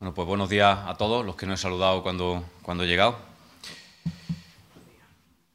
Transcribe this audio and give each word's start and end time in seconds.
Bueno, 0.00 0.14
pues 0.14 0.28
buenos 0.28 0.48
días 0.48 0.78
a 0.86 0.94
todos 0.94 1.26
los 1.26 1.34
que 1.34 1.44
no 1.44 1.54
he 1.54 1.56
saludado 1.56 2.04
cuando, 2.04 2.44
cuando 2.62 2.84
he 2.84 2.86
llegado. 2.86 3.18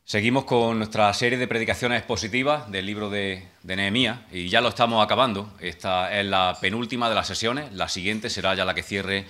Seguimos 0.03 0.43
con 0.43 0.79
nuestra 0.79 1.13
serie 1.13 1.37
de 1.37 1.47
predicaciones 1.47 1.99
expositivas 1.99 2.69
del 2.69 2.85
libro 2.85 3.09
de, 3.09 3.47
Nehemías 3.63 4.19
y 4.33 4.49
ya 4.49 4.59
lo 4.59 4.67
estamos 4.67 5.01
acabando. 5.01 5.49
Esta 5.61 6.19
es 6.19 6.25
la 6.25 6.57
penúltima 6.59 7.07
de 7.07 7.15
las 7.15 7.25
sesiones, 7.25 7.71
la 7.71 7.87
siguiente 7.87 8.29
será 8.29 8.53
ya 8.53 8.65
la 8.65 8.73
que 8.73 8.83
cierre 8.83 9.25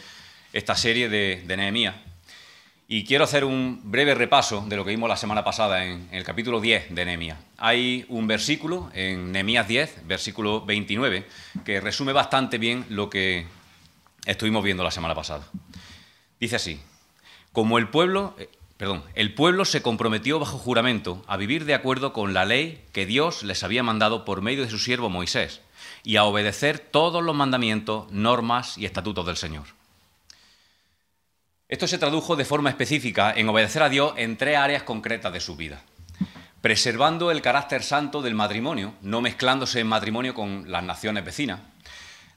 esta 0.51 0.75
serie 0.75 1.09
de, 1.09 1.43
Nehemías. 1.45 1.93
Y 2.87 3.05
quiero 3.05 3.25
hacer 3.25 3.45
un 3.45 3.81
breve 3.83 4.15
repaso 4.15 4.65
de 4.67 4.75
lo 4.77 4.83
que 4.83 4.89
vimos 4.89 5.09
la 5.09 5.15
semana 5.15 5.43
pasada 5.43 5.85
en, 5.85 6.09
el 6.11 6.23
capítulo 6.23 6.59
10 6.59 6.95
de 6.95 7.05
Nehemías. 7.05 7.37
Hay 7.59 8.03
un 8.09 8.25
versículo 8.25 8.89
en 8.95 9.31
Nehemías 9.31 9.67
10, 9.67 10.07
versículo 10.07 10.65
29, 10.65 11.27
que 11.63 11.81
resume 11.81 12.13
bastante 12.13 12.57
bien 12.57 12.83
lo 12.89 13.11
que 13.11 13.45
estuvimos 14.25 14.63
viendo 14.63 14.83
la 14.83 14.91
semana 14.91 15.15
pasada. 15.15 15.43
Dice 16.39 16.55
así, 16.55 16.79
como 17.51 17.77
el 17.77 17.89
pueblo, 17.89 18.35
eh, 18.37 18.49
perdón, 18.77 19.03
el 19.15 19.33
pueblo 19.33 19.65
se 19.65 19.81
comprometió 19.81 20.39
bajo 20.39 20.57
juramento 20.57 21.23
a 21.27 21.37
vivir 21.37 21.65
de 21.65 21.73
acuerdo 21.73 22.13
con 22.13 22.33
la 22.33 22.45
ley 22.45 22.83
que 22.91 23.05
Dios 23.05 23.43
les 23.43 23.63
había 23.63 23.83
mandado 23.83 24.25
por 24.25 24.41
medio 24.41 24.63
de 24.63 24.69
su 24.69 24.79
siervo 24.79 25.09
Moisés 25.09 25.61
y 26.03 26.17
a 26.17 26.23
obedecer 26.25 26.79
todos 26.79 27.23
los 27.23 27.35
mandamientos, 27.35 28.11
normas 28.11 28.77
y 28.77 28.85
estatutos 28.85 29.25
del 29.25 29.37
Señor. 29.37 29.65
Esto 31.69 31.87
se 31.87 31.97
tradujo 31.97 32.35
de 32.35 32.45
forma 32.45 32.69
específica 32.69 33.33
en 33.35 33.49
obedecer 33.49 33.83
a 33.83 33.89
Dios 33.89 34.13
en 34.17 34.37
tres 34.37 34.57
áreas 34.57 34.83
concretas 34.83 35.33
de 35.33 35.39
su 35.39 35.55
vida. 35.55 35.81
Preservando 36.61 37.31
el 37.31 37.41
carácter 37.41 37.83
santo 37.83 38.21
del 38.21 38.35
matrimonio, 38.35 38.93
no 39.01 39.21
mezclándose 39.21 39.79
en 39.79 39.87
matrimonio 39.87 40.33
con 40.33 40.71
las 40.71 40.83
naciones 40.83 41.25
vecinas, 41.25 41.61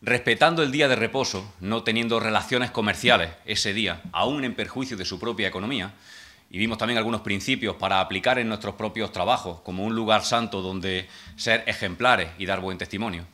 respetando 0.02 0.62
el 0.62 0.72
día 0.72 0.88
de 0.88 0.96
reposo, 0.96 1.52
no 1.60 1.82
teniendo 1.82 2.20
relaciones 2.20 2.70
comerciales 2.70 3.30
ese 3.44 3.72
día, 3.72 4.02
aún 4.12 4.44
en 4.44 4.54
perjuicio 4.54 4.96
de 4.96 5.04
su 5.04 5.18
propia 5.18 5.48
economía, 5.48 5.94
y 6.50 6.58
vimos 6.58 6.78
también 6.78 6.98
algunos 6.98 7.22
principios 7.22 7.76
para 7.76 8.00
aplicar 8.00 8.38
en 8.38 8.48
nuestros 8.48 8.76
propios 8.76 9.12
trabajos, 9.12 9.60
como 9.62 9.84
un 9.84 9.94
lugar 9.94 10.24
santo 10.24 10.62
donde 10.62 11.08
ser 11.36 11.64
ejemplares 11.66 12.30
y 12.38 12.46
dar 12.46 12.60
buen 12.60 12.78
testimonio. 12.78 13.26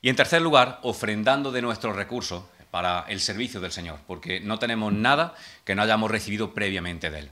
Y 0.00 0.08
en 0.08 0.16
tercer 0.16 0.40
lugar, 0.40 0.78
ofrendando 0.82 1.52
de 1.52 1.62
nuestros 1.62 1.94
recursos 1.94 2.44
para 2.70 3.04
el 3.08 3.20
servicio 3.20 3.60
del 3.60 3.72
Señor, 3.72 3.98
porque 4.06 4.40
no 4.40 4.58
tenemos 4.58 4.92
nada 4.92 5.34
que 5.64 5.74
no 5.74 5.82
hayamos 5.82 6.10
recibido 6.10 6.54
previamente 6.54 7.10
de 7.10 7.18
Él. 7.20 7.30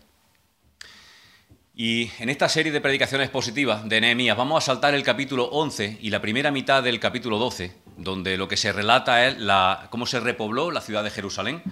Y 1.74 2.10
en 2.18 2.30
esta 2.30 2.48
serie 2.48 2.72
de 2.72 2.80
predicaciones 2.80 3.28
positivas 3.28 3.86
de 3.86 4.00
Nehemías 4.00 4.36
vamos 4.36 4.62
a 4.62 4.66
saltar 4.66 4.94
el 4.94 5.02
capítulo 5.02 5.44
11 5.44 5.98
y 6.00 6.08
la 6.08 6.22
primera 6.22 6.50
mitad 6.50 6.82
del 6.82 6.98
capítulo 6.98 7.38
12, 7.38 7.72
donde 7.96 8.36
lo 8.36 8.48
que 8.48 8.56
se 8.56 8.72
relata 8.72 9.26
es 9.26 9.38
la, 9.38 9.88
cómo 9.90 10.06
se 10.06 10.20
repobló 10.20 10.70
la 10.70 10.80
ciudad 10.80 11.04
de 11.04 11.10
Jerusalén, 11.10 11.62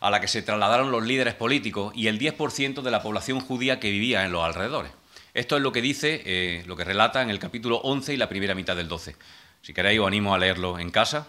a 0.00 0.10
la 0.10 0.20
que 0.20 0.28
se 0.28 0.42
trasladaron 0.42 0.90
los 0.90 1.04
líderes 1.04 1.34
políticos 1.34 1.92
y 1.94 2.08
el 2.08 2.18
10% 2.18 2.82
de 2.82 2.90
la 2.90 3.02
población 3.02 3.40
judía 3.40 3.80
que 3.80 3.90
vivía 3.90 4.24
en 4.24 4.32
los 4.32 4.44
alrededores. 4.44 4.92
Esto 5.34 5.56
es 5.56 5.62
lo 5.62 5.72
que 5.72 5.82
dice, 5.82 6.22
eh, 6.24 6.64
lo 6.66 6.76
que 6.76 6.84
relata 6.84 7.22
en 7.22 7.30
el 7.30 7.38
capítulo 7.38 7.78
11 7.78 8.14
y 8.14 8.16
la 8.16 8.28
primera 8.28 8.54
mitad 8.54 8.76
del 8.76 8.88
12. 8.88 9.16
Si 9.62 9.74
queréis 9.74 10.00
os 10.00 10.06
animo 10.06 10.34
a 10.34 10.38
leerlo 10.38 10.78
en 10.78 10.90
casa. 10.90 11.28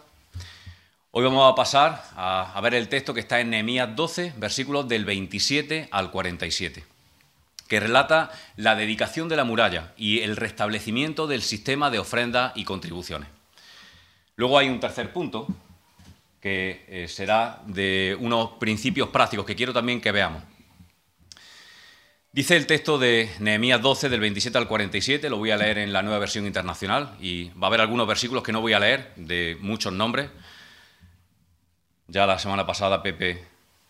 Hoy 1.11 1.23
vamos 1.23 1.51
a 1.51 1.55
pasar 1.55 2.03
a, 2.15 2.53
a 2.53 2.61
ver 2.61 2.75
el 2.75 2.89
texto 2.89 3.13
que 3.13 3.21
está 3.21 3.39
en 3.39 3.49
Nehemías 3.49 3.95
12, 3.95 4.33
versículos 4.37 4.87
del 4.87 5.05
27 5.05 5.89
al 5.91 6.11
47 6.11 6.83
que 7.67 7.79
relata 7.79 8.31
la 8.55 8.75
dedicación 8.75 9.27
de 9.27 9.35
la 9.35 9.43
muralla 9.43 9.93
y 9.97 10.19
el 10.19 10.37
restablecimiento 10.37 11.27
del 11.27 11.41
sistema 11.41 11.89
de 11.89 11.99
ofrendas 11.99 12.53
y 12.55 12.63
contribuciones. 12.63 13.29
Luego 14.37 14.59
hay 14.59 14.69
un 14.69 14.79
tercer 14.79 15.11
punto, 15.11 15.47
que 16.39 16.85
eh, 16.87 17.07
será 17.07 17.63
de 17.65 18.15
unos 18.19 18.51
principios 18.59 19.09
prácticos 19.09 19.47
que 19.47 19.55
quiero 19.55 19.73
también 19.73 19.99
que 19.99 20.11
veamos. 20.11 20.43
Dice 22.31 22.55
el 22.55 22.67
texto 22.67 22.99
de 22.99 23.31
Nehemías 23.39 23.81
12, 23.81 24.09
del 24.09 24.19
27 24.19 24.55
al 24.59 24.67
47, 24.67 25.27
lo 25.31 25.37
voy 25.37 25.49
a 25.49 25.57
leer 25.57 25.79
en 25.79 25.91
la 25.91 26.03
nueva 26.03 26.19
versión 26.19 26.45
internacional 26.45 27.15
y 27.19 27.49
va 27.49 27.65
a 27.65 27.69
haber 27.69 27.81
algunos 27.81 28.07
versículos 28.07 28.43
que 28.43 28.51
no 28.51 28.61
voy 28.61 28.73
a 28.73 28.79
leer, 28.79 29.11
de 29.15 29.57
muchos 29.59 29.91
nombres. 29.91 30.29
Ya 32.07 32.27
la 32.27 32.37
semana 32.37 32.63
pasada 32.63 33.01
Pepe 33.01 33.43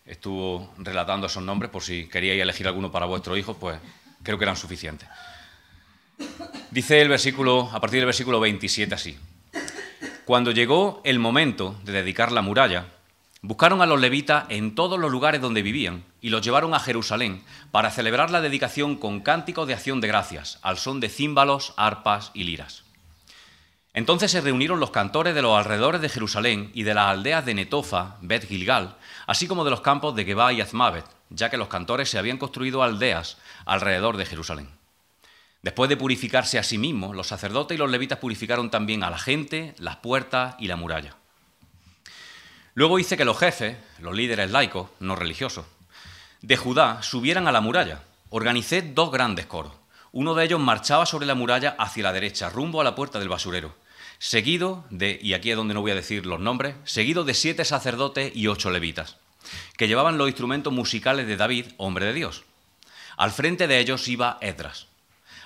estuvo 0.06 0.72
relatando 0.78 1.26
esos 1.26 1.42
nombres, 1.42 1.70
por 1.70 1.82
si 1.82 2.08
queríais 2.08 2.40
elegir 2.40 2.66
alguno 2.66 2.90
para 2.90 3.04
vuestros 3.04 3.36
hijos, 3.36 3.54
pues 3.60 3.78
creo 4.22 4.38
que 4.38 4.44
eran 4.44 4.56
suficientes. 4.56 5.06
Dice 6.70 7.02
el 7.02 7.10
versículo, 7.10 7.68
a 7.70 7.80
partir 7.82 7.98
del 8.00 8.06
versículo 8.06 8.40
27 8.40 8.94
así. 8.94 9.18
Cuando 10.28 10.50
llegó 10.50 11.00
el 11.04 11.18
momento 11.18 11.74
de 11.84 11.92
dedicar 11.92 12.32
la 12.32 12.42
muralla, 12.42 12.88
buscaron 13.40 13.80
a 13.80 13.86
los 13.86 13.98
levitas 13.98 14.44
en 14.50 14.74
todos 14.74 15.00
los 15.00 15.10
lugares 15.10 15.40
donde 15.40 15.62
vivían 15.62 16.04
y 16.20 16.28
los 16.28 16.42
llevaron 16.42 16.74
a 16.74 16.80
Jerusalén 16.80 17.42
para 17.70 17.90
celebrar 17.90 18.30
la 18.30 18.42
dedicación 18.42 18.96
con 18.96 19.20
cánticos 19.20 19.66
de 19.66 19.72
acción 19.72 20.02
de 20.02 20.08
gracias, 20.08 20.58
al 20.60 20.76
son 20.76 21.00
de 21.00 21.08
címbalos, 21.08 21.72
arpas 21.78 22.30
y 22.34 22.44
liras. 22.44 22.84
Entonces 23.94 24.30
se 24.30 24.42
reunieron 24.42 24.80
los 24.80 24.90
cantores 24.90 25.34
de 25.34 25.40
los 25.40 25.56
alrededores 25.56 26.02
de 26.02 26.10
Jerusalén 26.10 26.72
y 26.74 26.82
de 26.82 26.92
las 26.92 27.06
aldeas 27.06 27.46
de 27.46 27.54
Netofa, 27.54 28.16
Bet 28.20 28.46
Gilgal, 28.46 28.98
así 29.26 29.48
como 29.48 29.64
de 29.64 29.70
los 29.70 29.80
campos 29.80 30.14
de 30.14 30.26
Geba 30.26 30.52
y 30.52 30.60
Azmavet, 30.60 31.06
ya 31.30 31.48
que 31.48 31.56
los 31.56 31.68
cantores 31.68 32.10
se 32.10 32.18
habían 32.18 32.36
construido 32.36 32.82
aldeas 32.82 33.38
alrededor 33.64 34.18
de 34.18 34.26
Jerusalén. 34.26 34.77
Después 35.62 35.88
de 35.88 35.96
purificarse 35.96 36.58
a 36.58 36.62
sí 36.62 36.78
mismos, 36.78 37.16
los 37.16 37.26
sacerdotes 37.26 37.74
y 37.74 37.78
los 37.78 37.90
levitas 37.90 38.18
purificaron 38.18 38.70
también 38.70 39.02
a 39.02 39.10
la 39.10 39.18
gente, 39.18 39.74
las 39.78 39.96
puertas 39.96 40.54
y 40.58 40.68
la 40.68 40.76
muralla. 40.76 41.16
Luego 42.74 42.98
hice 42.98 43.16
que 43.16 43.24
los 43.24 43.38
jefes, 43.38 43.76
los 43.98 44.14
líderes 44.14 44.50
laicos, 44.52 44.90
no 45.00 45.16
religiosos, 45.16 45.66
de 46.42 46.56
Judá 46.56 47.02
subieran 47.02 47.48
a 47.48 47.52
la 47.52 47.60
muralla. 47.60 48.02
Organicé 48.30 48.82
dos 48.82 49.10
grandes 49.10 49.46
coros. 49.46 49.72
Uno 50.12 50.34
de 50.34 50.44
ellos 50.44 50.60
marchaba 50.60 51.06
sobre 51.06 51.26
la 51.26 51.34
muralla 51.34 51.74
hacia 51.78 52.04
la 52.04 52.12
derecha, 52.12 52.50
rumbo 52.50 52.80
a 52.80 52.84
la 52.84 52.94
puerta 52.94 53.18
del 53.18 53.28
basurero, 53.28 53.74
seguido 54.18 54.84
de, 54.90 55.18
y 55.20 55.34
aquí 55.34 55.50
es 55.50 55.56
donde 55.56 55.74
no 55.74 55.80
voy 55.80 55.90
a 55.90 55.96
decir 55.96 56.26
los 56.26 56.40
nombres, 56.40 56.76
seguido 56.84 57.24
de 57.24 57.34
siete 57.34 57.64
sacerdotes 57.64 58.34
y 58.34 58.46
ocho 58.46 58.70
levitas, 58.70 59.16
que 59.76 59.88
llevaban 59.88 60.18
los 60.18 60.28
instrumentos 60.28 60.72
musicales 60.72 61.26
de 61.26 61.36
David, 61.36 61.66
hombre 61.76 62.06
de 62.06 62.14
Dios. 62.14 62.44
Al 63.16 63.32
frente 63.32 63.66
de 63.66 63.78
ellos 63.80 64.08
iba 64.08 64.38
Edras. 64.40 64.87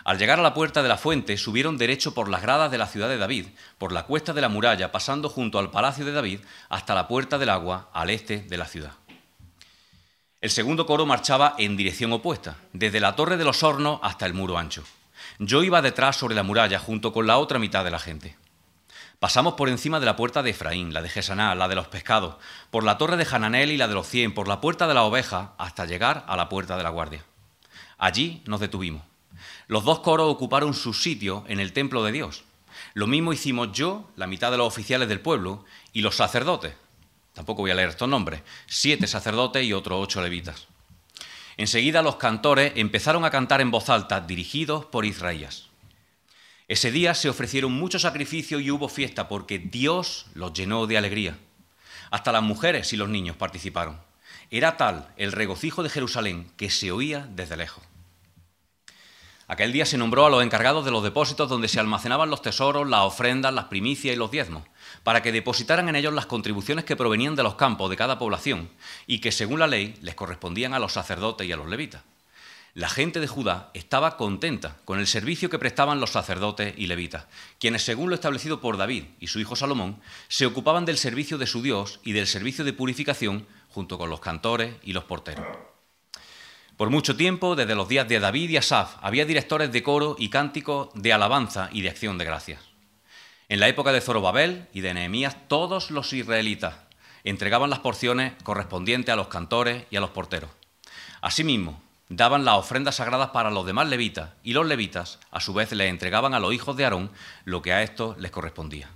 Al 0.04 0.18
llegar 0.18 0.38
a 0.38 0.42
la 0.42 0.54
puerta 0.54 0.82
de 0.82 0.88
la 0.88 0.98
fuente, 0.98 1.36
subieron 1.36 1.78
derecho 1.78 2.14
por 2.14 2.28
las 2.28 2.42
gradas 2.42 2.70
de 2.70 2.78
la 2.78 2.86
ciudad 2.86 3.08
de 3.08 3.18
David, 3.18 3.46
por 3.78 3.92
la 3.92 4.04
cuesta 4.04 4.32
de 4.32 4.40
la 4.40 4.48
muralla, 4.48 4.90
pasando 4.90 5.28
junto 5.28 5.58
al 5.58 5.70
palacio 5.70 6.04
de 6.04 6.12
David 6.12 6.40
hasta 6.68 6.94
la 6.94 7.06
puerta 7.06 7.38
del 7.38 7.50
agua 7.50 7.88
al 7.92 8.10
este 8.10 8.38
de 8.38 8.56
la 8.56 8.66
ciudad. 8.66 8.92
El 10.40 10.50
segundo 10.50 10.86
coro 10.86 11.06
marchaba 11.06 11.54
en 11.56 11.76
dirección 11.76 12.12
opuesta, 12.12 12.56
desde 12.72 12.98
la 12.98 13.14
torre 13.14 13.36
de 13.36 13.44
los 13.44 13.62
hornos 13.62 14.00
hasta 14.02 14.26
el 14.26 14.34
muro 14.34 14.58
ancho. 14.58 14.82
Yo 15.38 15.62
iba 15.62 15.82
detrás 15.82 16.16
sobre 16.16 16.34
la 16.34 16.42
muralla 16.42 16.80
junto 16.80 17.12
con 17.12 17.28
la 17.28 17.38
otra 17.38 17.60
mitad 17.60 17.84
de 17.84 17.92
la 17.92 18.00
gente. 18.00 18.36
Pasamos 19.20 19.54
por 19.54 19.68
encima 19.68 20.00
de 20.00 20.06
la 20.06 20.16
puerta 20.16 20.42
de 20.42 20.50
Efraín, 20.50 20.92
la 20.92 21.00
de 21.00 21.08
Gesaná, 21.08 21.54
la 21.54 21.68
de 21.68 21.76
los 21.76 21.86
pescados, 21.86 22.38
por 22.72 22.82
la 22.82 22.98
torre 22.98 23.16
de 23.16 23.26
Hananel 23.30 23.70
y 23.70 23.76
la 23.76 23.86
de 23.86 23.94
los 23.94 24.08
cien, 24.08 24.34
por 24.34 24.48
la 24.48 24.60
puerta 24.60 24.88
de 24.88 24.94
la 24.94 25.04
oveja, 25.04 25.52
hasta 25.58 25.86
llegar 25.86 26.24
a 26.26 26.36
la 26.36 26.48
puerta 26.48 26.76
de 26.76 26.82
la 26.82 26.90
guardia. 26.90 27.24
Allí 27.98 28.42
nos 28.46 28.58
detuvimos. 28.58 29.11
Los 29.66 29.84
dos 29.84 30.00
coros 30.00 30.30
ocuparon 30.30 30.74
su 30.74 30.94
sitio 30.94 31.44
en 31.48 31.60
el 31.60 31.72
templo 31.72 32.02
de 32.04 32.12
Dios. 32.12 32.44
Lo 32.94 33.06
mismo 33.06 33.32
hicimos 33.32 33.72
yo, 33.72 34.10
la 34.16 34.26
mitad 34.26 34.50
de 34.50 34.58
los 34.58 34.66
oficiales 34.66 35.08
del 35.08 35.20
pueblo, 35.20 35.64
y 35.92 36.02
los 36.02 36.16
sacerdotes. 36.16 36.74
Tampoco 37.34 37.62
voy 37.62 37.70
a 37.70 37.74
leer 37.74 37.90
estos 37.90 38.08
nombres. 38.08 38.42
Siete 38.66 39.06
sacerdotes 39.06 39.64
y 39.64 39.72
otros 39.72 39.98
ocho 40.02 40.20
levitas. 40.22 40.68
Enseguida 41.56 42.02
los 42.02 42.16
cantores 42.16 42.72
empezaron 42.76 43.24
a 43.24 43.30
cantar 43.30 43.60
en 43.60 43.70
voz 43.70 43.88
alta, 43.88 44.20
dirigidos 44.20 44.86
por 44.86 45.04
Israías. 45.04 45.68
Ese 46.68 46.90
día 46.90 47.14
se 47.14 47.28
ofrecieron 47.28 47.72
muchos 47.72 48.02
sacrificios 48.02 48.62
y 48.62 48.70
hubo 48.70 48.88
fiesta 48.88 49.28
porque 49.28 49.58
Dios 49.58 50.26
los 50.34 50.52
llenó 50.52 50.86
de 50.86 50.96
alegría. 50.96 51.38
Hasta 52.10 52.32
las 52.32 52.42
mujeres 52.42 52.92
y 52.92 52.96
los 52.96 53.08
niños 53.08 53.36
participaron. 53.36 54.00
Era 54.50 54.76
tal 54.76 55.12
el 55.16 55.32
regocijo 55.32 55.82
de 55.82 55.90
Jerusalén 55.90 56.50
que 56.56 56.70
se 56.70 56.92
oía 56.92 57.26
desde 57.30 57.56
lejos. 57.56 57.84
Aquel 59.48 59.72
día 59.72 59.84
se 59.84 59.98
nombró 59.98 60.26
a 60.26 60.30
los 60.30 60.42
encargados 60.42 60.84
de 60.84 60.90
los 60.90 61.02
depósitos 61.02 61.48
donde 61.48 61.68
se 61.68 61.80
almacenaban 61.80 62.30
los 62.30 62.42
tesoros, 62.42 62.88
las 62.88 63.02
ofrendas, 63.02 63.52
las 63.52 63.64
primicias 63.66 64.14
y 64.14 64.18
los 64.18 64.30
diezmos, 64.30 64.62
para 65.02 65.20
que 65.20 65.32
depositaran 65.32 65.88
en 65.88 65.96
ellos 65.96 66.14
las 66.14 66.26
contribuciones 66.26 66.84
que 66.84 66.96
provenían 66.96 67.34
de 67.34 67.42
los 67.42 67.56
campos 67.56 67.90
de 67.90 67.96
cada 67.96 68.18
población 68.18 68.70
y 69.06 69.18
que, 69.18 69.32
según 69.32 69.58
la 69.58 69.66
ley, 69.66 69.94
les 70.00 70.14
correspondían 70.14 70.74
a 70.74 70.78
los 70.78 70.92
sacerdotes 70.92 71.46
y 71.46 71.52
a 71.52 71.56
los 71.56 71.68
levitas. 71.68 72.02
La 72.74 72.88
gente 72.88 73.20
de 73.20 73.26
Judá 73.26 73.70
estaba 73.74 74.16
contenta 74.16 74.76
con 74.86 74.98
el 74.98 75.06
servicio 75.06 75.50
que 75.50 75.58
prestaban 75.58 76.00
los 76.00 76.10
sacerdotes 76.10 76.72
y 76.78 76.86
levitas, 76.86 77.26
quienes, 77.58 77.82
según 77.82 78.08
lo 78.08 78.14
establecido 78.14 78.62
por 78.62 78.78
David 78.78 79.04
y 79.20 79.26
su 79.26 79.40
hijo 79.40 79.56
Salomón, 79.56 80.00
se 80.28 80.46
ocupaban 80.46 80.86
del 80.86 80.96
servicio 80.96 81.36
de 81.36 81.46
su 81.46 81.60
Dios 81.60 82.00
y 82.02 82.12
del 82.12 82.26
servicio 82.26 82.64
de 82.64 82.72
purificación 82.72 83.46
junto 83.68 83.98
con 83.98 84.08
los 84.08 84.20
cantores 84.20 84.74
y 84.82 84.94
los 84.94 85.04
porteros. 85.04 85.71
Por 86.76 86.90
mucho 86.90 87.16
tiempo, 87.16 87.54
desde 87.54 87.74
los 87.74 87.88
días 87.88 88.08
de 88.08 88.18
David 88.18 88.50
y 88.50 88.56
Asaf, 88.56 88.96
había 89.02 89.26
directores 89.26 89.70
de 89.70 89.82
coro 89.82 90.16
y 90.18 90.30
cánticos 90.30 90.88
de 90.94 91.12
alabanza 91.12 91.68
y 91.72 91.82
de 91.82 91.90
acción 91.90 92.18
de 92.18 92.24
gracias. 92.24 92.60
En 93.48 93.60
la 93.60 93.68
época 93.68 93.92
de 93.92 94.00
Zorobabel 94.00 94.66
y 94.72 94.80
de 94.80 94.94
Nehemías, 94.94 95.36
todos 95.48 95.90
los 95.90 96.12
israelitas 96.12 96.74
entregaban 97.24 97.70
las 97.70 97.80
porciones 97.80 98.32
correspondientes 98.42 99.12
a 99.12 99.16
los 99.16 99.28
cantores 99.28 99.84
y 99.90 99.96
a 99.96 100.00
los 100.00 100.10
porteros. 100.10 100.50
Asimismo, 101.20 101.80
daban 102.08 102.44
las 102.44 102.56
ofrendas 102.56 102.96
sagradas 102.96 103.30
para 103.30 103.50
los 103.50 103.66
demás 103.66 103.88
levitas 103.88 104.30
y 104.42 104.54
los 104.54 104.66
levitas 104.66 105.18
a 105.30 105.40
su 105.40 105.54
vez 105.54 105.70
le 105.72 105.88
entregaban 105.88 106.34
a 106.34 106.40
los 106.40 106.52
hijos 106.52 106.76
de 106.76 106.84
Aarón 106.84 107.10
lo 107.44 107.62
que 107.62 107.72
a 107.72 107.82
estos 107.82 108.18
les 108.18 108.30
correspondía. 108.30 108.88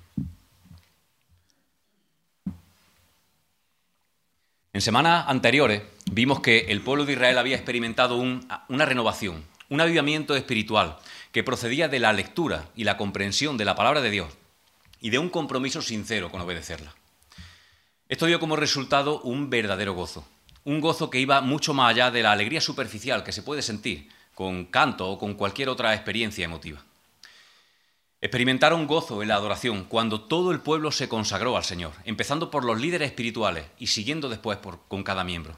En 4.76 4.82
semanas 4.82 5.24
anteriores 5.26 5.84
vimos 6.12 6.40
que 6.40 6.66
el 6.68 6.82
pueblo 6.82 7.06
de 7.06 7.14
Israel 7.14 7.38
había 7.38 7.56
experimentado 7.56 8.16
una 8.16 8.84
renovación, 8.84 9.42
un 9.70 9.80
avivamiento 9.80 10.36
espiritual 10.36 10.98
que 11.32 11.42
procedía 11.42 11.88
de 11.88 11.98
la 11.98 12.12
lectura 12.12 12.68
y 12.76 12.84
la 12.84 12.98
comprensión 12.98 13.56
de 13.56 13.64
la 13.64 13.74
palabra 13.74 14.02
de 14.02 14.10
Dios 14.10 14.28
y 15.00 15.08
de 15.08 15.18
un 15.18 15.30
compromiso 15.30 15.80
sincero 15.80 16.30
con 16.30 16.42
obedecerla. 16.42 16.94
Esto 18.10 18.26
dio 18.26 18.38
como 18.38 18.54
resultado 18.54 19.22
un 19.22 19.48
verdadero 19.48 19.94
gozo, 19.94 20.28
un 20.64 20.82
gozo 20.82 21.08
que 21.08 21.20
iba 21.20 21.40
mucho 21.40 21.72
más 21.72 21.92
allá 21.92 22.10
de 22.10 22.22
la 22.22 22.32
alegría 22.32 22.60
superficial 22.60 23.24
que 23.24 23.32
se 23.32 23.42
puede 23.42 23.62
sentir 23.62 24.10
con 24.34 24.66
canto 24.66 25.08
o 25.08 25.18
con 25.18 25.36
cualquier 25.36 25.70
otra 25.70 25.94
experiencia 25.94 26.44
emotiva. 26.44 26.84
Experimentaron 28.20 28.86
gozo 28.86 29.22
en 29.22 29.28
la 29.28 29.34
adoración 29.34 29.84
cuando 29.84 30.22
todo 30.22 30.50
el 30.50 30.60
pueblo 30.60 30.90
se 30.90 31.08
consagró 31.08 31.56
al 31.56 31.64
Señor, 31.64 31.92
empezando 32.04 32.50
por 32.50 32.64
los 32.64 32.80
líderes 32.80 33.08
espirituales 33.08 33.66
y 33.78 33.88
siguiendo 33.88 34.30
después 34.30 34.58
con 34.88 35.02
cada 35.02 35.22
miembro. 35.22 35.54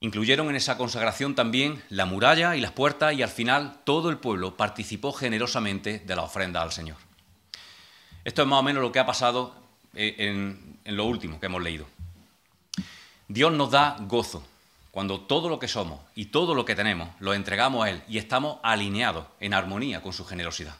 Incluyeron 0.00 0.50
en 0.50 0.56
esa 0.56 0.76
consagración 0.76 1.34
también 1.34 1.82
la 1.88 2.04
muralla 2.04 2.54
y 2.54 2.60
las 2.60 2.72
puertas 2.72 3.14
y 3.14 3.22
al 3.22 3.30
final 3.30 3.80
todo 3.84 4.10
el 4.10 4.18
pueblo 4.18 4.56
participó 4.56 5.12
generosamente 5.12 5.98
de 5.98 6.16
la 6.16 6.22
ofrenda 6.22 6.62
al 6.62 6.70
Señor. 6.70 6.98
Esto 8.24 8.42
es 8.42 8.48
más 8.48 8.60
o 8.60 8.62
menos 8.62 8.82
lo 8.82 8.92
que 8.92 8.98
ha 8.98 9.06
pasado 9.06 9.54
eh, 9.94 10.14
en, 10.18 10.78
en 10.84 10.96
lo 10.96 11.06
último 11.06 11.40
que 11.40 11.46
hemos 11.46 11.62
leído. 11.62 11.86
Dios 13.26 13.52
nos 13.52 13.70
da 13.70 13.96
gozo 14.00 14.46
cuando 14.90 15.22
todo 15.22 15.48
lo 15.48 15.58
que 15.58 15.66
somos 15.66 16.00
y 16.14 16.26
todo 16.26 16.54
lo 16.54 16.64
que 16.64 16.76
tenemos 16.76 17.08
lo 17.20 17.34
entregamos 17.34 17.84
a 17.84 17.90
Él 17.90 18.02
y 18.06 18.18
estamos 18.18 18.58
alineados 18.62 19.26
en 19.40 19.54
armonía 19.54 20.02
con 20.02 20.12
su 20.12 20.24
generosidad. 20.24 20.76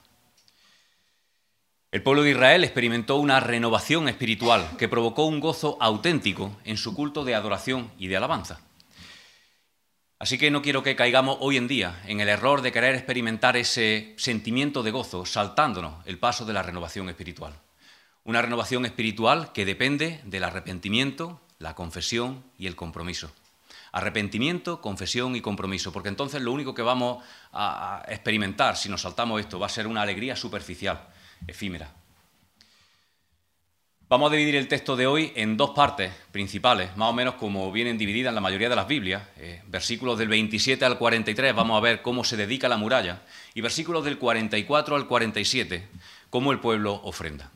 El 1.90 2.02
pueblo 2.02 2.22
de 2.22 2.32
Israel 2.32 2.64
experimentó 2.64 3.16
una 3.16 3.40
renovación 3.40 4.10
espiritual 4.10 4.76
que 4.76 4.88
provocó 4.88 5.24
un 5.24 5.40
gozo 5.40 5.78
auténtico 5.80 6.54
en 6.66 6.76
su 6.76 6.94
culto 6.94 7.24
de 7.24 7.34
adoración 7.34 7.90
y 7.96 8.08
de 8.08 8.18
alabanza. 8.18 8.60
Así 10.18 10.36
que 10.36 10.50
no 10.50 10.60
quiero 10.60 10.82
que 10.82 10.96
caigamos 10.96 11.38
hoy 11.40 11.56
en 11.56 11.66
día 11.66 12.02
en 12.06 12.20
el 12.20 12.28
error 12.28 12.60
de 12.60 12.72
querer 12.72 12.94
experimentar 12.94 13.56
ese 13.56 14.12
sentimiento 14.18 14.82
de 14.82 14.90
gozo 14.90 15.24
saltándonos 15.24 16.06
el 16.06 16.18
paso 16.18 16.44
de 16.44 16.52
la 16.52 16.62
renovación 16.62 17.08
espiritual. 17.08 17.54
Una 18.22 18.42
renovación 18.42 18.84
espiritual 18.84 19.52
que 19.52 19.64
depende 19.64 20.20
del 20.24 20.44
arrepentimiento, 20.44 21.40
la 21.58 21.74
confesión 21.74 22.44
y 22.58 22.66
el 22.66 22.76
compromiso. 22.76 23.32
Arrepentimiento, 23.92 24.82
confesión 24.82 25.36
y 25.36 25.40
compromiso, 25.40 25.90
porque 25.90 26.10
entonces 26.10 26.42
lo 26.42 26.52
único 26.52 26.74
que 26.74 26.82
vamos 26.82 27.24
a 27.50 28.04
experimentar 28.08 28.76
si 28.76 28.90
nos 28.90 29.00
saltamos 29.00 29.40
esto 29.40 29.58
va 29.58 29.64
a 29.64 29.70
ser 29.70 29.86
una 29.86 30.02
alegría 30.02 30.36
superficial 30.36 31.08
efímera. 31.46 31.92
Vamos 34.08 34.32
a 34.32 34.36
dividir 34.36 34.56
el 34.56 34.68
texto 34.68 34.96
de 34.96 35.06
hoy 35.06 35.32
en 35.36 35.58
dos 35.58 35.70
partes 35.70 36.10
principales, 36.32 36.96
más 36.96 37.10
o 37.10 37.12
menos 37.12 37.34
como 37.34 37.70
vienen 37.70 37.98
divididas 37.98 38.30
en 38.30 38.36
la 38.36 38.40
mayoría 38.40 38.70
de 38.70 38.76
las 38.76 38.88
Biblias. 38.88 39.22
Eh, 39.36 39.60
versículos 39.66 40.18
del 40.18 40.28
27 40.28 40.82
al 40.82 40.96
43 40.96 41.54
vamos 41.54 41.76
a 41.76 41.80
ver 41.80 42.00
cómo 42.00 42.24
se 42.24 42.38
dedica 42.38 42.70
la 42.70 42.78
muralla 42.78 43.20
y 43.54 43.60
versículos 43.60 44.06
del 44.06 44.16
44 44.16 44.96
al 44.96 45.06
47 45.06 45.88
cómo 46.30 46.52
el 46.52 46.60
pueblo 46.60 46.94
ofrenda. 47.04 47.50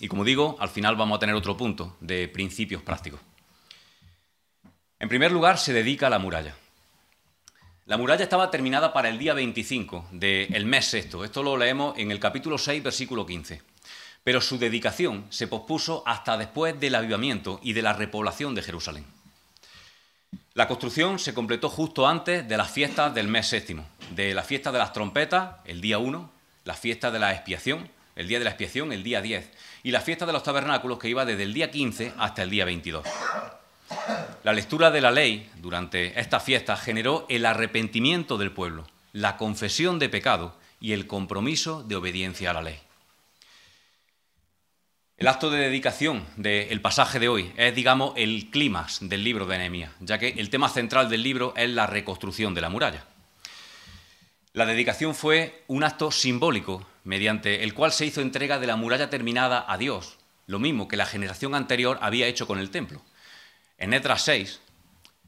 Y 0.00 0.08
como 0.08 0.24
digo, 0.24 0.56
al 0.60 0.68
final 0.68 0.96
vamos 0.96 1.16
a 1.16 1.20
tener 1.20 1.34
otro 1.34 1.56
punto 1.56 1.96
de 2.00 2.28
principios 2.28 2.82
prácticos. 2.82 3.20
En 4.98 5.08
primer 5.08 5.32
lugar, 5.32 5.56
se 5.56 5.72
dedica 5.72 6.08
a 6.08 6.10
la 6.10 6.18
muralla. 6.18 6.54
La 7.86 7.96
muralla 7.96 8.22
estaba 8.22 8.50
terminada 8.50 8.92
para 8.92 9.08
el 9.08 9.18
día 9.18 9.34
25 9.34 10.08
del 10.12 10.64
mes 10.66 10.86
sexto. 10.86 11.24
Esto 11.24 11.42
lo 11.42 11.56
leemos 11.56 11.98
en 11.98 12.10
el 12.10 12.20
capítulo 12.20 12.58
6, 12.58 12.82
versículo 12.82 13.26
15. 13.26 13.62
Pero 14.22 14.40
su 14.40 14.58
dedicación 14.58 15.26
se 15.30 15.48
pospuso 15.48 16.02
hasta 16.06 16.36
después 16.36 16.78
del 16.78 16.94
avivamiento 16.94 17.58
y 17.62 17.72
de 17.72 17.82
la 17.82 17.92
repoblación 17.92 18.54
de 18.54 18.62
Jerusalén. 18.62 19.06
La 20.54 20.68
construcción 20.68 21.18
se 21.18 21.32
completó 21.34 21.68
justo 21.68 22.06
antes 22.06 22.46
de 22.46 22.56
las 22.56 22.70
fiestas 22.70 23.14
del 23.14 23.28
mes 23.28 23.46
séptimo, 23.46 23.86
de 24.10 24.34
la 24.34 24.42
fiesta 24.42 24.70
de 24.70 24.78
las 24.78 24.92
trompetas, 24.92 25.56
el 25.64 25.80
día 25.80 25.98
1, 25.98 26.30
la 26.64 26.74
fiesta 26.74 27.10
de 27.10 27.18
la 27.18 27.32
expiación, 27.32 27.88
el 28.14 28.28
día 28.28 28.38
de 28.38 28.44
la 28.44 28.50
expiación, 28.50 28.92
el 28.92 29.02
día 29.02 29.22
10, 29.22 29.50
y 29.84 29.90
la 29.90 30.00
fiesta 30.00 30.26
de 30.26 30.32
los 30.32 30.42
tabernáculos 30.42 30.98
que 30.98 31.08
iba 31.08 31.24
desde 31.24 31.44
el 31.44 31.54
día 31.54 31.70
15 31.70 32.12
hasta 32.18 32.42
el 32.42 32.50
día 32.50 32.64
22. 32.64 33.06
La 34.42 34.52
lectura 34.52 34.90
de 34.90 35.00
la 35.00 35.10
ley 35.10 35.50
durante 35.56 36.18
esta 36.18 36.40
fiesta 36.40 36.76
generó 36.76 37.26
el 37.28 37.44
arrepentimiento 37.44 38.38
del 38.38 38.52
pueblo, 38.52 38.86
la 39.12 39.36
confesión 39.36 39.98
de 39.98 40.08
pecado 40.08 40.56
y 40.80 40.92
el 40.92 41.06
compromiso 41.06 41.82
de 41.82 41.96
obediencia 41.96 42.50
a 42.50 42.54
la 42.54 42.62
ley. 42.62 42.78
El 45.18 45.28
acto 45.28 45.50
de 45.50 45.58
dedicación 45.58 46.24
del 46.36 46.80
pasaje 46.80 47.18
de 47.18 47.28
hoy 47.28 47.52
es, 47.58 47.74
digamos, 47.74 48.14
el 48.16 48.48
clímax 48.50 49.06
del 49.06 49.22
libro 49.22 49.44
de 49.44 49.58
Nehemías, 49.58 49.92
ya 50.00 50.18
que 50.18 50.28
el 50.28 50.48
tema 50.48 50.70
central 50.70 51.10
del 51.10 51.22
libro 51.22 51.52
es 51.56 51.68
la 51.68 51.86
reconstrucción 51.86 52.54
de 52.54 52.62
la 52.62 52.70
muralla. 52.70 53.04
La 54.54 54.64
dedicación 54.64 55.14
fue 55.14 55.62
un 55.66 55.84
acto 55.84 56.10
simbólico 56.10 56.86
mediante 57.04 57.62
el 57.62 57.74
cual 57.74 57.92
se 57.92 58.06
hizo 58.06 58.22
entrega 58.22 58.58
de 58.58 58.66
la 58.66 58.76
muralla 58.76 59.10
terminada 59.10 59.64
a 59.68 59.76
Dios, 59.76 60.16
lo 60.46 60.58
mismo 60.58 60.88
que 60.88 60.96
la 60.96 61.04
generación 61.04 61.54
anterior 61.54 61.98
había 62.00 62.26
hecho 62.26 62.46
con 62.46 62.58
el 62.58 62.70
templo. 62.70 63.02
En 63.80 63.94
Edras 63.94 64.22
6, 64.24 64.60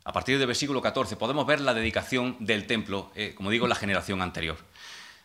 a 0.05 0.13
partir 0.13 0.39
del 0.39 0.47
versículo 0.47 0.83
14, 0.83 1.17
podemos 1.17 1.47
ver 1.47 1.63
la 1.63 1.73
dedicación 1.73 2.37
del 2.39 2.67
templo, 2.67 3.11
eh, 3.15 3.33
como 3.35 3.49
digo, 3.51 3.67
la 3.67 3.75
generación 3.75 4.21
anterior. 4.21 4.59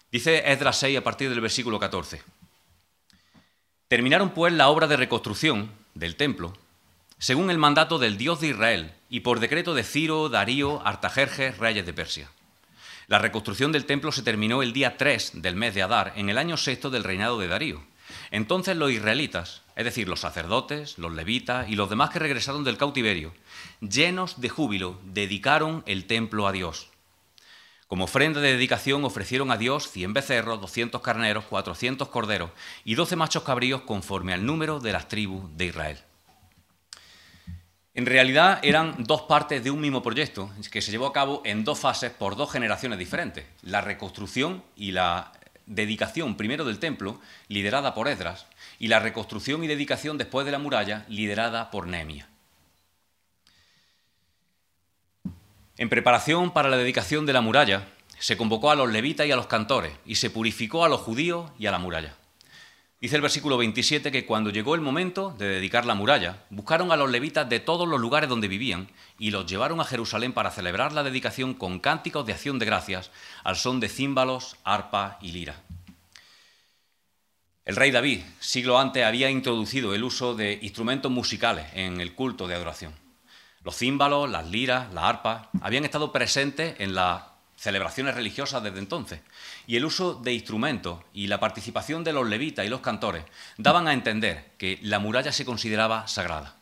Dice 0.10 0.50
Esdras 0.50 0.80
6 0.80 0.98
a 0.98 1.04
partir 1.04 1.30
del 1.30 1.42
versículo 1.42 1.78
14. 1.78 2.22
Terminaron 3.90 4.30
pues 4.30 4.54
la 4.54 4.70
obra 4.70 4.88
de 4.88 4.96
reconstrucción 4.96 5.70
del 5.94 6.16
templo, 6.16 6.54
según 7.20 7.52
el 7.52 7.58
mandato 7.58 8.00
del 8.00 8.18
Dios 8.18 8.40
de 8.40 8.48
Israel 8.48 8.94
y 9.10 9.20
por 9.20 9.42
decreto 9.42 9.74
de 9.74 9.84
Ciro, 9.84 10.30
Darío, 10.30 10.82
Artajerjes, 10.88 11.58
reyes 11.58 11.86
de 11.86 11.94
Persia. 11.94 12.32
La 13.08 13.20
reconstrucción 13.20 13.74
del 13.74 13.86
templo 13.86 14.14
se 14.14 14.24
terminó 14.24 14.64
el 14.64 14.72
día 14.72 14.96
3 14.96 15.42
del 15.42 15.58
mes 15.58 15.76
de 15.76 15.82
Adar, 15.82 16.14
en 16.16 16.30
el 16.30 16.38
año 16.38 16.56
sexto 16.56 16.90
del 16.90 17.04
reinado 17.04 17.40
de 17.40 17.50
Darío. 17.50 17.84
Entonces 18.32 18.76
los 18.78 18.92
israelitas, 18.92 19.62
es 19.76 19.86
decir, 19.86 20.08
los 20.08 20.20
sacerdotes, 20.20 20.98
los 20.98 21.14
levitas 21.14 21.70
y 21.70 21.76
los 21.76 21.90
demás 21.90 22.10
que 22.10 22.20
regresaron 22.20 22.64
del 22.64 22.78
cautiverio, 22.78 23.34
llenos 23.80 24.42
de 24.42 24.50
júbilo, 24.50 25.00
dedicaron 25.04 25.84
el 25.86 26.06
templo 26.06 26.48
a 26.48 26.52
Dios. 26.52 26.90
Como 27.88 28.04
ofrenda 28.04 28.42
de 28.42 28.52
dedicación 28.52 29.06
ofrecieron 29.06 29.50
a 29.50 29.58
Dios 29.58 29.90
cien 29.90 30.14
becerros, 30.14 30.60
doscientos 30.60 31.02
carneros, 31.02 31.46
cuatrocientos 31.46 32.10
corderos 32.10 32.52
y 32.84 32.96
doce 32.96 33.16
machos 33.16 33.44
cabríos 33.44 33.82
conforme 33.82 34.34
al 34.34 34.46
número 34.46 34.82
de 34.82 34.92
las 34.92 35.08
tribus 35.08 35.56
de 35.56 35.66
Israel. 35.68 35.98
En 37.94 38.06
realidad 38.06 38.60
eran 38.62 38.96
dos 39.00 39.24
partes 39.24 39.64
de 39.64 39.72
un 39.72 39.80
mismo 39.80 40.04
proyecto 40.04 40.52
que 40.70 40.82
se 40.84 40.92
llevó 40.92 41.08
a 41.08 41.14
cabo 41.14 41.42
en 41.46 41.64
dos 41.64 41.80
fases 41.80 42.12
por 42.12 42.36
dos 42.36 42.52
generaciones 42.52 43.00
diferentes, 43.00 43.46
la 43.64 43.82
reconstrucción 43.82 44.64
y 44.76 44.92
la 44.92 45.32
dedicación 45.68 46.36
primero 46.36 46.66
del 46.66 46.80
templo, 46.80 47.22
liderada 47.48 47.94
por 47.94 48.08
Esdras, 48.08 48.48
y 48.80 48.88
la 48.88 49.00
reconstrucción 49.00 49.64
y 49.64 49.68
dedicación 49.68 50.18
después 50.18 50.46
de 50.46 50.52
la 50.52 50.60
muralla, 50.60 51.06
liderada 51.08 51.70
por 51.70 51.88
Nehemia. 51.88 52.28
En 55.78 55.90
preparación 55.90 56.52
para 56.52 56.70
la 56.70 56.78
dedicación 56.78 57.28
de 57.28 57.34
la 57.34 57.42
muralla, 57.42 57.88
se 58.18 58.36
convocó 58.36 58.72
a 58.72 58.76
los 58.76 58.92
levitas 58.92 59.28
y 59.28 59.32
a 59.32 59.36
los 59.36 59.48
cantores, 59.48 59.94
y 60.06 60.16
se 60.16 60.32
purificó 60.32 60.84
a 60.84 60.90
los 60.90 61.02
judíos 61.02 61.52
y 61.60 61.68
a 61.68 61.72
la 61.72 61.78
muralla. 61.78 62.16
Dice 63.00 63.16
el 63.16 63.22
versículo 63.22 63.58
27 63.58 64.12
que 64.12 64.26
cuando 64.26 64.50
llegó 64.50 64.74
el 64.74 64.82
momento 64.82 65.30
de 65.38 65.48
dedicar 65.48 65.86
la 65.86 65.94
muralla, 65.94 66.46
buscaron 66.50 66.92
a 66.92 66.96
los 66.96 67.12
levitas 67.12 67.48
de 67.48 67.60
todos 67.60 67.88
los 67.88 68.00
lugares 68.00 68.28
donde 68.28 68.48
vivían 68.48 68.90
y 69.20 69.30
los 69.30 69.46
llevaron 69.46 69.80
a 69.80 69.86
Jerusalén 69.86 70.34
para 70.34 70.50
celebrar 70.50 70.94
la 70.94 71.04
dedicación 71.04 71.54
con 71.54 71.80
cánticos 71.80 72.26
de 72.26 72.34
acción 72.34 72.58
de 72.58 72.66
gracias 72.66 73.12
al 73.44 73.56
son 73.56 73.80
de 73.80 73.88
címbalos, 73.88 74.58
arpa 74.64 75.20
y 75.22 75.32
lira. 75.32 75.62
El 77.66 77.76
rey 77.76 77.92
David, 77.92 78.22
siglo 78.40 78.80
antes, 78.80 79.06
había 79.06 79.30
introducido 79.30 79.94
el 79.94 80.04
uso 80.04 80.34
de 80.34 80.58
instrumentos 80.64 81.12
musicales 81.12 81.68
en 81.76 82.02
el 82.02 82.16
culto 82.16 82.48
de 82.48 82.56
adoración. 82.56 82.96
Los 83.62 83.78
címbalos, 83.78 84.28
las 84.28 84.50
liras, 84.50 84.92
la 84.92 85.08
arpa 85.08 85.52
habían 85.62 85.86
estado 85.86 86.12
presentes 86.12 86.76
en 86.80 86.96
las 86.96 87.22
celebraciones 87.58 88.16
religiosas 88.16 88.64
desde 88.64 88.80
entonces 88.80 89.20
y 89.66 89.76
el 89.76 89.86
uso 89.86 90.14
de 90.14 90.34
instrumentos 90.34 91.00
y 91.12 91.28
la 91.28 91.40
participación 91.40 92.04
de 92.04 92.14
los 92.14 92.28
levitas 92.28 92.66
y 92.66 92.70
los 92.70 92.82
cantores 92.82 93.26
daban 93.58 93.88
a 93.88 93.94
entender 93.94 94.52
que 94.58 94.80
la 94.84 95.00
muralla 95.00 95.32
se 95.32 95.44
consideraba 95.44 96.08
sagrada. 96.08 96.56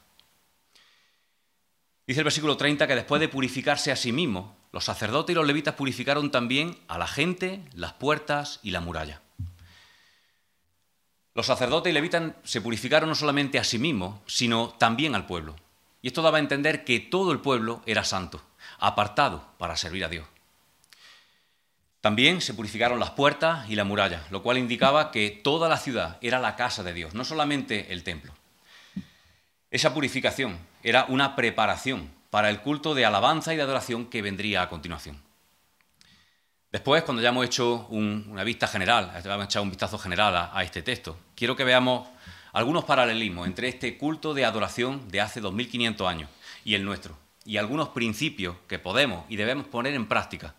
Dice 2.07 2.21
el 2.21 2.25
versículo 2.25 2.55
30 2.55 2.87
que 2.87 2.95
después 2.95 3.19
de 3.19 3.27
purificarse 3.27 3.91
a 3.91 3.95
sí 3.95 4.11
mismos, 4.11 4.51
los 4.71 4.85
sacerdotes 4.85 5.33
y 5.33 5.35
los 5.35 5.47
levitas 5.47 5.75
purificaron 5.75 6.31
también 6.31 6.77
a 6.87 6.97
la 6.97 7.07
gente, 7.07 7.63
las 7.73 7.93
puertas 7.93 8.59
y 8.63 8.71
la 8.71 8.79
muralla. 8.79 9.21
Los 11.33 11.47
sacerdotes 11.47 11.91
y 11.91 11.93
levitas 11.93 12.33
se 12.43 12.61
purificaron 12.61 13.09
no 13.09 13.15
solamente 13.15 13.59
a 13.59 13.63
sí 13.63 13.79
mismos, 13.79 14.21
sino 14.27 14.69
también 14.77 15.15
al 15.15 15.25
pueblo. 15.25 15.55
Y 16.01 16.07
esto 16.07 16.21
daba 16.21 16.37
a 16.37 16.41
entender 16.41 16.85
que 16.85 16.99
todo 16.99 17.31
el 17.31 17.39
pueblo 17.39 17.81
era 17.85 18.03
santo, 18.03 18.41
apartado 18.79 19.49
para 19.57 19.75
servir 19.75 20.05
a 20.05 20.09
Dios. 20.09 20.27
También 22.05 22.39
se 22.39 22.53
purificaron 22.53 22.99
las 22.99 23.09
puertas 23.09 23.67
y 23.67 23.73
la 23.73 23.83
muralla, 23.83 24.21
lo 24.29 24.43
cual 24.43 24.59
indicaba 24.59 25.09
que 25.09 25.31
toda 25.31 25.67
la 25.67 25.77
ciudad 25.77 26.19
era 26.21 26.37
la 26.37 26.55
casa 26.55 26.83
de 26.83 26.93
Dios, 26.93 27.15
no 27.15 27.25
solamente 27.25 27.91
el 27.91 28.03
templo. 28.03 28.31
Esa 29.71 29.91
purificación 29.91 30.59
era 30.83 31.05
una 31.09 31.35
preparación 31.35 32.11
para 32.29 32.51
el 32.51 32.61
culto 32.61 32.93
de 32.93 33.05
alabanza 33.05 33.55
y 33.55 33.57
de 33.57 33.63
adoración 33.63 34.05
que 34.05 34.21
vendría 34.21 34.61
a 34.61 34.69
continuación. 34.69 35.19
Después, 36.71 37.01
cuando 37.01 37.23
ya 37.23 37.29
hemos 37.29 37.43
hecho 37.43 37.87
una 37.89 38.43
vista 38.43 38.67
general, 38.67 39.11
hemos 39.25 39.45
echado 39.45 39.63
un 39.63 39.71
vistazo 39.71 39.97
general 39.97 40.51
a 40.53 40.63
este 40.63 40.83
texto, 40.83 41.17
quiero 41.35 41.55
que 41.55 41.63
veamos 41.63 42.07
algunos 42.53 42.85
paralelismos 42.85 43.47
entre 43.47 43.67
este 43.67 43.97
culto 43.97 44.35
de 44.35 44.45
adoración 44.45 45.09
de 45.09 45.21
hace 45.21 45.41
2500 45.41 46.07
años 46.07 46.29
y 46.63 46.75
el 46.75 46.85
nuestro, 46.85 47.17
y 47.45 47.57
algunos 47.57 47.89
principios 47.89 48.57
que 48.67 48.77
podemos 48.77 49.25
y 49.27 49.37
debemos 49.37 49.65
poner 49.65 49.95
en 49.95 50.05
práctica 50.05 50.53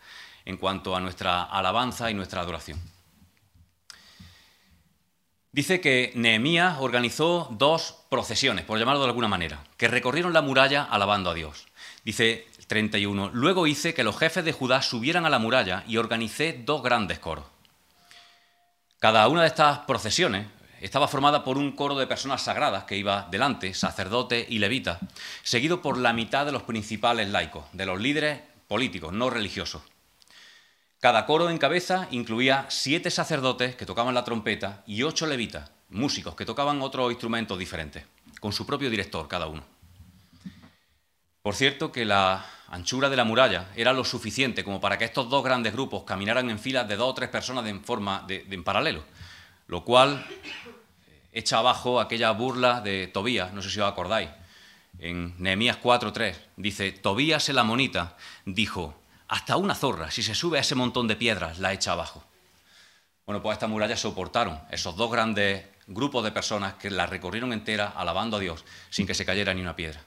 en 0.46 0.56
cuanto 0.56 0.96
a 0.96 1.00
nuestra 1.00 1.42
alabanza 1.42 2.10
y 2.10 2.14
nuestra 2.14 2.40
adoración. 2.40 2.80
Dice 5.52 5.80
que 5.80 6.12
Nehemías 6.14 6.78
organizó 6.80 7.48
dos 7.50 7.96
procesiones, 8.10 8.64
por 8.64 8.78
llamarlo 8.78 9.02
de 9.02 9.08
alguna 9.08 9.28
manera, 9.28 9.64
que 9.76 9.88
recorrieron 9.88 10.32
la 10.32 10.42
muralla 10.42 10.82
alabando 10.84 11.30
a 11.30 11.34
Dios. 11.34 11.66
Dice 12.04 12.46
31. 12.66 13.30
Luego 13.32 13.66
hice 13.66 13.94
que 13.94 14.04
los 14.04 14.18
jefes 14.18 14.44
de 14.44 14.52
Judá 14.52 14.82
subieran 14.82 15.24
a 15.24 15.30
la 15.30 15.38
muralla 15.38 15.84
y 15.86 15.96
organicé 15.96 16.62
dos 16.64 16.82
grandes 16.82 17.18
coros. 17.18 17.46
Cada 18.98 19.26
una 19.28 19.42
de 19.42 19.48
estas 19.48 19.80
procesiones 19.80 20.46
estaba 20.80 21.08
formada 21.08 21.42
por 21.42 21.58
un 21.58 21.72
coro 21.72 21.96
de 21.96 22.06
personas 22.06 22.42
sagradas 22.42 22.84
que 22.84 22.96
iba 22.96 23.26
delante, 23.30 23.72
sacerdote 23.72 24.46
y 24.48 24.58
levita, 24.58 24.98
seguido 25.42 25.80
por 25.80 25.96
la 25.96 26.12
mitad 26.12 26.44
de 26.44 26.52
los 26.52 26.64
principales 26.64 27.30
laicos, 27.30 27.64
de 27.72 27.86
los 27.86 28.00
líderes 28.00 28.40
políticos, 28.68 29.12
no 29.12 29.30
religiosos. 29.30 29.82
Cada 31.00 31.26
coro 31.26 31.50
en 31.50 31.58
cabeza 31.58 32.08
incluía 32.10 32.66
siete 32.68 33.10
sacerdotes 33.10 33.76
que 33.76 33.84
tocaban 33.84 34.14
la 34.14 34.24
trompeta 34.24 34.82
y 34.86 35.02
ocho 35.02 35.26
levitas, 35.26 35.70
músicos 35.90 36.34
que 36.34 36.46
tocaban 36.46 36.80
otros 36.80 37.10
instrumentos 37.10 37.58
diferentes, 37.58 38.04
con 38.40 38.52
su 38.52 38.64
propio 38.66 38.88
director 38.88 39.28
cada 39.28 39.46
uno. 39.46 39.62
Por 41.42 41.54
cierto 41.54 41.92
que 41.92 42.04
la 42.04 42.44
anchura 42.68 43.08
de 43.08 43.16
la 43.16 43.24
muralla 43.24 43.68
era 43.76 43.92
lo 43.92 44.04
suficiente 44.04 44.64
como 44.64 44.80
para 44.80 44.98
que 44.98 45.04
estos 45.04 45.28
dos 45.28 45.44
grandes 45.44 45.74
grupos 45.74 46.04
caminaran 46.04 46.48
en 46.50 46.58
filas 46.58 46.88
de 46.88 46.96
dos 46.96 47.10
o 47.10 47.14
tres 47.14 47.28
personas 47.28 47.66
en 47.66 47.84
forma 47.84 48.24
de, 48.26 48.46
en 48.50 48.64
paralelo, 48.64 49.04
lo 49.68 49.84
cual 49.84 50.26
echa 51.30 51.58
abajo 51.58 52.00
aquella 52.00 52.30
burla 52.32 52.80
de 52.80 53.06
Tobías, 53.06 53.52
no 53.52 53.62
sé 53.62 53.70
si 53.70 53.80
os 53.80 53.88
acordáis, 53.88 54.30
en 54.98 55.34
Nehemías 55.38 55.78
4.3, 55.80 56.34
dice, 56.56 56.90
Tobías 56.90 57.48
el 57.50 57.58
amonita 57.58 58.16
dijo, 58.46 58.98
hasta 59.28 59.56
una 59.56 59.74
zorra, 59.74 60.10
si 60.10 60.22
se 60.22 60.34
sube 60.34 60.58
a 60.58 60.60
ese 60.60 60.74
montón 60.74 61.08
de 61.08 61.16
piedras, 61.16 61.58
la 61.58 61.72
echa 61.72 61.92
abajo. 61.92 62.24
Bueno, 63.26 63.42
pues 63.42 63.54
estas 63.54 63.70
murallas 63.70 64.00
soportaron 64.00 64.60
esos 64.70 64.96
dos 64.96 65.10
grandes 65.10 65.64
grupos 65.88 66.24
de 66.24 66.32
personas 66.32 66.74
que 66.74 66.90
la 66.90 67.06
recorrieron 67.06 67.52
entera 67.52 67.88
alabando 67.88 68.36
a 68.36 68.40
Dios 68.40 68.64
sin 68.90 69.06
que 69.06 69.14
se 69.14 69.24
cayera 69.24 69.52
ni 69.52 69.60
una 69.60 69.76
piedra. 69.76 70.00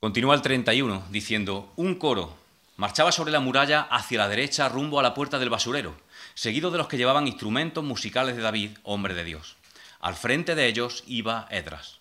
Continúa 0.00 0.34
el 0.34 0.42
31 0.42 1.04
diciendo, 1.10 1.72
un 1.76 1.94
coro 1.94 2.36
marchaba 2.76 3.12
sobre 3.12 3.32
la 3.32 3.40
muralla 3.40 3.82
hacia 3.82 4.18
la 4.18 4.28
derecha 4.28 4.68
rumbo 4.68 4.98
a 4.98 5.02
la 5.02 5.14
puerta 5.14 5.38
del 5.38 5.50
basurero, 5.50 5.96
seguido 6.34 6.70
de 6.70 6.78
los 6.78 6.88
que 6.88 6.96
llevaban 6.96 7.28
instrumentos 7.28 7.84
musicales 7.84 8.36
de 8.36 8.42
David, 8.42 8.76
hombre 8.82 9.14
de 9.14 9.24
Dios. 9.24 9.56
Al 10.00 10.16
frente 10.16 10.54
de 10.54 10.66
ellos 10.66 11.04
iba 11.06 11.46
Edras. 11.50 12.00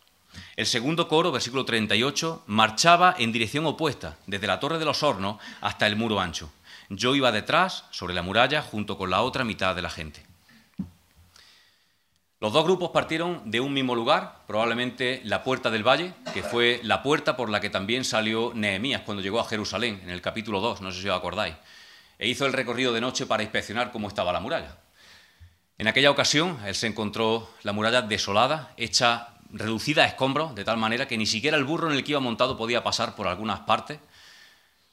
El 0.56 0.66
segundo 0.66 1.08
coro, 1.08 1.32
versículo 1.32 1.66
38, 1.66 2.44
marchaba 2.48 3.16
en 3.18 3.32
dirección 3.32 3.66
opuesta, 3.66 4.18
desde 4.28 4.48
la 4.48 4.60
torre 4.60 4.80
de 4.80 4.86
los 4.86 5.04
hornos 5.04 5.38
hasta 5.62 5.88
el 5.88 5.96
muro 5.96 6.20
ancho. 6.20 6.52
Yo 6.90 7.16
iba 7.16 7.32
detrás, 7.32 7.86
sobre 7.92 8.14
la 8.14 8.22
muralla, 8.22 8.62
junto 8.62 8.98
con 8.98 9.10
la 9.10 9.22
otra 9.22 9.44
mitad 9.44 9.76
de 9.76 9.82
la 9.82 9.90
gente. 9.90 10.24
Los 12.44 12.52
dos 12.52 12.66
grupos 12.66 12.90
partieron 12.92 13.50
de 13.50 13.62
un 13.62 13.72
mismo 13.74 13.96
lugar, 13.96 14.40
probablemente 14.48 15.22
la 15.24 15.44
puerta 15.44 15.72
del 15.72 15.88
valle, 15.88 16.14
que 16.34 16.44
fue 16.44 16.82
la 16.84 17.02
puerta 17.02 17.38
por 17.38 17.50
la 17.50 17.62
que 17.62 17.70
también 17.70 18.04
salió 18.04 18.52
Nehemías 18.54 19.04
cuando 19.04 19.24
llegó 19.24 19.40
a 19.40 19.46
Jerusalén, 19.46 20.02
en 20.04 20.10
el 20.10 20.22
capítulo 20.22 20.60
2, 20.60 20.82
no 20.82 20.92
sé 20.92 21.02
si 21.02 21.08
os 21.08 21.18
acordáis, 21.18 21.56
e 22.20 22.28
hizo 22.28 22.46
el 22.46 22.52
recorrido 22.52 22.92
de 22.92 23.00
noche 23.00 23.26
para 23.26 23.44
inspeccionar 23.44 23.94
cómo 23.94 24.10
estaba 24.10 24.34
la 24.34 24.42
muralla. 24.42 24.76
En 25.78 25.88
aquella 25.88 26.12
ocasión, 26.12 26.60
él 26.66 26.76
se 26.76 26.88
encontró 26.88 27.50
la 27.64 27.72
muralla 27.72 28.02
desolada, 28.02 28.74
hecha 28.76 29.30
reducida 29.54 30.04
a 30.04 30.08
escombros, 30.08 30.56
de 30.56 30.66
tal 30.66 30.78
manera 30.78 31.08
que 31.08 31.18
ni 31.18 31.26
siquiera 31.26 31.56
el 31.56 31.64
burro 31.64 31.90
en 31.90 31.96
el 31.96 32.04
que 32.04 32.12
iba 32.12 32.20
montado 32.20 32.58
podía 32.58 32.84
pasar 32.84 33.16
por 33.16 33.28
algunas 33.28 33.62
partes, 33.62 34.00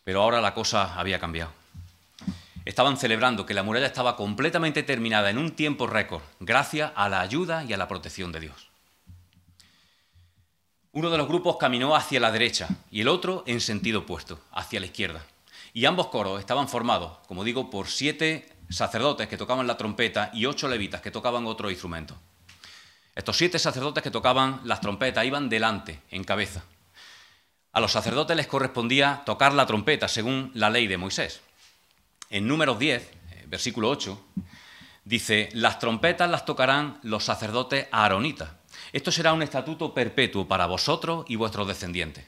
pero 0.05 0.23
ahora 0.23 0.41
la 0.41 0.55
cosa 0.55 0.95
había 0.99 1.19
cambiado 1.19 1.51
estaban 2.65 2.97
celebrando 2.97 3.47
que 3.47 3.55
la 3.55 3.63
muralla 3.63 3.87
estaba 3.87 4.17
completamente 4.17 4.83
terminada 4.83 5.31
en 5.31 5.39
un 5.39 5.53
tiempo 5.53 5.87
récord, 5.87 6.23
gracias 6.41 6.93
a 6.95 7.09
la 7.09 7.21
ayuda 7.21 7.65
y 7.65 7.73
a 7.73 7.77
la 7.77 7.89
protección 7.89 8.33
de 8.33 8.41
Dios. 8.41 8.69
Uno 10.93 11.11
de 11.11 11.19
los 11.19 11.29
grupos 11.29 11.57
caminó 11.57 11.95
hacia 11.95 12.21
la 12.21 12.33
derecha 12.33 12.69
y 12.91 13.01
el 13.01 13.09
otro 13.09 13.45
en 13.47 13.61
sentido 13.61 14.01
opuesto, 14.01 14.41
hacia 14.53 14.81
la 14.81 14.87
izquierda. 14.87 15.25
Y 15.73 15.85
ambos 15.85 16.09
coros 16.09 16.41
estaban 16.41 16.69
formados, 16.69 17.19
como 17.29 17.45
digo, 17.45 17.71
por 17.71 17.87
siete 17.87 18.49
sacerdotes 18.69 19.29
que 19.29 19.37
tocaban 19.37 19.69
la 19.69 19.77
trompeta 19.77 20.31
y 20.35 20.47
ocho 20.47 20.67
levitas 20.69 21.01
que 21.01 21.13
tocaban 21.13 21.47
otro 21.47 21.71
instrumento. 21.71 22.17
Estos 23.21 23.37
siete 23.37 23.59
sacerdotes 23.59 24.03
que 24.03 24.11
tocaban 24.11 24.63
las 24.65 24.81
trompetas 24.81 25.27
iban 25.27 25.51
delante, 25.51 26.01
en 26.11 26.25
cabeza. 26.25 26.65
A 27.71 27.79
los 27.79 27.93
sacerdotes 27.93 28.35
les 28.35 28.47
correspondía 28.47 29.21
tocar 29.27 29.53
la 29.53 29.67
trompeta 29.67 30.09
según 30.09 30.51
la 30.55 30.71
ley 30.71 30.87
de 30.87 30.97
Moisés 30.97 31.43
en 32.31 32.49
números 32.49 32.79
10, 32.79 33.03
eh, 33.03 33.45
versículo 33.47 33.91
8, 33.91 34.19
dice, 35.05 35.51
las 35.53 35.79
trompetas 35.79 36.31
las 36.31 36.47
tocarán 36.47 36.99
los 37.03 37.25
sacerdotes 37.25 37.89
aaronitas. 37.91 38.53
Esto 38.91 39.13
será 39.13 39.35
un 39.35 39.43
estatuto 39.43 39.93
perpetuo 39.93 40.49
para 40.49 40.65
vosotros 40.65 41.27
y 41.29 41.37
vuestros 41.37 41.69
descendientes. 41.69 42.25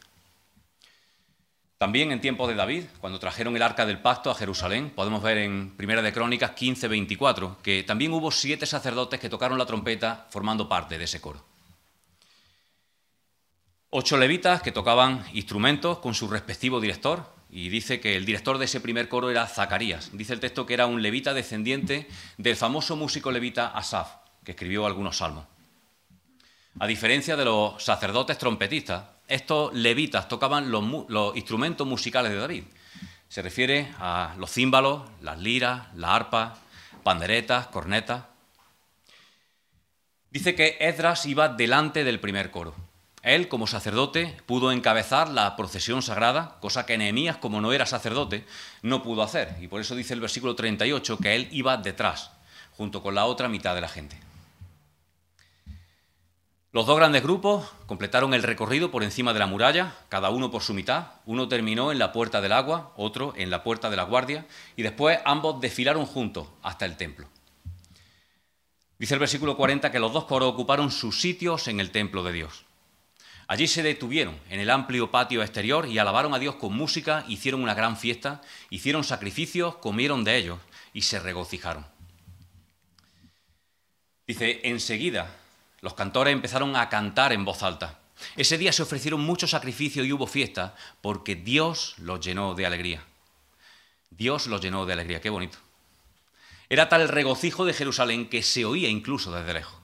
También 1.83 2.13
en 2.13 2.21
tiempos 2.21 2.47
de 2.47 2.55
David, 2.55 2.85
cuando 3.01 3.19
trajeron 3.19 3.57
el 3.57 3.63
arca 3.63 3.85
del 3.85 3.99
pacto 3.99 4.31
a 4.31 4.37
Jerusalén, 4.37 4.93
podemos 4.95 5.21
ver 5.21 5.39
en 5.39 5.71
Primera 5.77 6.01
de 6.01 6.13
Crónicas 6.13 6.53
15, 6.53 6.87
24, 6.87 7.59
que 7.61 7.83
también 7.83 8.13
hubo 8.13 8.31
siete 8.31 8.67
sacerdotes 8.67 9.19
que 9.19 9.29
tocaron 9.29 9.59
la 9.59 9.67
trompeta 9.67 10.29
formando 10.31 10.69
parte 10.69 10.97
de 10.97 11.03
ese 11.03 11.21
coro. 11.21 11.45
Ocho 13.91 14.17
levitas 14.17 14.63
que 14.63 14.71
tocaban 14.71 15.25
instrumentos 15.33 15.99
con 15.99 16.15
su 16.15 16.29
respectivo 16.29 16.81
director, 16.81 17.27
y 17.51 17.69
dice 17.69 17.99
que 17.99 18.15
el 18.15 18.27
director 18.27 18.59
de 18.59 18.67
ese 18.67 18.81
primer 18.81 19.09
coro 19.09 19.29
era 19.29 19.49
Zacarías. 19.49 20.11
Dice 20.13 20.35
el 20.35 20.39
texto 20.39 20.65
que 20.65 20.75
era 20.75 20.87
un 20.87 21.03
levita 21.03 21.35
descendiente 21.35 22.07
del 22.39 22.55
famoso 22.55 22.95
músico 22.95 23.33
levita 23.33 23.67
Asaf, 23.67 24.09
que 24.45 24.53
escribió 24.53 24.87
algunos 24.87 25.17
salmos. 25.17 25.47
A 26.79 26.87
diferencia 26.87 27.35
de 27.35 27.45
los 27.45 27.83
sacerdotes 27.83 28.39
trompetistas, 28.39 29.03
estos 29.29 29.73
levitas 29.75 30.29
tocaban 30.29 30.71
los, 30.71 31.37
instrumentos 31.37 31.87
musicales 31.87 32.33
de 32.33 32.39
David. 32.39 32.65
Se 33.29 33.43
refiere 33.43 33.93
a 33.99 34.35
los 34.39 34.51
címbalos, 34.51 35.03
las 35.21 35.39
liras, 35.39 35.87
la 35.95 36.15
arpa, 36.15 36.59
panderetas, 37.03 37.69
cornetas. 37.69 38.25
Dice 40.31 40.55
que 40.55 40.77
Esdras 40.81 41.27
iba 41.27 41.49
delante 41.49 42.05
del 42.05 42.21
primer 42.21 42.51
coro. 42.51 42.75
Él, 43.23 43.49
como 43.49 43.67
sacerdote, 43.67 44.37
pudo 44.47 44.73
encabezar 44.73 45.29
la 45.29 45.55
procesión 45.57 46.03
sagrada, 46.03 46.59
cosa 46.61 46.85
que 46.87 46.99
Nehemías, 46.99 47.37
como 47.37 47.61
no 47.61 47.73
era 47.73 47.87
sacerdote, 47.87 48.45
no 48.83 49.03
pudo 49.03 49.23
hacer. 49.23 49.57
Y 49.61 49.69
por 49.69 49.81
eso 49.81 49.95
dice 49.95 50.15
el 50.15 50.21
versículo 50.21 50.57
38 50.57 51.19
que 51.19 51.37
él 51.37 51.49
iba 51.53 51.77
detrás, 51.77 52.33
junto 52.73 53.03
con 53.03 53.15
la 53.15 53.27
otra 53.27 53.49
mitad 53.49 53.75
de 53.75 53.81
la 53.81 53.89
gente. 53.89 54.32
Los 56.75 56.87
dos 56.87 56.97
grandes 56.97 57.23
grupos 57.23 57.69
completaron 57.85 58.33
el 58.33 58.43
recorrido 58.43 58.91
por 58.91 59.03
encima 59.03 59.35
de 59.35 59.39
la 59.39 59.47
muralla, 59.47 59.95
cada 60.09 60.31
uno 60.31 60.51
por 60.51 60.63
su 60.63 60.73
mitad. 60.73 61.09
Uno 61.27 61.47
terminó 61.47 61.93
en 61.93 61.99
la 61.99 62.13
puerta 62.13 62.41
del 62.41 62.53
agua, 62.53 62.95
otro 62.97 63.35
en 63.37 63.51
la 63.51 63.63
puerta 63.63 63.91
de 63.91 63.97
la 63.97 64.05
guardia, 64.05 64.47
y 64.75 64.83
después 64.83 65.19
ambos 65.27 65.61
desfilaron 65.61 66.07
juntos 66.07 66.49
hasta 66.63 66.87
el 66.87 66.97
templo. 66.97 67.29
Dice 68.99 69.13
el 69.13 69.21
versículo 69.21 69.55
40 69.55 69.93
que 69.93 69.99
los 69.99 70.15
dos 70.15 70.25
coros 70.25 70.51
ocuparon 70.51 70.91
sus 70.91 71.21
sitios 71.21 71.69
en 71.69 71.79
el 71.79 71.91
templo 71.91 72.23
de 72.23 72.33
Dios. 72.33 72.65
Allí 73.49 73.67
se 73.67 73.83
detuvieron 73.83 74.41
en 74.49 74.59
el 74.59 74.71
amplio 74.71 75.11
patio 75.11 75.43
exterior 75.43 75.87
y 75.87 75.99
alabaron 75.99 76.33
a 76.33 76.39
Dios 76.39 76.55
con 76.55 76.73
música, 76.75 77.27
hicieron 77.29 77.63
una 77.63 77.75
gran 77.75 77.99
fiesta, 77.99 78.41
hicieron 78.71 79.05
sacrificios, 79.05 79.75
comieron 79.75 80.25
de 80.25 80.39
ellos 80.39 80.59
y 80.95 81.03
se 81.03 81.21
regocijaron. 81.21 81.85
Dice, 84.27 84.61
enseguida 84.65 85.42
los 85.83 85.95
cantores 85.95 86.33
empezaron 86.33 86.75
a 86.77 86.89
cantar 86.89 87.33
en 87.33 87.45
voz 87.45 87.63
alta. 87.63 87.99
Ese 88.37 88.57
día 88.57 88.73
se 88.73 88.85
ofrecieron 88.85 89.21
muchos 89.21 89.51
sacrificios 89.51 90.07
y 90.07 90.13
hubo 90.13 90.27
fiesta 90.27 90.75
porque 91.03 91.35
Dios 91.35 91.97
los 91.99 92.25
llenó 92.25 92.55
de 92.55 92.65
alegría. 92.65 93.05
Dios 94.11 94.47
los 94.47 94.61
llenó 94.61 94.87
de 94.87 94.93
alegría, 94.93 95.21
qué 95.21 95.29
bonito. 95.29 95.59
Era 96.69 96.89
tal 96.89 97.03
el 97.03 97.09
regocijo 97.09 97.65
de 97.65 97.75
Jerusalén 97.75 98.29
que 98.29 98.43
se 98.43 98.65
oía 98.65 98.89
incluso 98.89 99.33
desde 99.33 99.55
lejos. 99.55 99.75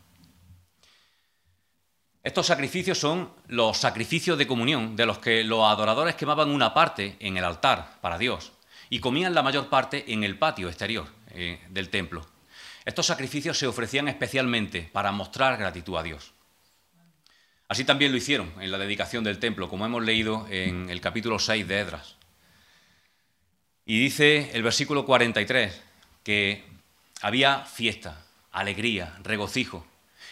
Estos 2.22 2.46
sacrificios 2.46 2.98
son 2.98 3.32
los 3.48 3.76
sacrificios 3.78 4.38
de 4.38 4.46
comunión 4.46 4.94
de 4.94 5.06
los 5.06 5.18
que 5.18 5.42
los 5.42 5.64
adoradores 5.64 6.14
quemaban 6.14 6.50
una 6.50 6.74
parte 6.74 7.16
en 7.20 7.36
el 7.36 7.44
altar 7.44 7.98
para 8.00 8.18
Dios 8.18 8.52
y 8.88 9.00
comían 9.00 9.34
la 9.34 9.42
mayor 9.42 9.68
parte 9.68 10.12
en 10.12 10.22
el 10.22 10.38
patio 10.38 10.68
exterior 10.68 11.08
eh, 11.30 11.60
del 11.70 11.90
templo. 11.90 12.37
Estos 12.88 13.04
sacrificios 13.04 13.58
se 13.58 13.66
ofrecían 13.66 14.08
especialmente 14.08 14.88
para 14.90 15.12
mostrar 15.12 15.58
gratitud 15.58 15.98
a 15.98 16.02
Dios. 16.02 16.32
Así 17.68 17.84
también 17.84 18.12
lo 18.12 18.16
hicieron 18.16 18.50
en 18.62 18.72
la 18.72 18.78
dedicación 18.78 19.22
del 19.24 19.38
templo, 19.38 19.68
como 19.68 19.84
hemos 19.84 20.02
leído 20.02 20.46
en 20.48 20.88
el 20.88 21.02
capítulo 21.02 21.38
6 21.38 21.68
de 21.68 21.80
Edras. 21.80 22.16
Y 23.84 24.00
dice 24.00 24.52
el 24.54 24.62
versículo 24.62 25.04
43 25.04 25.82
que 26.22 26.64
había 27.20 27.66
fiesta, 27.66 28.24
alegría, 28.52 29.18
regocijo. 29.22 29.86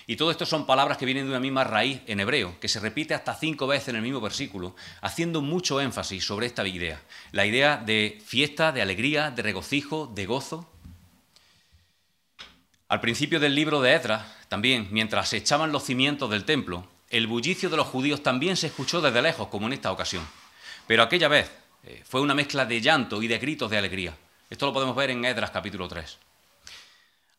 Y 0.07 0.17
todo 0.17 0.31
esto 0.31 0.47
son 0.47 0.65
palabras 0.65 0.97
que 0.97 1.05
vienen 1.05 1.25
de 1.25 1.33
una 1.33 1.41
misma 1.41 1.65
raíz 1.65 2.01
en 2.07 2.21
hebreo, 2.21 2.59
que 2.59 2.69
se 2.69 2.81
repite 2.81 3.13
hasta 3.13 3.35
cinco 3.35 3.67
veces 3.67 3.89
en 3.89 3.97
el 3.97 4.03
mismo 4.03 4.23
versículo, 4.23 4.75
haciendo 5.03 5.43
mucho 5.43 5.79
énfasis 5.79 6.25
sobre 6.25 6.47
esta 6.47 6.67
idea. 6.67 7.03
La 7.33 7.45
idea 7.45 7.77
de 7.77 8.19
fiesta, 8.25 8.73
de 8.73 8.81
alegría, 8.81 9.31
de 9.31 9.43
regocijo, 9.43 10.11
de 10.15 10.25
gozo. 10.25 10.73
Al 12.89 13.01
principio 13.01 13.41
del 13.41 13.57
libro 13.57 13.81
de 13.81 13.95
Edras, 13.95 14.25
también, 14.49 14.87
mientras 14.93 15.31
se 15.31 15.39
echaban 15.39 15.73
los 15.73 15.83
cimientos 15.83 16.31
del 16.31 16.45
templo, 16.45 16.87
el 17.11 17.27
bullicio 17.27 17.69
de 17.69 17.77
los 17.77 17.89
judíos 17.89 18.23
también 18.23 18.57
se 18.57 18.69
escuchó 18.69 19.01
desde 19.01 19.23
lejos, 19.23 19.49
como 19.49 19.67
en 19.67 19.73
esta 19.73 19.91
ocasión. 19.91 20.25
Pero 20.87 21.03
aquella 21.03 21.27
vez 21.27 21.51
eh, 21.83 22.03
fue 22.07 22.21
una 22.21 22.35
mezcla 22.35 22.65
de 22.65 22.81
llanto 22.81 23.21
y 23.23 23.27
de 23.27 23.39
gritos 23.39 23.71
de 23.71 23.79
alegría. 23.79 24.15
Esto 24.49 24.67
lo 24.67 24.73
podemos 24.73 24.95
ver 24.95 25.11
en 25.11 25.25
Edras 25.25 25.51
capítulo 25.51 25.89
3. 25.89 26.17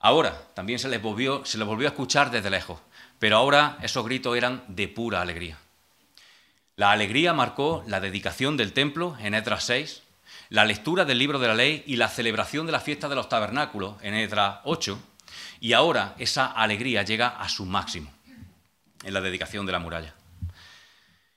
Ahora 0.02 0.38
también 0.54 0.80
se 0.80 0.90
les, 0.90 1.02
volvió, 1.02 1.46
se 1.46 1.58
les 1.58 1.66
volvió 1.66 1.88
a 1.88 1.92
escuchar 1.92 2.30
desde 2.30 2.50
lejos, 2.50 2.80
pero 3.18 3.38
ahora 3.38 3.78
esos 3.82 4.04
gritos 4.04 4.36
eran 4.36 4.66
de 4.68 4.90
pura 4.90 5.22
alegría. 5.22 5.58
La 6.76 6.92
alegría 6.92 7.34
marcó 7.34 7.86
la 7.88 8.02
dedicación 8.02 8.58
del 8.58 8.74
templo 8.74 9.16
en 9.22 9.34
Edras 9.34 9.64
6, 9.64 10.04
la 10.50 10.66
lectura 10.66 11.06
del 11.06 11.18
libro 11.18 11.40
de 11.40 11.48
la 11.48 11.56
ley 11.56 11.84
y 11.88 11.96
la 11.96 12.10
celebración 12.10 12.66
de 12.66 12.74
la 12.74 12.82
fiesta 12.82 13.08
de 13.08 13.16
los 13.16 13.30
tabernáculos 13.30 13.96
en 14.02 14.14
Edras 14.14 14.60
8, 14.66 15.00
y 15.60 15.74
ahora 15.74 16.16
esa 16.18 16.46
alegría 16.46 17.04
llega 17.04 17.28
a 17.28 17.50
su 17.50 17.66
máximo 17.66 18.12
en 19.04 19.14
la 19.14 19.22
dedicación 19.22 19.66
de 19.66 19.72
la 19.72 19.80
muralla. 19.80 20.14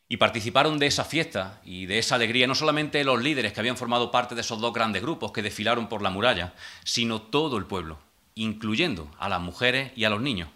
Y 0.09 0.17
participaron 0.17 0.79
de 0.79 0.87
esa 0.87 1.05
fiesta 1.05 1.61
y 1.65 1.87
de 1.87 1.99
esa 1.99 2.17
alegría 2.17 2.49
no 2.49 2.57
solamente 2.57 3.05
los 3.05 3.23
líderes 3.23 3.53
que 3.53 3.61
habían 3.61 3.77
formado 3.77 4.11
parte 4.11 4.35
de 4.35 4.41
esos 4.41 4.61
dos 4.61 4.73
grandes 4.73 5.03
grupos 5.03 5.31
que 5.31 5.43
desfilaron 5.43 5.89
por 5.89 6.03
la 6.03 6.11
muralla, 6.11 6.53
sino 6.85 7.23
todo 7.23 7.57
el 7.57 7.67
pueblo, 7.67 7.99
incluyendo 8.35 9.09
a 9.21 9.29
las 9.29 9.41
mujeres 9.41 9.93
y 9.95 10.05
a 10.05 10.11
los 10.11 10.21
niños. 10.21 10.49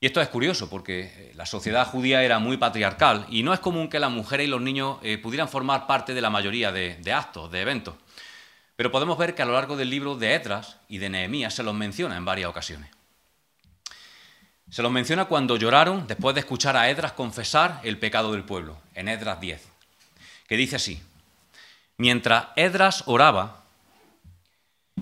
Y 0.00 0.06
esto 0.06 0.20
es 0.20 0.28
curioso 0.28 0.68
porque 0.68 1.32
la 1.34 1.46
sociedad 1.46 1.86
judía 1.86 2.22
era 2.22 2.38
muy 2.38 2.58
patriarcal 2.58 3.26
y 3.30 3.42
no 3.42 3.54
es 3.54 3.60
común 3.60 3.88
que 3.88 3.98
las 3.98 4.10
mujeres 4.10 4.46
y 4.46 4.50
los 4.50 4.60
niños 4.60 4.98
eh, 5.02 5.16
pudieran 5.16 5.48
formar 5.48 5.86
parte 5.86 6.12
de 6.12 6.20
la 6.20 6.28
mayoría 6.28 6.70
de 6.72 7.12
actos, 7.14 7.50
de 7.50 7.62
eventos. 7.62 7.94
Pero 8.76 8.92
podemos 8.92 9.16
ver 9.16 9.34
que 9.34 9.42
a 9.42 9.46
lo 9.46 9.54
largo 9.54 9.76
del 9.76 9.90
libro 9.90 10.16
de 10.16 10.34
Etras 10.34 10.76
y 10.88 10.98
de 10.98 11.08
Nehemías 11.08 11.54
se 11.54 11.62
los 11.62 11.74
menciona 11.74 12.16
en 12.16 12.26
varias 12.26 12.50
ocasiones. 12.50 12.90
Se 14.70 14.82
los 14.82 14.92
menciona 14.92 15.26
cuando 15.26 15.56
lloraron 15.56 16.06
después 16.06 16.34
de 16.34 16.40
escuchar 16.40 16.76
a 16.76 16.90
Edras 16.90 17.12
confesar 17.12 17.80
el 17.84 17.98
pecado 17.98 18.32
del 18.32 18.44
pueblo, 18.44 18.76
en 18.94 19.08
Edras 19.08 19.40
10, 19.40 19.66
que 20.48 20.56
dice 20.56 20.76
así, 20.76 21.00
mientras 21.96 22.48
Edras 22.56 23.04
oraba 23.06 23.62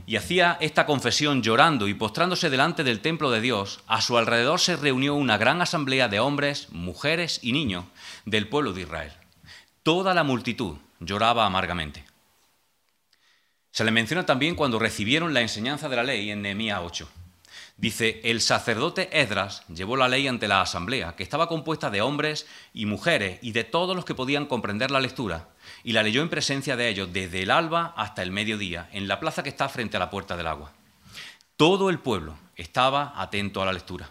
y 0.06 0.16
hacía 0.16 0.58
esta 0.60 0.86
confesión 0.86 1.42
llorando 1.42 1.88
y 1.88 1.94
postrándose 1.94 2.50
delante 2.50 2.84
del 2.84 3.00
templo 3.00 3.30
de 3.30 3.40
Dios, 3.40 3.80
a 3.86 4.02
su 4.02 4.18
alrededor 4.18 4.60
se 4.60 4.76
reunió 4.76 5.14
una 5.14 5.38
gran 5.38 5.62
asamblea 5.62 6.08
de 6.08 6.20
hombres, 6.20 6.68
mujeres 6.70 7.40
y 7.42 7.52
niños 7.52 7.86
del 8.26 8.48
pueblo 8.48 8.74
de 8.74 8.82
Israel. 8.82 9.12
Toda 9.82 10.12
la 10.12 10.24
multitud 10.24 10.76
lloraba 11.00 11.46
amargamente. 11.46 12.04
Se 13.74 13.82
le 13.82 13.90
menciona 13.90 14.24
también 14.24 14.54
cuando 14.54 14.78
recibieron 14.78 15.34
la 15.34 15.40
enseñanza 15.40 15.88
de 15.88 15.96
la 15.96 16.04
ley 16.04 16.30
en 16.30 16.42
Nehemías 16.42 16.78
8. 16.80 17.08
Dice, 17.76 18.20
el 18.22 18.40
sacerdote 18.40 19.08
Edras 19.20 19.64
llevó 19.66 19.96
la 19.96 20.06
ley 20.06 20.28
ante 20.28 20.46
la 20.46 20.60
asamblea, 20.60 21.16
que 21.16 21.24
estaba 21.24 21.48
compuesta 21.48 21.90
de 21.90 22.00
hombres 22.00 22.46
y 22.72 22.86
mujeres 22.86 23.40
y 23.42 23.50
de 23.50 23.64
todos 23.64 23.96
los 23.96 24.04
que 24.04 24.14
podían 24.14 24.46
comprender 24.46 24.92
la 24.92 25.00
lectura, 25.00 25.48
y 25.82 25.90
la 25.90 26.04
leyó 26.04 26.22
en 26.22 26.28
presencia 26.28 26.76
de 26.76 26.88
ellos 26.88 27.12
desde 27.12 27.42
el 27.42 27.50
alba 27.50 27.92
hasta 27.96 28.22
el 28.22 28.30
mediodía, 28.30 28.88
en 28.92 29.08
la 29.08 29.18
plaza 29.18 29.42
que 29.42 29.48
está 29.48 29.68
frente 29.68 29.96
a 29.96 30.00
la 30.00 30.08
puerta 30.08 30.36
del 30.36 30.46
agua. 30.46 30.72
Todo 31.56 31.90
el 31.90 31.98
pueblo 31.98 32.36
estaba 32.54 33.20
atento 33.20 33.60
a 33.60 33.66
la 33.66 33.72
lectura. 33.72 34.08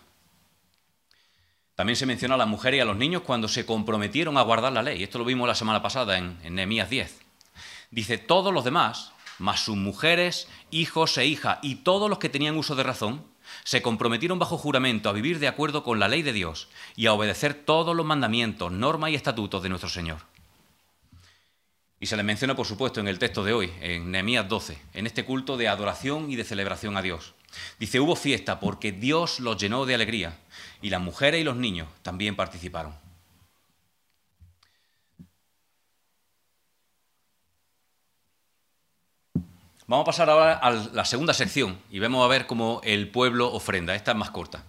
También 1.76 1.95
se 1.95 2.06
menciona 2.06 2.36
a 2.36 2.38
las 2.38 2.49
mujeres 2.49 2.80
y 2.80 2.82
a 2.82 2.86
los 2.86 2.97
niños 2.97 3.21
cuando 3.21 3.47
se 3.47 3.65
comprometieron 3.65 4.38
a 4.38 4.41
guardar 4.41 4.73
la 4.73 4.84
ley. 4.84 5.02
Esto 5.04 5.19
lo 5.19 5.23
vimos 5.23 5.47
la 5.47 5.56
semana 5.56 5.82
pasada 5.82 6.17
en, 6.17 6.38
en 6.43 6.56
Nehemías 6.56 6.89
10. 6.89 7.21
Dice, 7.91 8.17
todos 8.17 8.54
los 8.54 8.65
demás, 8.65 9.12
más 9.39 9.63
sus 9.63 9.78
mujeres, 9.78 10.48
hijos 10.72 11.17
e 11.17 11.26
hijas 11.26 11.60
y 11.62 11.76
todos 11.76 12.10
los 12.10 12.19
que 12.19 12.30
tenían 12.30 12.58
uso 12.58 12.76
de 12.76 12.84
razón, 12.84 13.26
se 13.63 13.82
comprometieron 13.82 14.39
bajo 14.39 14.58
juramento 14.58 15.10
a 15.10 15.13
vivir 15.13 15.39
de 15.39 15.48
acuerdo 15.48 15.84
con 15.84 16.00
la 16.00 16.08
ley 16.08 16.22
de 16.22 16.34
Dios 16.34 16.69
y 16.96 17.08
a 17.08 17.13
obedecer 17.13 17.54
todos 17.54 17.96
los 17.96 18.06
mandamientos, 18.06 18.72
normas 18.72 19.12
y 19.12 19.15
estatutos 19.15 19.63
de 19.63 19.69
nuestro 19.69 19.89
Señor. 19.89 20.19
Y 22.00 22.08
se 22.08 22.17
les 22.17 22.26
menciona, 22.26 22.56
por 22.56 22.67
supuesto, 22.67 23.00
en 23.00 23.08
el 23.08 23.19
texto 23.19 23.46
de 23.46 23.54
hoy, 23.54 23.72
en 23.80 24.12
Nehemías 24.12 24.50
12, 24.50 24.78
en 24.93 25.08
este 25.08 25.24
culto 25.24 25.56
de 25.56 25.69
adoración 25.69 26.30
y 26.30 26.36
de 26.36 26.43
celebración 26.43 26.98
a 26.98 27.02
Dios. 27.02 27.34
Dice, 27.80 28.00
hubo 28.00 28.15
fiesta 28.15 28.60
porque 28.60 28.91
Dios 28.91 29.39
los 29.39 29.58
llenó 29.58 29.86
de 29.86 29.96
alegría 29.96 30.38
y 30.82 30.89
las 30.89 31.00
mujeres 31.00 31.39
y 31.39 31.43
los 31.46 31.56
niños 31.56 31.88
también 32.02 32.36
participaron. 32.36 33.03
Vamos 39.93 40.06
a 40.06 40.12
pasar 40.12 40.29
ahora 40.32 40.53
a 40.53 40.71
la 40.71 41.06
segunda 41.06 41.36
sección 41.36 41.77
y 41.91 41.99
vemos 41.99 42.25
a 42.25 42.27
ver 42.27 42.47
cómo 42.47 42.82
el 42.84 43.10
pueblo 43.10 43.53
ofrenda. 43.53 43.93
Esta 43.93 44.10
es 44.10 44.17
más 44.17 44.32
corta. 44.32 44.63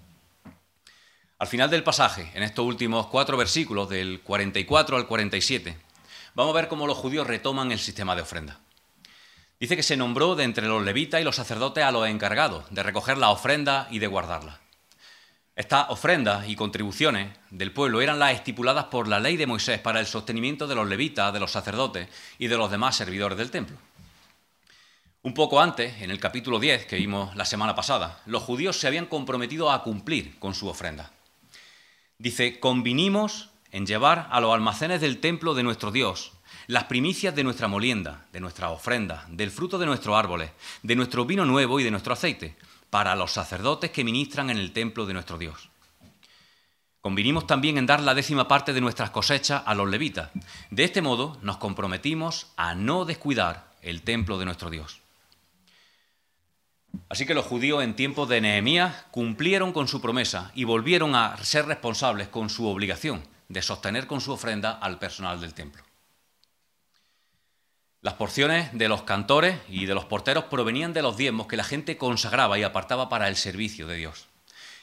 Al 1.39 1.47
final 1.47 1.71
del 1.71 1.83
pasaje, 1.83 2.31
en 2.35 2.43
estos 2.43 2.67
últimos 2.67 3.07
cuatro 3.07 3.39
versículos, 3.39 3.89
del 3.89 4.21
44 4.21 4.99
al 4.99 5.07
47, 5.07 5.79
vamos 6.35 6.53
a 6.55 6.61
ver 6.61 6.69
cómo 6.69 6.87
los 6.87 6.99
judíos 6.99 7.27
retoman 7.27 7.73
el 7.73 7.79
sistema 7.79 8.15
de 8.15 8.21
ofrenda. 8.21 8.61
Dice 9.59 9.77
que 9.77 9.83
se 9.83 9.97
nombró 9.97 10.35
de 10.35 10.45
entre 10.45 10.67
los 10.67 10.85
levitas 10.85 11.23
y 11.23 11.25
los 11.25 11.37
sacerdotes 11.37 11.85
a 11.85 11.91
los 11.91 12.07
encargados 12.07 12.67
de 12.69 12.83
recoger 12.83 13.17
la 13.17 13.31
ofrenda 13.31 13.89
y 13.91 14.01
de 14.01 14.09
guardarla. 14.09 14.61
Estas 15.57 15.89
ofrendas 15.89 16.47
y 16.51 16.55
contribuciones 16.55 17.35
del 17.49 17.73
pueblo 17.73 18.03
eran 18.03 18.19
las 18.19 18.35
estipuladas 18.35 18.85
por 18.85 19.09
la 19.09 19.21
ley 19.21 19.39
de 19.39 19.47
Moisés 19.47 19.81
para 19.81 20.01
el 20.01 20.07
sostenimiento 20.07 20.67
de 20.67 20.75
los 20.75 20.87
levitas, 20.87 21.33
de 21.33 21.41
los 21.41 21.53
sacerdotes 21.53 22.11
y 22.39 22.49
de 22.49 22.59
los 22.59 22.71
demás 22.71 22.95
servidores 22.95 23.39
del 23.39 23.51
templo. 23.51 23.79
Un 25.25 25.33
poco 25.33 25.59
antes, 25.59 26.03
en 26.03 26.11
el 26.11 26.21
capítulo 26.21 26.61
10 26.61 26.85
que 26.85 26.97
vimos 26.97 27.35
la 27.35 27.47
semana 27.47 27.75
pasada, 27.75 28.21
los 28.27 28.43
judíos 28.43 28.79
se 28.79 28.87
habían 28.87 29.07
comprometido 29.07 29.73
a 29.73 29.83
cumplir 29.83 30.39
con 30.39 30.55
su 30.55 30.69
ofrenda. 30.69 31.13
Dice, 32.19 32.61
convinimos 32.61 33.49
en 33.73 33.87
llevar 33.87 34.29
a 34.31 34.39
los 34.43 34.53
almacenes 34.53 35.01
del 35.01 35.21
templo 35.21 35.55
de 35.55 35.63
nuestro 35.63 35.91
Dios 35.91 36.33
las 36.67 36.85
primicias 36.85 37.35
de 37.35 37.43
nuestra 37.43 37.69
molienda, 37.69 38.27
de 38.35 38.41
nuestra 38.41 38.69
ofrenda, 38.69 39.25
del 39.31 39.51
fruto 39.51 39.79
de 39.79 39.87
nuestros 39.87 40.15
árboles, 40.15 40.51
de 40.83 40.95
nuestro 40.95 41.25
vino 41.25 41.47
nuevo 41.47 41.81
y 41.81 41.85
de 41.85 41.91
nuestro 41.91 42.13
aceite, 42.13 42.55
para 42.91 43.17
los 43.17 43.33
sacerdotes 43.33 43.93
que 43.93 44.05
ministran 44.05 44.51
en 44.51 44.59
el 44.59 44.73
templo 44.73 45.07
de 45.07 45.15
nuestro 45.15 45.39
Dios. 45.39 45.71
Convinimos 47.01 47.47
también 47.47 47.79
en 47.79 47.87
dar 47.87 48.01
la 48.01 48.15
décima 48.15 48.47
parte 48.47 48.75
de 48.75 48.83
nuestras 48.83 49.09
cosechas 49.09 49.63
a 49.65 49.75
los 49.75 49.89
levitas. 49.89 50.33
De 50.69 50.85
este 50.85 51.01
modo 51.01 51.39
nos 51.41 51.57
comprometimos 51.57 52.49
a 52.59 52.75
no 52.75 53.07
descuidar 53.07 53.73
el 53.81 54.03
templo 54.03 54.39
de 54.39 54.45
nuestro 54.45 54.69
Dios. 54.69 55.01
Así 57.09 57.27
que 57.27 57.35
los 57.35 57.47
judíos 57.47 57.83
en 57.83 57.95
tiempos 57.95 58.29
de 58.29 58.41
Nehemías 58.41 59.05
cumplieron 59.11 59.73
con 59.73 59.89
su 59.89 60.01
promesa 60.01 60.51
y 60.55 60.65
volvieron 60.65 61.15
a 61.15 61.37
ser 61.45 61.67
responsables 61.67 62.29
con 62.29 62.51
su 62.51 62.67
obligación 62.67 63.23
de 63.49 63.63
sostener 63.63 64.07
con 64.07 64.21
su 64.21 64.33
ofrenda 64.33 64.73
al 64.73 64.99
personal 64.99 65.41
del 65.41 65.55
templo. 65.55 65.83
Las 68.01 68.15
porciones 68.15 68.69
de 68.73 68.89
los 68.89 69.03
cantores 69.03 69.57
y 69.69 69.87
de 69.87 69.95
los 69.95 70.05
porteros 70.05 70.45
provenían 70.45 70.93
de 70.93 71.03
los 71.03 71.17
diezmos 71.17 71.47
que 71.47 71.57
la 71.57 71.65
gente 71.65 71.97
consagraba 71.97 72.59
y 72.59 72.63
apartaba 72.63 73.09
para 73.09 73.29
el 73.29 73.37
servicio 73.37 73.87
de 73.87 73.97
Dios. 73.97 74.27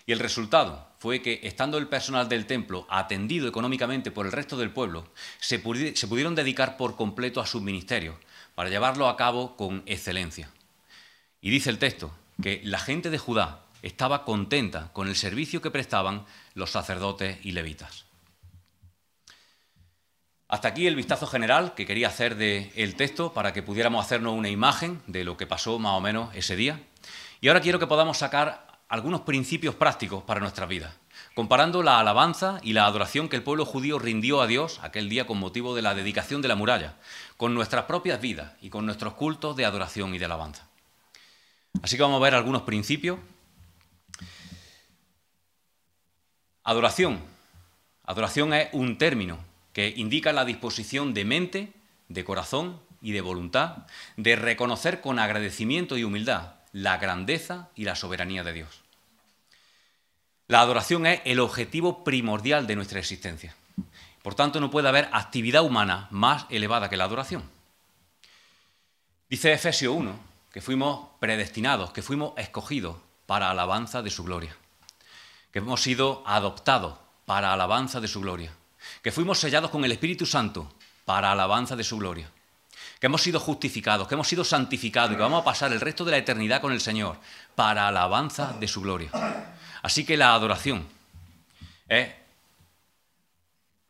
Y 0.07 0.11
el 0.11 0.19
resultado 0.19 0.87
fue 0.97 1.21
que, 1.21 1.39
estando 1.43 1.77
el 1.77 1.87
personal 1.87 2.27
del 2.27 2.47
templo 2.47 2.87
atendido 2.89 3.47
económicamente 3.47 4.09
por 4.09 4.25
el 4.25 4.31
resto 4.31 4.57
del 4.57 4.71
pueblo, 4.71 5.07
se, 5.39 5.59
pudieron 5.59 6.33
dedicar 6.33 6.77
por 6.77 6.95
completo 6.95 7.39
a 7.39 7.45
sus 7.45 7.61
ministerios 7.61 8.15
para 8.55 8.69
llevarlo 8.69 9.07
a 9.07 9.17
cabo 9.17 9.55
con 9.55 9.83
excelencia. 9.85 10.49
Y 11.41 11.49
dice 11.49 11.71
el 11.71 11.79
texto 11.79 12.11
que 12.41 12.61
la 12.63 12.79
gente 12.79 13.09
de 13.09 13.17
Judá 13.17 13.61
estaba 13.81 14.25
contenta 14.25 14.91
con 14.93 15.07
el 15.07 15.15
servicio 15.15 15.61
que 15.61 15.71
prestaban 15.71 16.25
los 16.53 16.69
sacerdotes 16.69 17.39
y 17.43 17.51
levitas. 17.51 18.05
Hasta 20.47 20.67
aquí 20.67 20.85
el 20.85 20.95
vistazo 20.95 21.27
general 21.27 21.73
que 21.75 21.85
quería 21.85 22.09
hacer 22.09 22.35
del 22.35 22.95
texto 22.95 23.33
para 23.33 23.53
que 23.53 23.63
pudiéramos 23.63 24.05
hacernos 24.05 24.33
una 24.33 24.49
imagen 24.49 25.01
de 25.07 25.23
lo 25.23 25.37
que 25.37 25.47
pasó 25.47 25.79
más 25.79 25.93
o 25.93 26.01
menos 26.01 26.29
ese 26.35 26.55
día. 26.55 26.79
Y 27.39 27.47
ahora 27.47 27.61
quiero 27.61 27.79
que 27.79 27.87
podamos 27.87 28.17
sacar 28.17 28.67
algunos 28.89 29.21
principios 29.21 29.75
prácticos 29.75 30.23
para 30.23 30.41
nuestras 30.41 30.67
vidas, 30.67 30.93
comparando 31.33 31.81
la 31.81 31.99
alabanza 31.99 32.59
y 32.61 32.73
la 32.73 32.85
adoración 32.85 33.29
que 33.29 33.37
el 33.37 33.43
pueblo 33.43 33.65
judío 33.65 33.97
rindió 33.97 34.41
a 34.41 34.47
Dios 34.47 34.79
aquel 34.83 35.07
día 35.07 35.25
con 35.25 35.39
motivo 35.39 35.73
de 35.73 35.81
la 35.81 35.95
dedicación 35.95 36.41
de 36.41 36.49
la 36.49 36.55
muralla, 36.55 36.95
con 37.37 37.53
nuestras 37.53 37.85
propias 37.85 38.19
vidas 38.19 38.51
y 38.61 38.69
con 38.69 38.85
nuestros 38.85 39.13
cultos 39.13 39.55
de 39.55 39.63
adoración 39.63 40.13
y 40.13 40.19
de 40.19 40.25
alabanza. 40.25 40.70
Así 41.81 41.95
que 41.95 42.03
vamos 42.03 42.19
a 42.19 42.23
ver 42.23 42.35
algunos 42.35 42.61
principios. 42.63 43.19
Adoración. 46.63 47.19
Adoración 48.03 48.53
es 48.53 48.69
un 48.73 48.97
término 48.97 49.39
que 49.73 49.93
indica 49.95 50.33
la 50.33 50.45
disposición 50.45 51.13
de 51.13 51.25
mente, 51.25 51.73
de 52.07 52.23
corazón 52.23 52.79
y 53.01 53.13
de 53.13 53.21
voluntad 53.21 53.87
de 54.15 54.35
reconocer 54.35 55.01
con 55.01 55.17
agradecimiento 55.17 55.97
y 55.97 56.03
humildad 56.03 56.55
la 56.71 56.97
grandeza 56.97 57.69
y 57.75 57.85
la 57.85 57.95
soberanía 57.95 58.43
de 58.43 58.53
Dios. 58.53 58.81
La 60.47 60.61
adoración 60.61 61.05
es 61.05 61.21
el 61.25 61.39
objetivo 61.39 62.03
primordial 62.03 62.67
de 62.67 62.75
nuestra 62.75 62.99
existencia. 62.99 63.55
Por 64.21 64.35
tanto, 64.35 64.59
no 64.59 64.69
puede 64.69 64.89
haber 64.89 65.09
actividad 65.13 65.63
humana 65.63 66.07
más 66.11 66.45
elevada 66.49 66.89
que 66.89 66.97
la 66.97 67.05
adoración. 67.05 67.43
Dice 69.29 69.53
Efesio 69.53 69.93
1 69.93 70.30
que 70.51 70.61
fuimos 70.61 71.09
predestinados, 71.19 71.91
que 71.91 72.01
fuimos 72.01 72.33
escogidos 72.37 72.97
para 73.25 73.49
alabanza 73.49 74.01
de 74.01 74.09
su 74.09 74.23
gloria, 74.23 74.55
que 75.51 75.59
hemos 75.59 75.81
sido 75.81 76.23
adoptados 76.25 76.97
para 77.25 77.53
alabanza 77.53 78.01
de 78.01 78.07
su 78.07 78.21
gloria, 78.21 78.51
que 79.01 79.11
fuimos 79.11 79.39
sellados 79.39 79.71
con 79.71 79.85
el 79.85 79.91
Espíritu 79.91 80.25
Santo 80.25 80.73
para 81.05 81.31
alabanza 81.31 81.75
de 81.75 81.83
su 81.83 81.97
gloria 81.97 82.29
que 83.01 83.07
hemos 83.07 83.23
sido 83.23 83.39
justificados, 83.39 84.07
que 84.07 84.13
hemos 84.13 84.27
sido 84.27 84.43
santificados 84.43 85.11
y 85.11 85.15
que 85.15 85.23
vamos 85.23 85.41
a 85.41 85.43
pasar 85.43 85.73
el 85.73 85.81
resto 85.81 86.05
de 86.05 86.11
la 86.11 86.17
eternidad 86.17 86.61
con 86.61 86.71
el 86.71 86.79
Señor 86.79 87.17
para 87.55 87.87
alabanza 87.87 88.53
de 88.59 88.67
su 88.67 88.79
gloria. 88.79 89.09
Así 89.81 90.05
que 90.05 90.15
la 90.17 90.35
adoración 90.35 90.87
es 91.87 92.09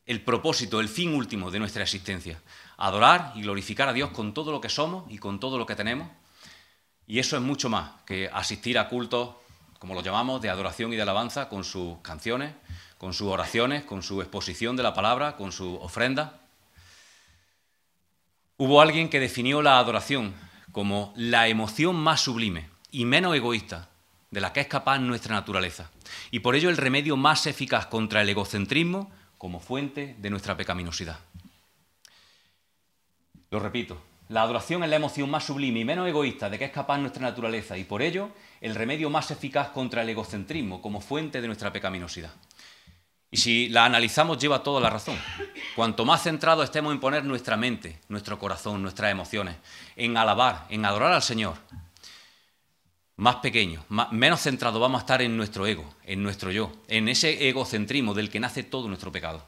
el 0.06 0.22
propósito, 0.22 0.80
el 0.80 0.88
fin 0.88 1.14
último 1.14 1.52
de 1.52 1.60
nuestra 1.60 1.84
existencia. 1.84 2.42
Adorar 2.78 3.34
y 3.36 3.42
glorificar 3.42 3.90
a 3.90 3.94
Dios 3.94 4.12
con 4.12 4.34
todo 4.34 4.50
lo 4.50 4.62
que 4.62 4.70
somos 4.70 5.04
y 5.12 5.18
con 5.18 5.42
todo 5.42 5.58
lo 5.58 5.66
que 5.66 5.76
tenemos. 5.76 6.08
Y 7.12 7.20
eso 7.20 7.36
es 7.36 7.42
mucho 7.42 7.68
más 7.68 7.92
que 8.06 8.30
asistir 8.32 8.80
a 8.80 8.88
cultos, 8.88 9.36
como 9.80 9.94
lo 9.94 10.02
llamamos, 10.02 10.42
de 10.42 10.50
adoración 10.50 10.94
y 10.94 10.96
de 10.96 11.02
alabanza, 11.02 11.50
con 11.50 11.66
sus 11.66 11.98
canciones, 11.98 12.54
con 12.98 13.14
sus 13.14 13.28
oraciones, 13.28 13.84
con 13.84 14.02
su 14.02 14.22
exposición 14.22 14.78
de 14.78 14.84
la 14.84 14.94
palabra, 14.94 15.36
con 15.36 15.52
su 15.52 15.76
ofrenda. 15.76 16.40
Hubo 18.56 18.80
alguien 18.80 19.10
que 19.10 19.20
definió 19.20 19.62
la 19.62 19.78
adoración 19.78 20.34
como 20.72 21.12
la 21.18 21.50
emoción 21.50 21.98
más 21.98 22.22
sublime 22.22 22.70
y 22.92 23.04
menos 23.04 23.36
egoísta 23.36 23.90
de 24.30 24.40
la 24.40 24.54
que 24.54 24.62
es 24.62 24.68
capaz 24.68 24.98
nuestra 25.00 25.36
naturaleza, 25.36 25.92
y 26.32 26.40
por 26.40 26.56
ello 26.56 26.70
el 26.70 26.78
remedio 26.78 27.18
más 27.18 27.46
eficaz 27.46 27.88
contra 27.88 28.22
el 28.22 28.30
egocentrismo 28.30 29.12
como 29.38 29.60
fuente 29.60 30.16
de 30.18 30.30
nuestra 30.30 30.56
pecaminosidad. 30.56 31.20
Lo 33.50 33.60
repito, 33.60 34.02
la 34.32 34.44
adoración 34.44 34.82
es 34.84 34.90
la 34.90 34.96
emoción 34.96 35.30
más 35.30 35.44
sublime 35.44 35.82
y 35.82 35.86
menos 35.86 36.08
egoísta 36.08 36.50
de 36.50 36.58
que 36.58 36.66
es 36.66 36.72
capaz 36.72 36.98
nuestra 36.98 37.22
naturaleza, 37.22 37.78
y 37.78 37.84
por 37.84 38.02
ello 38.02 38.30
el 38.62 38.76
remedio 38.76 39.10
más 39.10 39.30
eficaz 39.30 39.70
contra 39.70 40.04
el 40.04 40.10
egocentrismo 40.10 40.82
como 40.82 41.02
fuente 41.02 41.42
de 41.42 41.48
nuestra 41.48 41.74
pecaminosidad. 41.74 42.32
Y 43.30 43.38
si 43.38 43.68
la 43.68 43.86
analizamos, 43.86 44.38
lleva 44.38 44.64
toda 44.64 44.80
la 44.80 44.90
razón. 44.90 45.18
Cuanto 45.76 46.06
más 46.06 46.24
centrados 46.24 46.64
estemos 46.64 46.94
en 46.94 47.02
poner 47.02 47.26
nuestra 47.26 47.58
mente, 47.58 48.00
nuestro 48.08 48.40
corazón, 48.40 48.82
nuestras 48.82 49.12
emociones, 49.12 49.58
en 49.98 50.16
alabar, 50.16 50.66
en 50.70 50.86
adorar 50.86 51.12
al 51.12 51.22
Señor, 51.22 51.56
más 53.18 53.36
pequeño, 53.38 53.84
menos 54.12 54.42
centrados 54.42 54.80
vamos 54.80 55.00
a 55.00 55.04
estar 55.04 55.22
en 55.22 55.36
nuestro 55.36 55.68
ego, 55.68 55.94
en 56.06 56.24
nuestro 56.24 56.52
yo, 56.52 56.72
en 56.88 57.10
ese 57.10 57.50
egocentrismo 57.50 58.14
del 58.14 58.30
que 58.30 58.40
nace 58.40 58.64
todo 58.64 58.88
nuestro 58.88 59.12
pecado. 59.12 59.46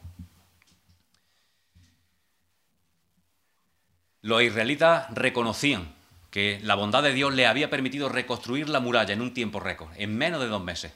Los 4.23 4.41
israelitas 4.41 5.05
reconocían 5.13 5.93
que 6.31 6.59
la 6.63 6.73
bondad 6.73 7.03
de 7.03 7.13
Dios 7.13 7.31
le 7.31 7.45
había 7.45 7.69
permitido 7.69 8.09
reconstruir 8.09 8.67
la 8.67 8.79
muralla 8.79 9.13
en 9.13 9.21
un 9.21 9.35
tiempo 9.35 9.59
récord, 9.59 9.91
en 9.95 10.17
menos 10.17 10.41
de 10.41 10.47
dos 10.47 10.63
meses 10.63 10.91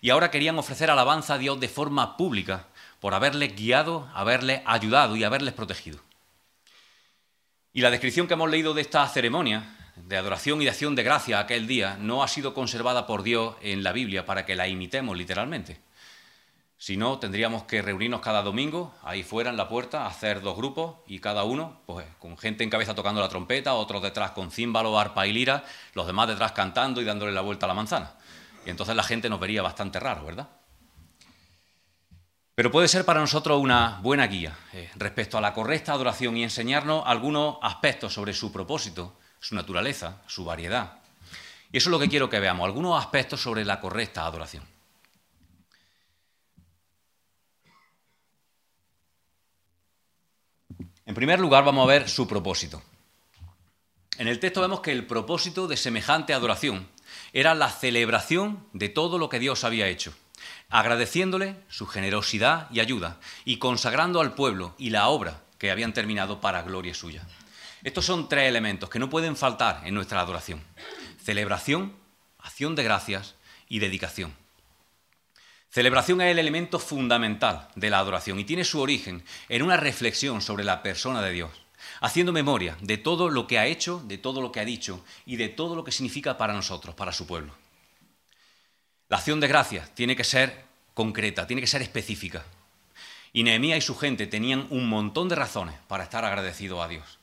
y 0.00 0.10
ahora 0.10 0.30
querían 0.30 0.58
ofrecer 0.58 0.90
alabanza 0.90 1.34
a 1.34 1.38
Dios 1.38 1.60
de 1.60 1.68
forma 1.68 2.16
pública 2.16 2.66
por 3.00 3.14
haberles 3.14 3.54
guiado, 3.54 4.08
haberles 4.14 4.62
ayudado 4.66 5.16
y 5.16 5.24
haberles 5.24 5.54
protegido. 5.54 5.98
Y 7.72 7.82
la 7.82 7.90
descripción 7.90 8.26
que 8.26 8.34
hemos 8.34 8.50
leído 8.50 8.74
de 8.74 8.82
esta 8.82 9.06
ceremonia 9.08 9.76
de 9.96 10.16
adoración 10.16 10.60
y 10.60 10.64
de 10.64 10.70
acción 10.70 10.94
de 10.94 11.02
gracia 11.02 11.38
aquel 11.38 11.66
día 11.66 11.96
no 11.98 12.22
ha 12.22 12.28
sido 12.28 12.54
conservada 12.54 13.06
por 13.06 13.22
Dios 13.22 13.54
en 13.60 13.82
la 13.82 13.92
Biblia 13.92 14.24
para 14.24 14.46
que 14.46 14.56
la 14.56 14.66
imitemos 14.66 15.16
literalmente. 15.16 15.78
Si 16.80 16.96
no, 16.96 17.18
tendríamos 17.18 17.64
que 17.64 17.82
reunirnos 17.82 18.22
cada 18.22 18.40
domingo, 18.40 18.94
ahí 19.02 19.22
fuera 19.22 19.50
en 19.50 19.58
la 19.58 19.68
puerta, 19.68 20.06
hacer 20.06 20.40
dos 20.40 20.56
grupos 20.56 20.96
y 21.06 21.18
cada 21.18 21.44
uno, 21.44 21.82
pues 21.84 22.06
con 22.18 22.38
gente 22.38 22.64
en 22.64 22.70
cabeza 22.70 22.94
tocando 22.94 23.20
la 23.20 23.28
trompeta, 23.28 23.74
otros 23.74 24.02
detrás 24.02 24.30
con 24.30 24.50
címbalo, 24.50 24.98
arpa 24.98 25.26
y 25.26 25.32
lira, 25.34 25.62
los 25.92 26.06
demás 26.06 26.28
detrás 26.28 26.52
cantando 26.52 27.02
y 27.02 27.04
dándole 27.04 27.32
la 27.32 27.42
vuelta 27.42 27.66
a 27.66 27.68
la 27.68 27.74
manzana. 27.74 28.14
Y 28.64 28.70
entonces 28.70 28.96
la 28.96 29.02
gente 29.02 29.28
nos 29.28 29.38
vería 29.38 29.60
bastante 29.60 30.00
raro, 30.00 30.24
¿verdad? 30.24 30.48
Pero 32.54 32.70
puede 32.70 32.88
ser 32.88 33.04
para 33.04 33.20
nosotros 33.20 33.60
una 33.60 34.00
buena 34.00 34.26
guía 34.26 34.56
eh, 34.72 34.90
respecto 34.96 35.36
a 35.36 35.42
la 35.42 35.52
correcta 35.52 35.92
adoración 35.92 36.38
y 36.38 36.44
enseñarnos 36.44 37.02
algunos 37.04 37.58
aspectos 37.60 38.14
sobre 38.14 38.32
su 38.32 38.50
propósito, 38.50 39.18
su 39.38 39.54
naturaleza, 39.54 40.22
su 40.26 40.46
variedad. 40.46 40.94
Y 41.72 41.76
eso 41.76 41.90
es 41.90 41.92
lo 41.92 41.98
que 41.98 42.08
quiero 42.08 42.30
que 42.30 42.40
veamos, 42.40 42.64
algunos 42.64 42.98
aspectos 42.98 43.42
sobre 43.42 43.66
la 43.66 43.80
correcta 43.80 44.24
adoración. 44.24 44.69
En 51.06 51.14
primer 51.14 51.40
lugar, 51.40 51.64
vamos 51.64 51.84
a 51.84 51.92
ver 51.92 52.08
su 52.08 52.28
propósito. 52.28 52.82
En 54.18 54.28
el 54.28 54.38
texto 54.38 54.60
vemos 54.60 54.80
que 54.80 54.92
el 54.92 55.06
propósito 55.06 55.66
de 55.66 55.76
semejante 55.76 56.34
adoración 56.34 56.86
era 57.32 57.54
la 57.54 57.70
celebración 57.70 58.66
de 58.72 58.88
todo 58.88 59.18
lo 59.18 59.28
que 59.28 59.38
Dios 59.38 59.64
había 59.64 59.88
hecho, 59.88 60.12
agradeciéndole 60.68 61.56
su 61.68 61.86
generosidad 61.86 62.70
y 62.70 62.80
ayuda 62.80 63.18
y 63.44 63.56
consagrando 63.56 64.20
al 64.20 64.34
pueblo 64.34 64.74
y 64.78 64.90
la 64.90 65.08
obra 65.08 65.42
que 65.58 65.70
habían 65.70 65.92
terminado 65.92 66.40
para 66.40 66.62
gloria 66.62 66.94
suya. 66.94 67.26
Estos 67.82 68.04
son 68.04 68.28
tres 68.28 68.48
elementos 68.48 68.90
que 68.90 68.98
no 68.98 69.08
pueden 69.08 69.36
faltar 69.36 69.82
en 69.86 69.94
nuestra 69.94 70.20
adoración. 70.20 70.62
Celebración, 71.22 71.94
acción 72.38 72.74
de 72.74 72.84
gracias 72.84 73.36
y 73.68 73.78
dedicación. 73.78 74.34
Celebración 75.70 76.20
es 76.20 76.32
el 76.32 76.38
elemento 76.38 76.78
fundamental 76.78 77.68
de 77.76 77.90
la 77.90 77.98
adoración 77.98 78.38
y 78.38 78.44
tiene 78.44 78.64
su 78.64 78.80
origen 78.80 79.24
en 79.48 79.62
una 79.62 79.76
reflexión 79.76 80.42
sobre 80.42 80.64
la 80.64 80.82
persona 80.82 81.22
de 81.22 81.32
Dios 81.32 81.50
haciendo 82.00 82.32
memoria 82.32 82.76
de 82.80 82.98
todo 82.98 83.28
lo 83.28 83.46
que 83.46 83.58
ha 83.58 83.66
hecho, 83.66 84.02
de 84.04 84.18
todo 84.18 84.40
lo 84.40 84.52
que 84.52 84.60
ha 84.60 84.64
dicho 84.64 85.04
y 85.26 85.36
de 85.36 85.48
todo 85.48 85.74
lo 85.74 85.84
que 85.84 85.92
significa 85.92 86.36
para 86.36 86.54
nosotros, 86.54 86.94
para 86.94 87.12
su 87.12 87.26
pueblo. 87.26 87.54
La 89.08 89.18
acción 89.18 89.40
de 89.40 89.48
gracias 89.48 89.94
tiene 89.94 90.16
que 90.16 90.24
ser 90.24 90.64
concreta, 90.94 91.46
tiene 91.46 91.60
que 91.60 91.66
ser 91.66 91.82
específica. 91.82 92.44
Y 93.32 93.42
Nehemías 93.42 93.78
y 93.78 93.82
su 93.82 93.96
gente 93.96 94.26
tenían 94.26 94.66
un 94.70 94.88
montón 94.88 95.28
de 95.28 95.36
razones 95.36 95.76
para 95.88 96.04
estar 96.04 96.24
agradecidos 96.24 96.82
a 96.82 96.88
Dios. 96.88 97.18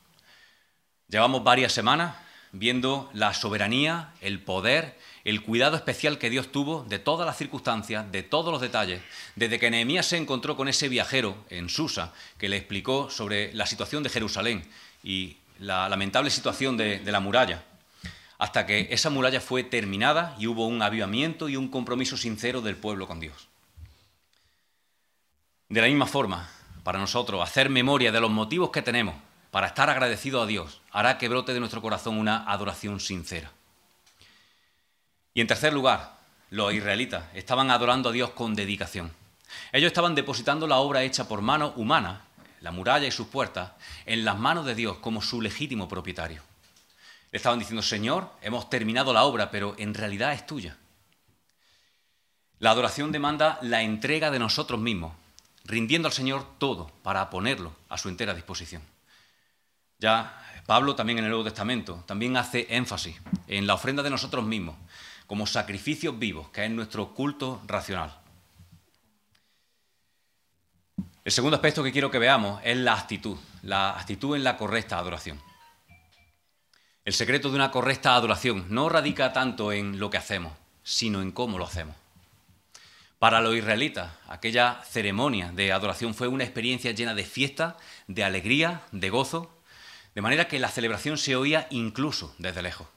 Llevamos 1.08 1.44
varias 1.44 1.72
semanas 1.72 2.16
viendo 2.52 3.10
la 3.12 3.34
soberanía, 3.34 4.12
el 4.20 4.42
poder 4.42 4.98
el 5.24 5.42
cuidado 5.42 5.76
especial 5.76 6.18
que 6.18 6.30
Dios 6.30 6.52
tuvo 6.52 6.84
de 6.88 6.98
todas 6.98 7.26
las 7.26 7.36
circunstancias, 7.36 8.10
de 8.10 8.22
todos 8.22 8.52
los 8.52 8.60
detalles, 8.60 9.02
desde 9.36 9.58
que 9.58 9.70
Nehemías 9.70 10.06
se 10.06 10.16
encontró 10.16 10.56
con 10.56 10.68
ese 10.68 10.88
viajero 10.88 11.36
en 11.50 11.68
Susa, 11.68 12.12
que 12.38 12.48
le 12.48 12.56
explicó 12.56 13.10
sobre 13.10 13.52
la 13.54 13.66
situación 13.66 14.02
de 14.02 14.10
Jerusalén 14.10 14.68
y 15.02 15.36
la 15.58 15.88
lamentable 15.88 16.30
situación 16.30 16.76
de, 16.76 17.00
la 17.04 17.20
muralla, 17.20 17.64
hasta 18.38 18.66
que 18.66 18.88
esa 18.90 19.10
muralla 19.10 19.40
fue 19.40 19.64
terminada 19.64 20.36
y 20.38 20.46
hubo 20.46 20.66
un 20.66 20.82
avivamiento 20.82 21.48
y 21.48 21.56
un 21.56 21.68
compromiso 21.68 22.16
sincero 22.16 22.60
del 22.60 22.76
pueblo 22.76 23.08
con 23.08 23.20
Dios. 23.20 23.48
De 25.68 25.80
la 25.80 25.88
misma 25.88 26.06
forma, 26.06 26.48
para 26.84 26.98
nosotros, 26.98 27.42
hacer 27.42 27.68
memoria 27.68 28.12
de 28.12 28.20
los 28.20 28.30
motivos 28.30 28.70
que 28.70 28.82
tenemos 28.82 29.16
para 29.50 29.66
estar 29.66 29.90
agradecidos 29.90 30.44
a 30.44 30.46
Dios 30.46 30.80
hará 30.92 31.18
que 31.18 31.28
brote 31.28 31.52
de 31.52 31.60
nuestro 31.60 31.82
corazón 31.82 32.18
una 32.18 32.50
adoración 32.50 33.00
sincera. 33.00 33.50
Y 35.38 35.40
en 35.40 35.46
tercer 35.46 35.72
lugar, 35.72 36.16
los 36.50 36.74
israelitas 36.74 37.22
estaban 37.32 37.70
adorando 37.70 38.08
a 38.08 38.12
Dios 38.12 38.30
con 38.30 38.56
dedicación. 38.56 39.12
Ellos 39.70 39.86
estaban 39.86 40.16
depositando 40.16 40.66
la 40.66 40.78
obra 40.78 41.04
hecha 41.04 41.28
por 41.28 41.42
mano 41.42 41.74
humana, 41.76 42.22
la 42.60 42.72
muralla 42.72 43.06
y 43.06 43.12
sus 43.12 43.28
puertas, 43.28 43.70
en 44.04 44.24
las 44.24 44.36
manos 44.36 44.66
de 44.66 44.74
Dios 44.74 44.96
como 44.96 45.22
su 45.22 45.40
legítimo 45.40 45.86
propietario. 45.86 46.42
Le 47.30 47.36
estaban 47.36 47.60
diciendo, 47.60 47.82
Señor, 47.82 48.28
hemos 48.42 48.68
terminado 48.68 49.12
la 49.12 49.22
obra, 49.22 49.48
pero 49.52 49.76
en 49.78 49.94
realidad 49.94 50.32
es 50.32 50.44
tuya. 50.44 50.76
La 52.58 52.72
adoración 52.72 53.12
demanda 53.12 53.60
la 53.62 53.82
entrega 53.82 54.32
de 54.32 54.40
nosotros 54.40 54.80
mismos, 54.80 55.12
rindiendo 55.64 56.08
al 56.08 56.14
Señor 56.14 56.44
todo 56.58 56.90
para 57.04 57.30
ponerlo 57.30 57.76
a 57.88 57.96
su 57.96 58.08
entera 58.08 58.34
disposición. 58.34 58.82
Ya 60.00 60.42
Pablo 60.66 60.96
también 60.96 61.18
en 61.18 61.26
el 61.26 61.30
Nuevo 61.30 61.44
Testamento 61.44 62.02
también 62.08 62.36
hace 62.36 62.66
énfasis 62.70 63.14
en 63.46 63.68
la 63.68 63.74
ofrenda 63.74 64.02
de 64.02 64.10
nosotros 64.10 64.44
mismos 64.44 64.74
como 65.28 65.46
sacrificios 65.46 66.18
vivos, 66.18 66.48
que 66.48 66.64
es 66.64 66.70
nuestro 66.70 67.14
culto 67.14 67.62
racional. 67.66 68.18
El 71.22 71.30
segundo 71.30 71.56
aspecto 71.56 71.84
que 71.84 71.92
quiero 71.92 72.10
que 72.10 72.18
veamos 72.18 72.60
es 72.64 72.78
la 72.78 72.94
actitud, 72.94 73.36
la 73.62 73.90
actitud 73.90 74.34
en 74.34 74.42
la 74.42 74.56
correcta 74.56 74.98
adoración. 74.98 75.38
El 77.04 77.12
secreto 77.12 77.50
de 77.50 77.56
una 77.56 77.70
correcta 77.70 78.14
adoración 78.14 78.64
no 78.70 78.88
radica 78.88 79.34
tanto 79.34 79.70
en 79.70 80.00
lo 80.00 80.08
que 80.08 80.16
hacemos, 80.16 80.54
sino 80.82 81.20
en 81.20 81.30
cómo 81.30 81.58
lo 81.58 81.66
hacemos. 81.66 81.94
Para 83.18 83.42
los 83.42 83.54
israelitas, 83.54 84.10
aquella 84.28 84.80
ceremonia 84.88 85.52
de 85.52 85.72
adoración 85.72 86.14
fue 86.14 86.28
una 86.28 86.44
experiencia 86.44 86.92
llena 86.92 87.14
de 87.14 87.24
fiesta, 87.24 87.76
de 88.06 88.24
alegría, 88.24 88.80
de 88.92 89.10
gozo, 89.10 89.50
de 90.14 90.22
manera 90.22 90.48
que 90.48 90.58
la 90.58 90.68
celebración 90.68 91.18
se 91.18 91.36
oía 91.36 91.66
incluso 91.70 92.34
desde 92.38 92.62
lejos. 92.62 92.88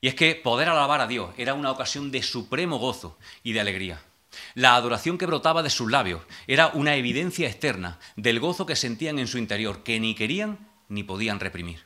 Y 0.00 0.08
es 0.08 0.14
que 0.14 0.34
poder 0.34 0.68
alabar 0.68 1.00
a 1.00 1.06
Dios 1.06 1.34
era 1.36 1.54
una 1.54 1.70
ocasión 1.70 2.10
de 2.10 2.22
supremo 2.22 2.78
gozo 2.78 3.18
y 3.42 3.52
de 3.52 3.60
alegría. 3.60 4.00
La 4.54 4.74
adoración 4.76 5.18
que 5.18 5.26
brotaba 5.26 5.62
de 5.62 5.70
sus 5.70 5.90
labios 5.90 6.22
era 6.46 6.68
una 6.68 6.94
evidencia 6.94 7.48
externa 7.48 7.98
del 8.16 8.40
gozo 8.40 8.66
que 8.66 8.76
sentían 8.76 9.18
en 9.18 9.26
su 9.26 9.38
interior, 9.38 9.82
que 9.82 9.98
ni 9.98 10.14
querían 10.14 10.58
ni 10.88 11.02
podían 11.02 11.40
reprimir. 11.40 11.82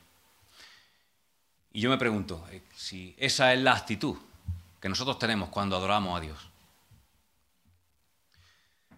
Y 1.73 1.81
yo 1.81 1.91
me 1.91 1.99
pregunto 1.99 2.47
eh, 2.51 2.63
si 2.75 3.15
esa 3.19 3.55
es 3.55 3.61
la 3.61 3.73
actitud 3.73 4.17
que 4.81 4.89
nosotros 4.89 5.19
tenemos 5.19 5.49
cuando 5.49 5.77
adoramos 5.77 6.19
a 6.19 6.21
Dios. 6.21 6.39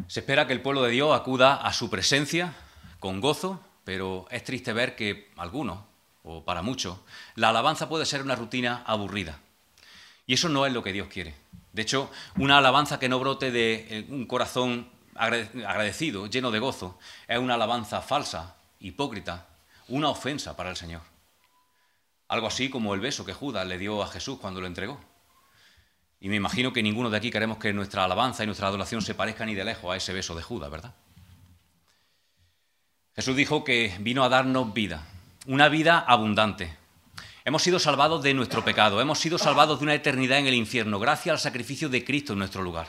Se 0.08 0.20
espera 0.20 0.46
que 0.46 0.52
el 0.52 0.62
pueblo 0.62 0.82
de 0.82 0.90
Dios 0.90 1.14
acuda 1.14 1.54
a 1.54 1.72
su 1.72 1.88
presencia 1.88 2.54
con 2.98 3.20
gozo, 3.20 3.60
pero 3.84 4.26
es 4.30 4.42
triste 4.42 4.72
ver 4.72 4.96
que 4.96 5.30
algunos, 5.36 5.78
o 6.24 6.44
para 6.44 6.62
muchos, 6.62 6.98
la 7.36 7.50
alabanza 7.50 7.88
puede 7.88 8.06
ser 8.06 8.22
una 8.22 8.34
rutina 8.34 8.82
aburrida. 8.86 9.38
Y 10.26 10.34
eso 10.34 10.48
no 10.48 10.66
es 10.66 10.72
lo 10.72 10.82
que 10.82 10.92
Dios 10.92 11.08
quiere. 11.08 11.34
De 11.72 11.82
hecho, 11.82 12.10
una 12.36 12.58
alabanza 12.58 12.98
que 12.98 13.08
no 13.08 13.20
brote 13.20 13.50
de 13.50 13.86
eh, 13.90 14.06
un 14.08 14.26
corazón 14.26 14.88
agradecido, 15.14 16.26
lleno 16.26 16.50
de 16.50 16.58
gozo, 16.58 16.98
es 17.28 17.38
una 17.38 17.54
alabanza 17.54 18.00
falsa, 18.00 18.56
hipócrita, 18.80 19.46
una 19.88 20.08
ofensa 20.08 20.56
para 20.56 20.70
el 20.70 20.76
Señor. 20.76 21.02
Algo 22.28 22.46
así 22.46 22.70
como 22.70 22.94
el 22.94 23.00
beso 23.00 23.24
que 23.24 23.34
Judas 23.34 23.66
le 23.66 23.78
dio 23.78 24.02
a 24.02 24.08
Jesús 24.08 24.38
cuando 24.40 24.60
lo 24.60 24.66
entregó. 24.66 24.98
Y 26.20 26.30
me 26.30 26.36
imagino 26.36 26.72
que 26.72 26.82
ninguno 26.82 27.10
de 27.10 27.18
aquí 27.18 27.30
queremos 27.30 27.58
que 27.58 27.72
nuestra 27.74 28.04
alabanza 28.04 28.42
y 28.42 28.46
nuestra 28.46 28.68
adoración 28.68 29.02
se 29.02 29.14
parezcan 29.14 29.48
ni 29.48 29.54
de 29.54 29.64
lejos 29.64 29.92
a 29.92 29.96
ese 29.96 30.14
beso 30.14 30.34
de 30.34 30.42
Judas, 30.42 30.70
¿verdad? 30.70 30.94
Jesús 33.14 33.36
dijo 33.36 33.62
que 33.62 33.94
vino 34.00 34.24
a 34.24 34.28
darnos 34.28 34.72
vida, 34.72 35.06
una 35.46 35.68
vida 35.68 35.98
abundante. 35.98 36.76
Hemos 37.44 37.62
sido 37.62 37.78
salvados 37.78 38.22
de 38.22 38.32
nuestro 38.32 38.64
pecado, 38.64 39.00
hemos 39.00 39.18
sido 39.18 39.36
salvados 39.36 39.78
de 39.78 39.84
una 39.84 39.94
eternidad 39.94 40.38
en 40.38 40.46
el 40.46 40.54
infierno, 40.54 40.98
gracias 40.98 41.32
al 41.34 41.38
sacrificio 41.38 41.88
de 41.88 42.04
Cristo 42.04 42.32
en 42.32 42.38
nuestro 42.38 42.62
lugar. 42.62 42.86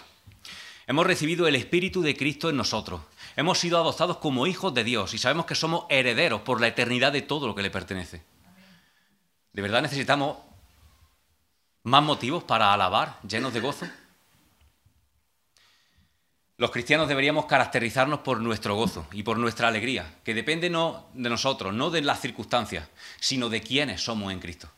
Hemos 0.88 1.06
recibido 1.06 1.48
el 1.48 1.56
Espíritu 1.56 2.02
de 2.02 2.15
Cristo 2.15 2.50
en 2.50 2.58
nosotros. 2.58 3.02
Hemos 3.36 3.58
sido 3.60 3.78
adoptados 3.78 4.18
como 4.18 4.48
hijos 4.48 4.74
de 4.74 4.84
Dios 4.84 5.13
y 5.13 5.18
sabemos 5.18 5.46
que 5.46 5.56
somos 5.56 5.86
herederos 5.89 6.41
por 6.41 6.62
la 6.62 6.68
eternidad 6.68 7.12
de 7.12 7.22
todo 7.22 7.48
lo 7.48 7.56
que 7.56 7.63
le 7.63 7.72
pertenece. 7.72 8.24
¿De 9.52 9.62
verdad 9.62 9.82
necesitamos 9.82 10.38
más 11.84 12.04
motivos 12.04 12.44
para 12.44 12.72
alabar 12.72 13.20
llenos 13.28 13.54
de 13.54 13.60
gozo? 13.60 13.88
Los 16.58 16.72
cristianos 16.72 17.10
deberíamos 17.10 17.48
caracterizarnos 17.48 18.20
por 18.20 18.39
nuestro 18.39 18.76
gozo 18.76 19.06
y 19.12 19.24
por 19.24 19.38
nuestra 19.38 19.68
alegría, 19.68 20.15
que 20.24 20.34
depende 20.34 20.70
no 20.70 21.10
de 21.13 21.30
nosotros, 21.30 21.74
no 21.74 21.89
de 21.89 22.02
las 22.02 22.22
circunstancias, 22.22 22.88
sino 23.20 23.50
de 23.50 23.62
quiénes 23.62 24.02
somos 24.02 24.32
en 24.32 24.39
Cristo. 24.39 24.70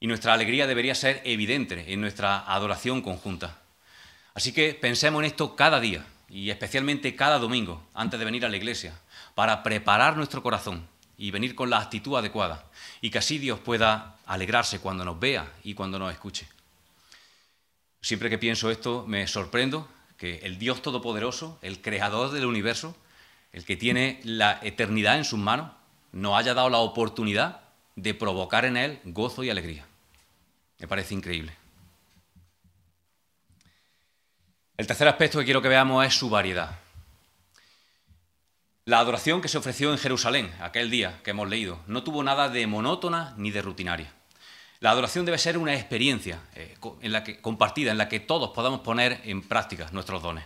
Y 0.00 0.08
nuestra 0.08 0.32
alegría 0.32 0.66
debería 0.66 0.96
ser 0.96 1.22
evidente 1.24 1.92
en 1.92 2.00
nuestra 2.00 2.40
adoración 2.40 3.02
conjunta. 3.02 3.60
Así 4.34 4.52
que 4.52 4.74
pensemos 4.74 5.20
en 5.20 5.26
esto 5.26 5.54
cada 5.54 5.78
día 5.78 6.04
y 6.28 6.50
especialmente 6.50 7.14
cada 7.14 7.38
domingo 7.38 7.86
antes 7.94 8.18
de 8.18 8.24
venir 8.24 8.44
a 8.44 8.48
la 8.48 8.56
iglesia, 8.56 8.98
para 9.36 9.62
preparar 9.62 10.16
nuestro 10.16 10.42
corazón 10.42 10.88
y 11.16 11.30
venir 11.30 11.54
con 11.54 11.70
la 11.70 11.78
actitud 11.78 12.16
adecuada 12.16 12.64
y 13.00 13.10
que 13.10 13.18
así 13.18 13.38
Dios 13.38 13.60
pueda 13.60 14.16
alegrarse 14.26 14.80
cuando 14.80 15.04
nos 15.04 15.20
vea 15.20 15.52
y 15.62 15.74
cuando 15.74 16.00
nos 16.00 16.12
escuche. 16.12 16.48
Siempre 18.00 18.28
que 18.28 18.38
pienso 18.38 18.72
esto 18.72 19.04
me 19.06 19.28
sorprendo 19.28 19.88
que 20.22 20.36
el 20.44 20.56
Dios 20.56 20.82
Todopoderoso, 20.82 21.58
el 21.62 21.82
Creador 21.82 22.30
del 22.30 22.46
universo, 22.46 22.94
el 23.52 23.64
que 23.64 23.76
tiene 23.76 24.20
la 24.22 24.60
eternidad 24.62 25.18
en 25.18 25.24
sus 25.24 25.40
manos, 25.40 25.72
nos 26.12 26.38
haya 26.38 26.54
dado 26.54 26.70
la 26.70 26.78
oportunidad 26.78 27.62
de 27.96 28.14
provocar 28.14 28.64
en 28.64 28.76
Él 28.76 29.00
gozo 29.02 29.42
y 29.42 29.50
alegría. 29.50 29.84
Me 30.78 30.86
parece 30.86 31.14
increíble. 31.14 31.56
El 34.76 34.86
tercer 34.86 35.08
aspecto 35.08 35.40
que 35.40 35.44
quiero 35.44 35.60
que 35.60 35.66
veamos 35.66 36.06
es 36.06 36.14
su 36.14 36.30
variedad. 36.30 36.78
La 38.84 39.00
adoración 39.00 39.42
que 39.42 39.48
se 39.48 39.58
ofreció 39.58 39.90
en 39.90 39.98
Jerusalén 39.98 40.54
aquel 40.60 40.88
día 40.88 41.20
que 41.24 41.32
hemos 41.32 41.48
leído 41.48 41.80
no 41.88 42.04
tuvo 42.04 42.22
nada 42.22 42.48
de 42.48 42.64
monótona 42.68 43.34
ni 43.38 43.50
de 43.50 43.60
rutinaria. 43.60 44.14
La 44.82 44.90
adoración 44.90 45.24
debe 45.24 45.38
ser 45.38 45.58
una 45.58 45.76
experiencia 45.76 46.40
eh, 46.56 46.76
en 47.02 47.12
la 47.12 47.22
que, 47.22 47.40
compartida, 47.40 47.92
en 47.92 47.98
la 47.98 48.08
que 48.08 48.18
todos 48.18 48.50
podamos 48.50 48.80
poner 48.80 49.20
en 49.22 49.40
práctica 49.40 49.88
nuestros 49.92 50.20
dones. 50.20 50.44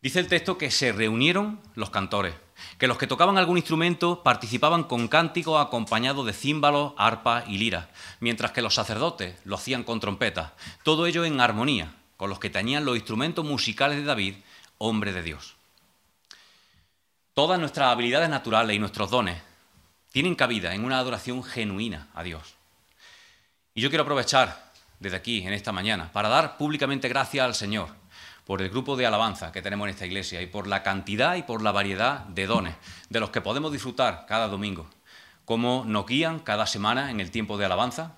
Dice 0.00 0.20
el 0.20 0.28
texto 0.28 0.56
que 0.56 0.70
se 0.70 0.92
reunieron 0.92 1.58
los 1.74 1.90
cantores, 1.90 2.36
que 2.78 2.86
los 2.86 2.96
que 2.96 3.08
tocaban 3.08 3.38
algún 3.38 3.56
instrumento 3.56 4.22
participaban 4.22 4.84
con 4.84 5.08
cánticos 5.08 5.60
acompañados 5.60 6.24
de 6.26 6.32
címbalos, 6.32 6.92
arpa 6.96 7.42
y 7.48 7.58
lira, 7.58 7.90
mientras 8.20 8.52
que 8.52 8.62
los 8.62 8.74
sacerdotes 8.74 9.34
lo 9.44 9.56
hacían 9.56 9.82
con 9.82 9.98
trompetas, 9.98 10.52
todo 10.84 11.08
ello 11.08 11.24
en 11.24 11.40
armonía 11.40 11.92
con 12.16 12.30
los 12.30 12.38
que 12.38 12.50
tenían 12.50 12.84
los 12.84 12.94
instrumentos 12.94 13.44
musicales 13.44 13.98
de 13.98 14.04
David, 14.04 14.36
hombre 14.78 15.12
de 15.12 15.24
Dios. 15.24 15.56
Todas 17.34 17.58
nuestras 17.58 17.88
habilidades 17.88 18.30
naturales 18.30 18.76
y 18.76 18.78
nuestros 18.78 19.10
dones 19.10 19.42
tienen 20.12 20.36
cabida 20.36 20.72
en 20.72 20.84
una 20.84 21.00
adoración 21.00 21.42
genuina 21.42 22.06
a 22.14 22.22
Dios. 22.22 22.54
Y 23.76 23.82
yo 23.82 23.90
quiero 23.90 24.04
aprovechar 24.04 24.72
desde 25.00 25.18
aquí, 25.18 25.46
en 25.46 25.52
esta 25.52 25.70
mañana, 25.70 26.10
para 26.10 26.30
dar 26.30 26.56
públicamente 26.56 27.10
gracias 27.10 27.44
al 27.44 27.54
Señor 27.54 27.90
por 28.46 28.62
el 28.62 28.70
grupo 28.70 28.96
de 28.96 29.04
alabanza 29.04 29.52
que 29.52 29.60
tenemos 29.60 29.84
en 29.84 29.90
esta 29.90 30.06
iglesia 30.06 30.40
y 30.40 30.46
por 30.46 30.66
la 30.66 30.82
cantidad 30.82 31.36
y 31.36 31.42
por 31.42 31.60
la 31.60 31.72
variedad 31.72 32.20
de 32.20 32.46
dones 32.46 32.74
de 33.10 33.20
los 33.20 33.28
que 33.28 33.42
podemos 33.42 33.70
disfrutar 33.70 34.24
cada 34.26 34.48
domingo, 34.48 34.88
cómo 35.44 35.84
nos 35.86 36.06
guían 36.06 36.38
cada 36.38 36.66
semana 36.66 37.10
en 37.10 37.20
el 37.20 37.30
tiempo 37.30 37.58
de 37.58 37.66
alabanza. 37.66 38.16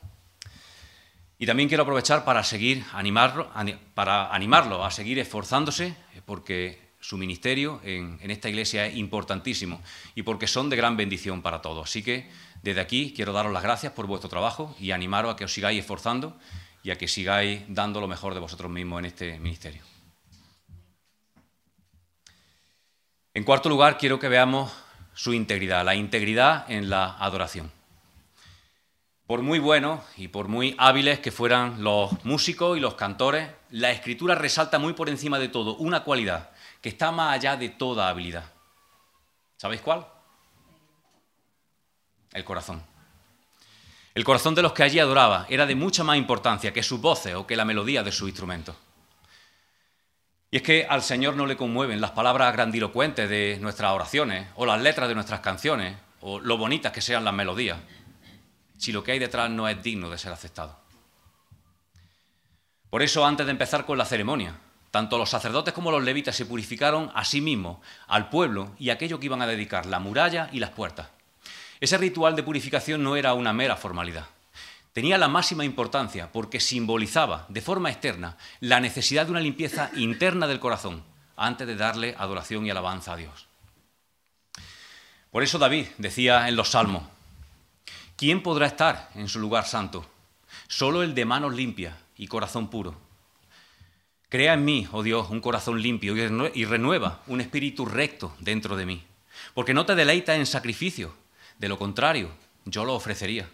Y 1.41 1.47
también 1.47 1.69
quiero 1.69 1.83
aprovechar 1.83 2.25
para 2.25 2.45
seguir 2.45 2.85
animarlo, 2.93 3.51
para 3.95 4.33
animarlo 4.33 4.85
a 4.85 4.93
seguir 4.93 5.19
esforzándose, 5.19 5.97
porque 6.25 6.93
su 7.01 7.19
ministerio 7.19 7.81
en, 7.83 8.17
en 8.23 8.31
esta 8.31 8.49
iglesia 8.49 8.87
es 8.87 8.97
importantísimo 8.97 9.83
y 10.15 10.23
porque 10.23 10.47
son 10.47 10.71
de 10.71 10.77
gran 10.77 10.97
bendición 10.97 11.43
para 11.43 11.61
todos. 11.63 11.89
Así 11.89 12.05
que 12.05 12.31
desde 12.63 12.81
aquí 12.81 13.13
quiero 13.15 13.33
daros 13.33 13.53
las 13.53 13.63
gracias 13.63 13.93
por 13.93 14.07
vuestro 14.07 14.29
trabajo 14.29 14.75
y 14.79 14.91
animaros 14.91 15.33
a 15.33 15.37
que 15.37 15.45
os 15.45 15.53
sigáis 15.53 15.79
esforzando 15.79 16.37
y 16.83 16.91
a 16.91 16.99
que 16.99 17.09
sigáis 17.09 17.63
dando 17.69 18.01
lo 18.01 18.09
mejor 18.09 18.35
de 18.35 18.41
vosotros 18.41 18.71
mismos 18.71 19.01
en 19.01 19.05
este 19.07 19.39
ministerio. 19.39 19.83
En 23.35 23.45
cuarto 23.45 23.69
lugar, 23.69 23.99
quiero 23.99 24.19
que 24.19 24.29
veamos 24.29 24.73
su 25.15 25.33
integridad, 25.33 25.85
la 25.85 25.95
integridad 25.95 26.69
en 26.71 26.91
la 26.91 27.17
adoración. 27.19 27.71
Por 29.27 29.43
muy 29.43 29.59
buenos 29.59 30.01
y 30.17 30.29
por 30.29 30.49
muy 30.49 30.75
hábiles 30.79 31.21
que 31.21 31.31
fueran 31.31 31.83
los 31.85 32.25
músicos 32.25 32.77
y 32.77 32.81
los 32.81 32.95
cantores, 32.95 33.49
la 33.71 33.91
escritura 33.91 34.35
resalta 34.35 34.79
muy 34.79 34.95
por 34.95 35.09
encima 35.09 35.39
de 35.39 35.49
todo 35.49 35.77
una 35.77 36.03
cualidad 36.03 36.51
que 36.81 36.89
está 36.89 37.13
más 37.13 37.35
allá 37.35 37.57
de 37.57 37.69
toda 37.69 38.09
habilidad. 38.09 38.51
¿Sabéis 39.57 39.83
cuál? 39.83 40.07
El 42.39 42.45
corazón. 42.45 42.83
El 44.15 44.25
corazón 44.25 44.55
de 44.55 44.63
los 44.63 44.73
que 44.73 44.83
allí 44.83 44.99
adoraba 44.99 45.47
era 45.49 45.67
de 45.67 45.75
mucha 45.75 46.03
más 46.03 46.17
importancia 46.17 46.73
que 46.73 46.83
sus 46.83 47.01
voces 47.01 47.35
o 47.35 47.47
que 47.47 47.57
la 47.57 47.65
melodía 47.65 48.03
de 48.03 48.13
sus 48.13 48.29
instrumentos. 48.29 48.75
Y 50.51 50.57
es 50.57 50.63
que 50.63 50.87
al 50.89 51.03
Señor 51.03 51.37
no 51.37 51.47
le 51.47 51.57
conmueven 51.57 52.01
las 52.01 52.13
palabras 52.13 52.53
grandilocuentes 52.55 53.29
de 53.29 53.59
nuestras 53.61 53.93
oraciones 53.93 54.49
o 54.57 54.65
las 54.65 54.81
letras 54.81 55.09
de 55.09 55.15
nuestras 55.15 55.41
canciones 55.41 55.97
o 56.21 56.41
lo 56.41 56.57
bonitas 56.57 56.91
que 56.91 57.03
sean 57.03 57.25
las 57.25 57.35
melodías, 57.35 57.79
si 58.79 58.93
lo 58.93 59.05
que 59.05 59.13
hay 59.13 59.19
detrás 59.19 59.51
no 59.51 59.69
es 59.69 59.83
digno 59.83 60.09
de 60.09 60.19
ser 60.19 60.33
aceptado. 60.33 60.81
Por 62.91 63.03
eso, 63.03 63.27
antes 63.27 63.45
de 63.45 63.53
empezar 63.53 63.85
con 63.85 63.99
la 63.99 64.07
ceremonia, 64.07 64.59
tanto 64.91 65.19
los 65.19 65.29
sacerdotes 65.29 65.75
como 65.75 65.91
los 65.91 66.03
levitas 66.03 66.35
se 66.35 66.47
purificaron 66.47 67.13
a 67.15 67.25
sí 67.25 67.43
mismos, 67.43 67.79
al 68.07 68.31
pueblo 68.31 68.75
y 68.79 68.91
aquello 68.91 69.21
que 69.21 69.27
iban 69.27 69.43
a 69.43 69.47
dedicar, 69.47 69.85
la 69.85 70.01
muralla 70.01 70.49
y 70.51 70.61
las 70.61 70.71
puertas. 70.71 71.09
Ese 71.81 71.99
ritual 71.99 72.35
de 72.35 72.43
purificación 72.43 73.03
no 73.03 73.17
era 73.17 73.35
una 73.35 73.53
mera 73.53 73.77
formalidad. 73.77 74.27
Tenía 74.93 75.19
la 75.19 75.29
máxima 75.29 75.65
importancia 75.65 76.33
porque 76.33 76.59
simbolizaba 76.59 77.47
de 77.49 77.61
forma 77.61 77.91
externa 77.91 78.37
la 78.61 78.81
necesidad 78.81 79.27
de 79.27 79.31
una 79.31 79.41
limpieza 79.41 79.91
interna 79.97 80.47
del 80.47 80.61
corazón 80.61 81.05
antes 81.37 81.67
de 81.67 81.77
darle 81.77 82.17
adoración 82.19 82.67
y 82.67 82.71
alabanza 82.71 83.13
a 83.13 83.17
Dios. 83.17 83.47
Por 85.31 85.43
eso 85.43 85.59
David 85.59 85.87
decía 85.99 86.49
en 86.49 86.57
los 86.57 86.71
Salmos, 86.71 87.05
¿quién 88.17 88.43
podrá 88.43 88.67
estar 88.67 89.11
en 89.15 89.29
su 89.29 89.39
lugar 89.39 89.67
santo? 89.67 90.05
Solo 90.67 91.03
el 91.03 91.15
de 91.15 91.25
manos 91.25 91.55
limpias 91.55 91.95
y 92.17 92.27
corazón 92.27 92.69
puro. 92.69 92.97
Crea 94.29 94.55
en 94.55 94.65
mí, 94.65 94.89
oh 94.93 95.03
Dios, 95.03 95.31
un 95.31 95.41
corazón 95.41 95.81
limpio 95.81 96.15
y 96.55 96.65
renueva 96.65 97.23
un 97.29 97.41
espíritu 97.41 97.87
recto 97.87 98.35
dentro 98.41 98.77
de 98.77 98.85
mí. 98.85 99.05
Porque 99.55 99.75
no 99.75 99.87
te 99.87 99.95
deleitas 99.95 100.37
en 100.37 100.47
sacrificio, 100.47 101.15
de 101.59 101.69
lo 101.69 101.79
contrario, 101.79 102.31
yo 102.65 102.85
lo 102.85 102.95
ofrecería. 102.95 103.49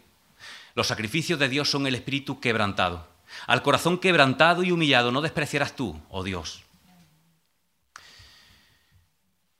Los 0.75 0.89
sacrificios 0.89 1.39
de 1.39 1.49
Dios 1.49 1.71
son 1.71 1.87
el 1.87 1.95
espíritu 1.95 2.41
quebrantado. 2.41 3.07
Al 3.47 3.63
corazón 3.63 3.99
quebrantado 3.99 4.63
y 4.63 4.73
humillado 4.73 5.11
no 5.11 5.23
despreciarás 5.23 5.75
tú, 5.77 6.01
oh 6.11 6.23
Dios. 6.23 6.63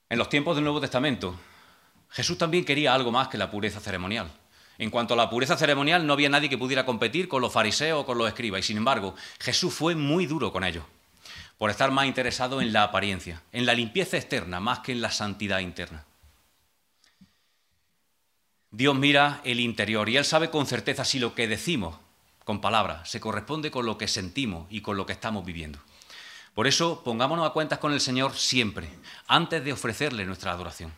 En 0.09 0.19
los 0.19 0.29
tiempos 0.29 0.55
del 0.55 0.65
Nuevo 0.65 0.81
Testamento, 0.81 1.39
Jesús 2.11 2.39
también 2.39 2.65
quería 2.65 2.95
algo 2.95 3.11
más 3.11 3.29
que 3.29 3.39
la 3.39 3.51
pureza 3.51 3.81
ceremonial. 3.81 4.31
En 4.79 4.91
cuanto 4.91 5.15
a 5.15 5.17
la 5.17 5.31
pureza 5.31 5.57
ceremonial, 5.57 6.07
no 6.07 6.13
había 6.13 6.29
nadie 6.29 6.49
que 6.49 6.59
pudiera 6.59 6.85
competir 6.85 7.29
con 7.29 7.41
los 7.41 7.53
fariseos 7.53 8.03
o 8.03 8.07
con 8.07 8.19
los 8.19 8.29
escribas, 8.29 8.61
y 8.61 8.63
sin 8.63 8.77
embargo, 8.77 9.15
Jesús 9.41 9.73
fue 9.73 9.95
muy 9.95 10.27
duro 10.27 10.53
con 10.53 10.65
ellos, 10.65 10.85
por 11.59 11.71
estar 11.71 11.91
más 11.91 12.07
interesado 12.07 12.61
en 12.61 12.73
la 12.73 12.83
apariencia, 12.83 13.43
en 13.53 13.67
la 13.67 13.75
limpieza 13.75 14.17
externa, 14.17 14.61
más 14.61 14.81
que 14.81 14.93
en 14.93 15.01
la 15.01 15.11
santidad 15.11 15.61
interna. 15.61 16.05
Dios 18.77 18.97
mira 18.97 19.41
el 19.45 19.61
interior 19.61 20.09
y 20.09 20.17
Él 20.17 20.25
sabe 20.25 20.51
con 20.51 20.67
certeza 20.67 21.05
si 21.05 21.21
lo 21.21 21.37
que 21.37 21.47
decimos 21.47 21.97
con 22.45 22.61
palabras 22.61 23.09
se 23.09 23.21
corresponde 23.21 23.71
con 23.71 23.87
lo 23.87 23.97
que 23.97 24.09
sentimos 24.09 24.67
y 24.69 24.81
con 24.81 24.97
lo 24.97 25.07
que 25.07 25.13
estamos 25.13 25.45
viviendo. 25.45 25.79
Por 26.55 26.67
eso 26.67 27.05
pongámonos 27.05 27.49
a 27.49 27.53
cuentas 27.53 27.79
con 27.79 27.93
el 27.93 28.01
Señor 28.01 28.35
siempre, 28.35 28.89
antes 29.29 29.65
de 29.65 29.73
ofrecerle 29.73 30.27
nuestra 30.27 30.51
adoración. 30.51 30.93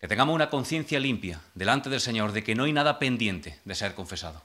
Que 0.00 0.08
tengamos 0.08 0.34
una 0.34 0.50
conciencia 0.50 0.98
limpia 0.98 1.40
delante 1.54 1.88
del 1.88 2.00
Señor 2.00 2.32
de 2.32 2.42
que 2.42 2.56
no 2.56 2.64
hay 2.64 2.72
nada 2.72 2.98
pendiente 2.98 3.60
de 3.64 3.74
ser 3.76 3.94
confesado. 3.94 4.42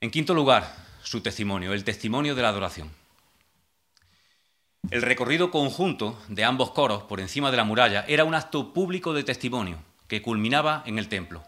En 0.00 0.10
quinto 0.10 0.32
lugar, 0.32 0.74
su 1.02 1.20
testimonio, 1.20 1.74
el 1.74 1.84
testimonio 1.84 2.34
de 2.34 2.40
la 2.40 2.48
adoración. 2.48 2.90
El 4.90 5.02
recorrido 5.02 5.50
conjunto 5.50 6.16
de 6.28 6.44
ambos 6.44 6.70
coros 6.70 7.02
por 7.02 7.18
encima 7.18 7.50
de 7.50 7.56
la 7.56 7.64
muralla 7.64 8.04
era 8.06 8.22
un 8.22 8.36
acto 8.36 8.72
público 8.72 9.14
de 9.14 9.24
testimonio 9.24 9.78
que 10.06 10.22
culminaba 10.22 10.84
en 10.86 10.98
el 10.98 11.08
templo. 11.08 11.42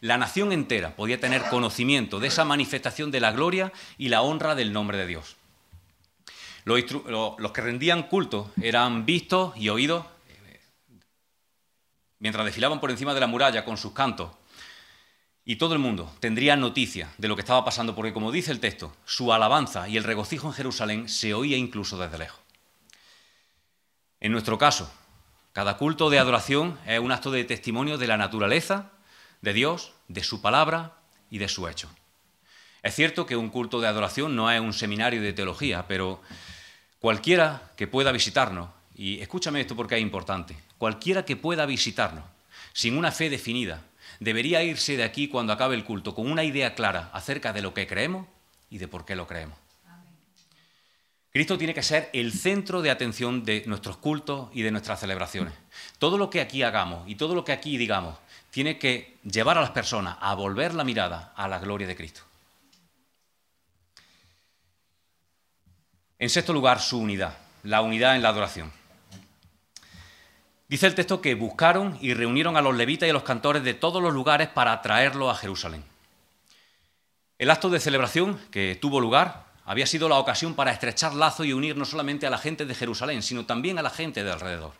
La 0.00 0.16
nación 0.16 0.52
entera 0.52 0.94
podía 0.94 1.18
tener 1.18 1.42
conocimiento 1.50 2.20
de 2.20 2.28
esa 2.28 2.44
manifestación 2.44 3.10
de 3.10 3.18
la 3.18 3.32
gloria 3.32 3.72
y 3.98 4.10
la 4.10 4.22
honra 4.22 4.54
del 4.54 4.72
nombre 4.72 4.96
de 4.96 5.08
Dios. 5.08 5.36
Los, 6.64 7.52
que 7.52 7.60
rendían 7.60 8.04
culto 8.04 8.52
eran 8.62 9.04
vistos 9.04 9.56
y 9.56 9.70
oídos 9.70 10.06
mientras 12.20 12.46
desfilaban 12.46 12.80
por 12.80 12.92
encima 12.92 13.12
de 13.12 13.20
la 13.20 13.26
muralla 13.26 13.64
con 13.64 13.76
sus 13.76 13.92
cantos. 13.92 14.30
Y 15.44 15.56
todo 15.56 15.74
el 15.74 15.80
mundo 15.80 16.10
tendría 16.20 16.56
noticia 16.56 17.12
de 17.18 17.26
lo 17.28 17.34
que 17.34 17.42
estaba 17.42 17.64
pasando, 17.64 17.94
porque 17.96 18.14
como 18.14 18.30
dice 18.30 18.52
el 18.52 18.60
texto, 18.60 18.94
su 19.04 19.32
alabanza 19.32 19.88
y 19.88 19.96
el 19.96 20.04
regocijo 20.04 20.46
en 20.46 20.54
Jerusalén 20.54 21.08
se 21.08 21.34
oía 21.34 21.56
incluso 21.56 21.98
desde 21.98 22.18
lejos. 22.18 22.43
En 24.24 24.32
nuestro 24.32 24.56
caso, 24.56 24.90
cada 25.52 25.76
culto 25.76 26.08
de 26.08 26.18
adoración 26.18 26.78
es 26.86 26.98
un 26.98 27.12
acto 27.12 27.30
de 27.30 27.44
testimonio 27.44 27.98
de 27.98 28.06
la 28.06 28.16
naturaleza 28.16 28.90
de 29.42 29.52
Dios, 29.52 29.92
de 30.08 30.24
su 30.24 30.40
palabra 30.40 30.94
y 31.28 31.36
de 31.36 31.46
su 31.46 31.68
hecho. 31.68 31.90
Es 32.82 32.94
cierto 32.94 33.26
que 33.26 33.36
un 33.36 33.50
culto 33.50 33.82
de 33.82 33.86
adoración 33.86 34.34
no 34.34 34.50
es 34.50 34.62
un 34.62 34.72
seminario 34.72 35.20
de 35.20 35.34
teología, 35.34 35.84
pero 35.86 36.22
cualquiera 37.00 37.72
que 37.76 37.86
pueda 37.86 38.12
visitarnos, 38.12 38.70
y 38.94 39.20
escúchame 39.20 39.60
esto 39.60 39.76
porque 39.76 39.96
es 39.96 40.00
importante, 40.00 40.56
cualquiera 40.78 41.26
que 41.26 41.36
pueda 41.36 41.66
visitarnos 41.66 42.24
sin 42.72 42.96
una 42.96 43.12
fe 43.12 43.28
definida, 43.28 43.82
debería 44.20 44.62
irse 44.62 44.96
de 44.96 45.04
aquí 45.04 45.28
cuando 45.28 45.52
acabe 45.52 45.74
el 45.74 45.84
culto 45.84 46.14
con 46.14 46.30
una 46.30 46.44
idea 46.44 46.74
clara 46.74 47.10
acerca 47.12 47.52
de 47.52 47.60
lo 47.60 47.74
que 47.74 47.86
creemos 47.86 48.26
y 48.70 48.78
de 48.78 48.88
por 48.88 49.04
qué 49.04 49.16
lo 49.16 49.26
creemos. 49.26 49.63
Cristo 51.34 51.58
tiene 51.58 51.74
que 51.74 51.82
ser 51.82 52.10
el 52.12 52.32
centro 52.32 52.80
de 52.80 52.92
atención 52.92 53.44
de 53.44 53.64
nuestros 53.66 53.96
cultos 53.96 54.50
y 54.52 54.62
de 54.62 54.70
nuestras 54.70 55.00
celebraciones. 55.00 55.52
Todo 55.98 56.16
lo 56.16 56.30
que 56.30 56.40
aquí 56.40 56.62
hagamos 56.62 57.08
y 57.08 57.16
todo 57.16 57.34
lo 57.34 57.44
que 57.44 57.50
aquí 57.50 57.76
digamos 57.76 58.16
tiene 58.52 58.78
que 58.78 59.16
llevar 59.24 59.58
a 59.58 59.60
las 59.60 59.70
personas 59.70 60.16
a 60.20 60.32
volver 60.34 60.74
la 60.74 60.84
mirada 60.84 61.32
a 61.34 61.48
la 61.48 61.58
gloria 61.58 61.88
de 61.88 61.96
Cristo. 61.96 62.20
En 66.20 66.30
sexto 66.30 66.52
lugar, 66.52 66.80
su 66.80 67.00
unidad, 67.00 67.36
la 67.64 67.80
unidad 67.80 68.14
en 68.14 68.22
la 68.22 68.28
adoración. 68.28 68.70
Dice 70.68 70.86
el 70.86 70.94
texto 70.94 71.20
que 71.20 71.34
buscaron 71.34 71.98
y 72.00 72.14
reunieron 72.14 72.56
a 72.56 72.62
los 72.62 72.76
levitas 72.76 73.08
y 73.08 73.10
a 73.10 73.12
los 73.12 73.24
cantores 73.24 73.64
de 73.64 73.74
todos 73.74 74.00
los 74.00 74.14
lugares 74.14 74.46
para 74.50 74.80
traerlos 74.82 75.34
a 75.34 75.40
Jerusalén. 75.40 75.84
El 77.38 77.50
acto 77.50 77.70
de 77.70 77.80
celebración 77.80 78.38
que 78.52 78.78
tuvo 78.80 79.00
lugar 79.00 79.52
había 79.64 79.86
sido 79.86 80.08
la 80.08 80.18
ocasión 80.18 80.54
para 80.54 80.72
estrechar 80.72 81.14
lazo 81.14 81.44
y 81.44 81.52
unir 81.52 81.76
no 81.76 81.84
solamente 81.84 82.26
a 82.26 82.30
la 82.30 82.38
gente 82.38 82.66
de 82.66 82.74
Jerusalén, 82.74 83.22
sino 83.22 83.46
también 83.46 83.78
a 83.78 83.82
la 83.82 83.90
gente 83.90 84.22
de 84.22 84.30
alrededor. 84.30 84.72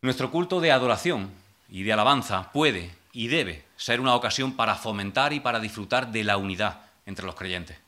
Nuestro 0.00 0.30
culto 0.30 0.60
de 0.60 0.72
adoración 0.72 1.30
y 1.68 1.82
de 1.82 1.92
alabanza 1.92 2.50
puede 2.52 2.94
y 3.12 3.28
debe 3.28 3.64
ser 3.76 4.00
una 4.00 4.14
ocasión 4.14 4.54
para 4.54 4.74
fomentar 4.74 5.32
y 5.32 5.40
para 5.40 5.60
disfrutar 5.60 6.12
de 6.12 6.24
la 6.24 6.36
unidad 6.36 6.80
entre 7.06 7.26
los 7.26 7.34
creyentes. 7.34 7.78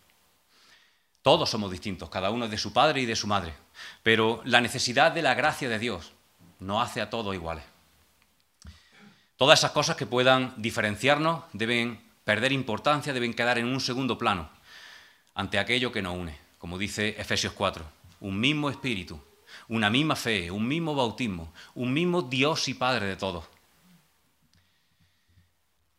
Todos 1.22 1.50
somos 1.50 1.70
distintos, 1.70 2.08
cada 2.08 2.30
uno 2.30 2.44
es 2.44 2.50
de 2.50 2.58
su 2.58 2.72
padre 2.72 3.00
y 3.00 3.06
de 3.06 3.16
su 3.16 3.26
madre, 3.26 3.54
pero 4.02 4.42
la 4.44 4.60
necesidad 4.60 5.12
de 5.12 5.22
la 5.22 5.34
gracia 5.34 5.68
de 5.68 5.78
Dios 5.78 6.12
no 6.60 6.80
hace 6.80 7.00
a 7.00 7.10
todos 7.10 7.34
iguales. 7.34 7.64
Todas 9.36 9.58
esas 9.58 9.72
cosas 9.72 9.96
que 9.96 10.06
puedan 10.06 10.54
diferenciarnos 10.56 11.44
deben 11.52 12.00
perder 12.24 12.52
importancia, 12.52 13.12
deben 13.12 13.34
quedar 13.34 13.58
en 13.58 13.66
un 13.66 13.80
segundo 13.80 14.16
plano 14.18 14.55
ante 15.36 15.58
aquello 15.58 15.92
que 15.92 16.02
nos 16.02 16.16
une, 16.16 16.36
como 16.58 16.78
dice 16.78 17.14
Efesios 17.20 17.52
4, 17.52 17.84
un 18.20 18.40
mismo 18.40 18.70
espíritu, 18.70 19.20
una 19.68 19.90
misma 19.90 20.16
fe, 20.16 20.50
un 20.50 20.66
mismo 20.66 20.94
bautismo, 20.94 21.52
un 21.74 21.92
mismo 21.92 22.22
Dios 22.22 22.66
y 22.68 22.74
Padre 22.74 23.06
de 23.06 23.16
todos. 23.16 23.44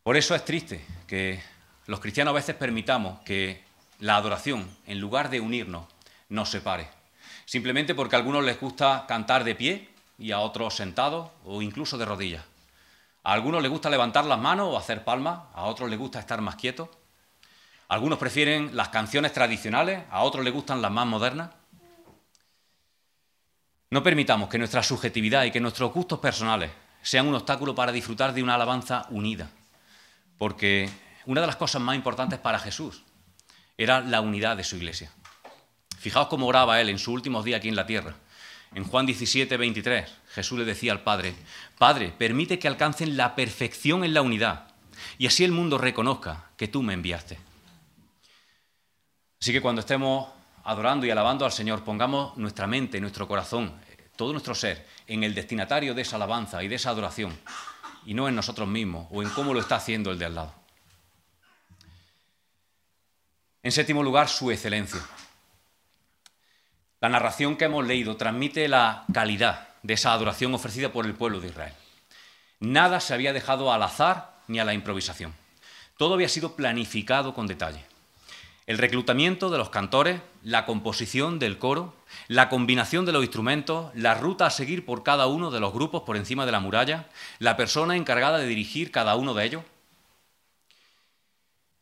Por 0.02 0.18
eso 0.18 0.34
es 0.34 0.44
triste 0.44 0.84
que 1.06 1.42
los 1.86 2.00
cristianos 2.00 2.32
a 2.32 2.36
veces 2.36 2.56
permitamos 2.56 3.20
que 3.20 3.64
la 4.00 4.16
adoración, 4.16 4.68
en 4.88 5.00
lugar 5.00 5.30
de 5.30 5.40
unirnos, 5.40 5.86
nos 6.30 6.50
separe. 6.50 6.90
Simplemente 7.46 7.94
porque 7.94 8.16
a 8.16 8.20
algunos 8.20 8.44
les 8.44 8.60
gusta 8.60 9.06
cantar 9.08 9.44
de 9.44 9.56
pie 9.56 9.90
y 10.18 10.32
a 10.32 10.40
otros 10.40 10.76
sentados 10.76 11.30
o 11.46 11.62
incluso 11.62 11.98
de 11.98 12.06
rodillas. 12.06 12.44
A 13.24 13.34
algunos 13.34 13.62
les 13.62 13.70
gusta 13.70 13.90
levantar 13.90 14.26
las 14.26 14.40
manos 14.40 14.70
o 14.72 14.78
hacer 14.78 15.04
palmas, 15.04 15.42
a 15.54 15.66
otros 15.66 15.90
les 15.90 16.00
gusta 16.00 16.20
estar 16.20 16.42
más 16.42 16.56
quietos. 16.56 16.90
Algunos 17.90 18.20
prefieren 18.20 18.76
las 18.76 18.90
canciones 18.90 19.32
tradicionales, 19.32 20.04
a 20.12 20.24
otros 20.24 20.44
les 20.44 20.54
gustan 20.54 20.82
las 20.82 20.92
más 20.92 21.08
modernas. 21.08 21.52
No 23.90 24.04
permitamos 24.04 24.50
que 24.50 24.58
nuestra 24.58 24.84
subjetividad 24.84 25.46
y 25.46 25.52
que 25.52 25.62
nuestros 25.62 25.94
gustos 25.94 26.20
personales 26.20 26.72
sean 27.02 27.28
un 27.28 27.36
obstáculo 27.36 27.74
para 27.74 27.94
disfrutar 27.94 28.34
de 28.34 28.44
una 28.44 28.56
alabanza 28.56 29.08
unida, 29.12 29.50
porque 30.38 30.90
una 31.26 31.40
de 31.40 31.48
las 31.48 31.56
cosas 31.56 31.82
más 31.82 31.96
importantes 31.96 32.40
para 32.40 32.60
Jesús 32.60 33.04
era 33.78 34.02
la 34.02 34.20
unidad 34.20 34.58
de 34.58 34.66
su 34.66 34.76
iglesia. 34.76 35.10
Fijaos 35.98 36.28
cómo 36.28 36.48
oraba 36.48 36.82
él 36.82 36.90
en 36.90 37.00
sus 37.00 37.14
últimos 37.14 37.46
días 37.46 37.60
aquí 37.60 37.70
en 37.70 37.78
la 37.78 37.86
tierra. 37.86 38.16
En 38.74 38.84
Juan 38.84 39.06
17, 39.06 39.56
23, 39.56 40.14
Jesús 40.34 40.60
le 40.60 40.66
decía 40.66 40.92
al 40.92 41.04
Padre, 41.04 41.34
Padre, 41.78 42.14
permite 42.18 42.60
que 42.60 42.68
alcancen 42.68 43.16
la 43.16 43.36
perfección 43.36 44.04
en 44.04 44.14
la 44.14 44.22
unidad, 44.22 44.68
y 45.18 45.28
así 45.28 45.46
el 45.46 45.54
mundo 45.54 45.78
reconozca 45.78 46.50
que 46.58 46.68
tú 46.68 46.84
me 46.84 46.94
enviaste. 46.94 47.40
Así 49.40 49.52
que 49.52 49.62
cuando 49.62 49.82
estemos 49.82 50.30
adorando 50.64 51.06
y 51.06 51.12
alabando 51.12 51.46
al 51.46 51.52
Señor, 51.52 51.84
pongamos 51.84 52.36
nuestra 52.38 52.68
mente, 52.68 53.00
nuestro 53.00 53.28
corazón, 53.28 53.74
todo 54.16 54.32
nuestro 54.32 54.56
ser 54.56 54.86
en 55.06 55.24
el 55.24 55.36
destinatario 55.36 55.94
de 55.94 56.02
esa 56.02 56.16
alabanza 56.16 56.64
y 56.64 56.68
de 56.68 56.76
esa 56.76 56.90
adoración, 56.90 57.38
y 58.06 58.14
no 58.14 58.28
en 58.28 58.36
nosotros 58.36 58.68
mismos 58.68 59.08
o 59.12 59.22
en 59.22 59.30
cómo 59.30 59.54
lo 59.54 59.60
está 59.60 59.76
haciendo 59.76 60.12
el 60.12 60.20
de 60.20 60.26
al 60.26 60.36
lado. 60.36 60.54
En 63.64 63.72
séptimo 63.72 64.02
lugar, 64.02 64.28
su 64.28 64.50
excelencia. 64.52 65.02
La 67.00 67.10
narración 67.10 67.58
que 67.58 67.66
hemos 67.66 67.86
leído 67.86 68.18
transmite 68.18 68.68
la 68.68 69.06
calidad 69.14 69.70
de 69.84 69.94
esa 69.94 70.14
adoración 70.14 70.54
ofrecida 70.54 70.92
por 70.92 71.06
el 71.06 71.14
pueblo 71.14 71.40
de 71.40 71.50
Israel. 71.50 71.74
Nada 72.60 73.00
se 73.00 73.14
había 73.14 73.34
dejado 73.34 73.72
al 73.72 73.84
azar 73.84 74.38
ni 74.48 74.60
a 74.60 74.66
la 74.66 74.74
improvisación. 74.74 75.36
Todo 75.96 76.16
había 76.16 76.30
sido 76.30 76.56
planificado 76.56 77.34
con 77.34 77.46
detalle 77.46 77.86
el 78.68 78.78
reclutamiento 78.78 79.50
de 79.50 79.58
los 79.58 79.70
cantores, 79.70 80.22
la 80.44 80.66
composición 80.66 81.40
del 81.40 81.58
coro, 81.58 81.96
la 82.28 82.50
combinación 82.50 83.06
de 83.06 83.14
los 83.14 83.24
instrumentos, 83.24 83.92
la 83.96 84.14
ruta 84.14 84.46
a 84.46 84.52
seguir 84.52 84.86
por 84.86 85.04
cada 85.04 85.28
uno 85.28 85.52
de 85.52 85.62
los 85.62 85.74
grupos 85.74 86.04
por 86.04 86.18
encima 86.18 86.46
de 86.46 86.52
la 86.52 86.60
muralla, 86.60 87.08
la 87.40 87.56
persona 87.56 87.96
encargada 87.96 88.38
de 88.38 88.46
dirigir 88.46 88.92
cada 88.92 89.16
uno 89.16 89.34
de 89.34 89.46
ellos. 89.46 89.64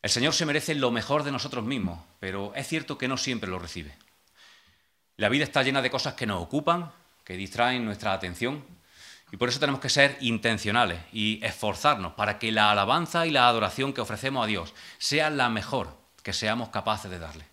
El 0.03 0.11
Señor 0.11 0.35
se 0.35 0.45
merece 0.45 0.75
lo 0.75 0.91
mejor 0.91 1.23
de 1.23 1.31
nosotros 1.31 1.65
mismos, 1.65 1.99
pero 2.19 2.53
es 2.53 2.67
cierto 2.67 2.99
que 2.99 3.07
no 3.07 3.17
siempre 3.17 3.49
lo 3.49 3.57
recibe. 3.57 3.97
La 5.17 5.29
vida 5.29 5.43
está 5.43 5.63
llena 5.63 5.81
de 5.81 5.89
cosas 5.89 6.13
que 6.13 6.27
nos 6.27 6.43
ocupan, 6.43 6.91
que 7.23 7.35
distraen 7.35 7.83
nuestra 7.83 8.13
atención, 8.13 8.63
y 9.31 9.37
por 9.37 9.49
eso 9.49 9.59
tenemos 9.59 9.81
que 9.81 9.89
ser 9.89 10.17
intencionales 10.21 10.99
y 11.11 11.43
esforzarnos 11.43 12.13
para 12.13 12.37
que 12.37 12.51
la 12.51 12.69
alabanza 12.69 13.25
y 13.25 13.31
la 13.31 13.47
adoración 13.47 13.91
que 13.91 14.01
ofrecemos 14.01 14.43
a 14.43 14.47
Dios 14.47 14.75
sea 14.99 15.31
la 15.31 15.49
mejor 15.49 16.04
que 16.25 16.33
seamos 16.33 16.69
capaces 16.69 17.11
de 17.11 17.19
darle. 17.19 17.45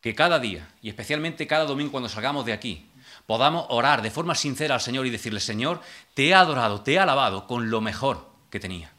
Que 0.00 0.16
cada 0.16 0.40
día, 0.40 0.68
y 0.82 0.88
especialmente 0.88 1.46
cada 1.46 1.64
domingo 1.64 1.92
cuando 1.92 2.08
salgamos 2.08 2.44
de 2.44 2.52
aquí, 2.52 2.90
podamos 3.24 3.66
orar 3.68 4.02
de 4.02 4.10
forma 4.10 4.34
sincera 4.34 4.74
al 4.74 4.80
Señor 4.80 5.06
y 5.06 5.10
decirle, 5.10 5.38
Señor, 5.38 5.80
te 6.12 6.26
he 6.26 6.34
adorado, 6.34 6.80
te 6.80 6.94
he 6.94 6.98
alabado 6.98 7.46
con 7.46 7.70
lo 7.70 7.80
mejor 7.80 8.28
que 8.50 8.58
tenía. 8.58 8.90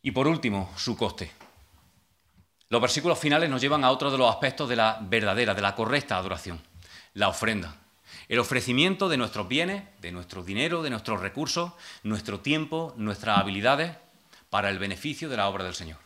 Y 0.00 0.12
por 0.12 0.26
último, 0.26 0.72
su 0.78 0.96
coste. 0.96 1.30
Los 2.70 2.80
versículos 2.80 3.18
finales 3.18 3.50
nos 3.50 3.60
llevan 3.60 3.84
a 3.84 3.90
otro 3.90 4.10
de 4.10 4.16
los 4.16 4.30
aspectos 4.30 4.70
de 4.70 4.76
la 4.76 5.00
verdadera, 5.02 5.52
de 5.52 5.60
la 5.60 5.74
correcta 5.74 6.16
adoración, 6.16 6.62
la 7.12 7.28
ofrenda. 7.28 7.76
El 8.26 8.38
ofrecimiento 8.38 9.10
de 9.10 9.18
nuestros 9.18 9.48
bienes, 9.48 9.84
de 10.00 10.12
nuestro 10.12 10.42
dinero, 10.42 10.82
de 10.82 10.88
nuestros 10.88 11.20
recursos, 11.20 11.72
nuestro 12.04 12.40
tiempo, 12.40 12.94
nuestras 12.96 13.36
habilidades, 13.36 13.98
para 14.52 14.68
el 14.68 14.78
beneficio 14.78 15.30
de 15.30 15.38
la 15.38 15.48
obra 15.48 15.64
del 15.64 15.74
Señor. 15.74 15.96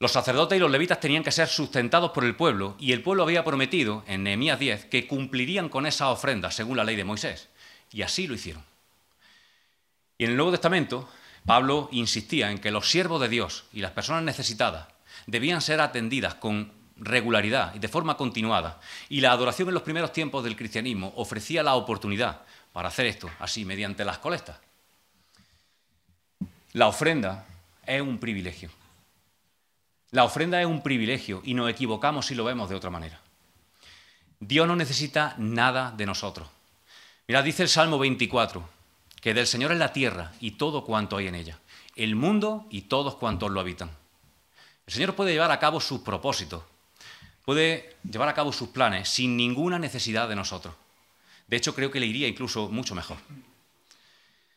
Los 0.00 0.12
sacerdotes 0.12 0.58
y 0.58 0.60
los 0.60 0.70
levitas 0.70 1.00
tenían 1.00 1.22
que 1.22 1.32
ser 1.32 1.48
sustentados 1.48 2.10
por 2.10 2.26
el 2.26 2.36
pueblo 2.36 2.76
y 2.78 2.92
el 2.92 3.02
pueblo 3.02 3.22
había 3.22 3.42
prometido 3.42 4.04
en 4.06 4.22
Nehemías 4.22 4.58
10 4.58 4.84
que 4.84 5.06
cumplirían 5.06 5.70
con 5.70 5.86
esa 5.86 6.10
ofrenda 6.10 6.50
según 6.50 6.76
la 6.76 6.84
ley 6.84 6.94
de 6.94 7.04
Moisés. 7.04 7.48
Y 7.90 8.02
así 8.02 8.26
lo 8.26 8.34
hicieron. 8.34 8.62
Y 10.18 10.24
en 10.24 10.32
el 10.32 10.36
Nuevo 10.36 10.50
Testamento 10.50 11.08
Pablo 11.46 11.88
insistía 11.90 12.50
en 12.50 12.58
que 12.58 12.70
los 12.70 12.90
siervos 12.90 13.18
de 13.18 13.30
Dios 13.30 13.64
y 13.72 13.80
las 13.80 13.92
personas 13.92 14.22
necesitadas 14.22 14.88
debían 15.26 15.62
ser 15.62 15.80
atendidas 15.80 16.34
con 16.34 16.70
regularidad 16.98 17.74
y 17.74 17.78
de 17.78 17.88
forma 17.88 18.18
continuada. 18.18 18.78
Y 19.08 19.22
la 19.22 19.32
adoración 19.32 19.68
en 19.68 19.74
los 19.74 19.84
primeros 19.84 20.12
tiempos 20.12 20.44
del 20.44 20.54
cristianismo 20.54 21.14
ofrecía 21.16 21.62
la 21.62 21.76
oportunidad 21.76 22.42
para 22.74 22.88
hacer 22.88 23.06
esto, 23.06 23.30
así 23.38 23.64
mediante 23.64 24.04
las 24.04 24.18
colectas. 24.18 24.58
La 26.74 26.88
ofrenda 26.88 27.46
es 27.86 28.02
un 28.02 28.18
privilegio. 28.18 28.68
La 30.10 30.24
ofrenda 30.24 30.60
es 30.60 30.66
un 30.66 30.82
privilegio 30.82 31.40
y 31.44 31.54
nos 31.54 31.70
equivocamos 31.70 32.26
si 32.26 32.34
lo 32.34 32.42
vemos 32.42 32.68
de 32.68 32.74
otra 32.74 32.90
manera. 32.90 33.20
Dios 34.40 34.66
no 34.66 34.74
necesita 34.74 35.36
nada 35.38 35.92
de 35.96 36.04
nosotros. 36.04 36.48
Mira, 37.28 37.42
dice 37.42 37.62
el 37.62 37.68
Salmo 37.68 37.96
24, 38.00 38.68
que 39.20 39.34
del 39.34 39.46
Señor 39.46 39.70
es 39.70 39.78
la 39.78 39.92
tierra 39.92 40.32
y 40.40 40.52
todo 40.52 40.84
cuanto 40.84 41.16
hay 41.16 41.28
en 41.28 41.36
ella, 41.36 41.60
el 41.94 42.16
mundo 42.16 42.66
y 42.70 42.82
todos 42.82 43.14
cuantos 43.14 43.52
lo 43.52 43.60
habitan. 43.60 43.92
El 44.88 44.94
Señor 44.94 45.14
puede 45.14 45.30
llevar 45.30 45.52
a 45.52 45.60
cabo 45.60 45.78
sus 45.78 46.00
propósitos, 46.00 46.64
puede 47.44 47.94
llevar 48.02 48.28
a 48.28 48.34
cabo 48.34 48.52
sus 48.52 48.70
planes 48.70 49.08
sin 49.08 49.36
ninguna 49.36 49.78
necesidad 49.78 50.28
de 50.28 50.34
nosotros. 50.34 50.74
De 51.46 51.56
hecho, 51.56 51.72
creo 51.72 51.92
que 51.92 52.00
le 52.00 52.06
iría 52.06 52.26
incluso 52.26 52.68
mucho 52.68 52.96
mejor. 52.96 53.18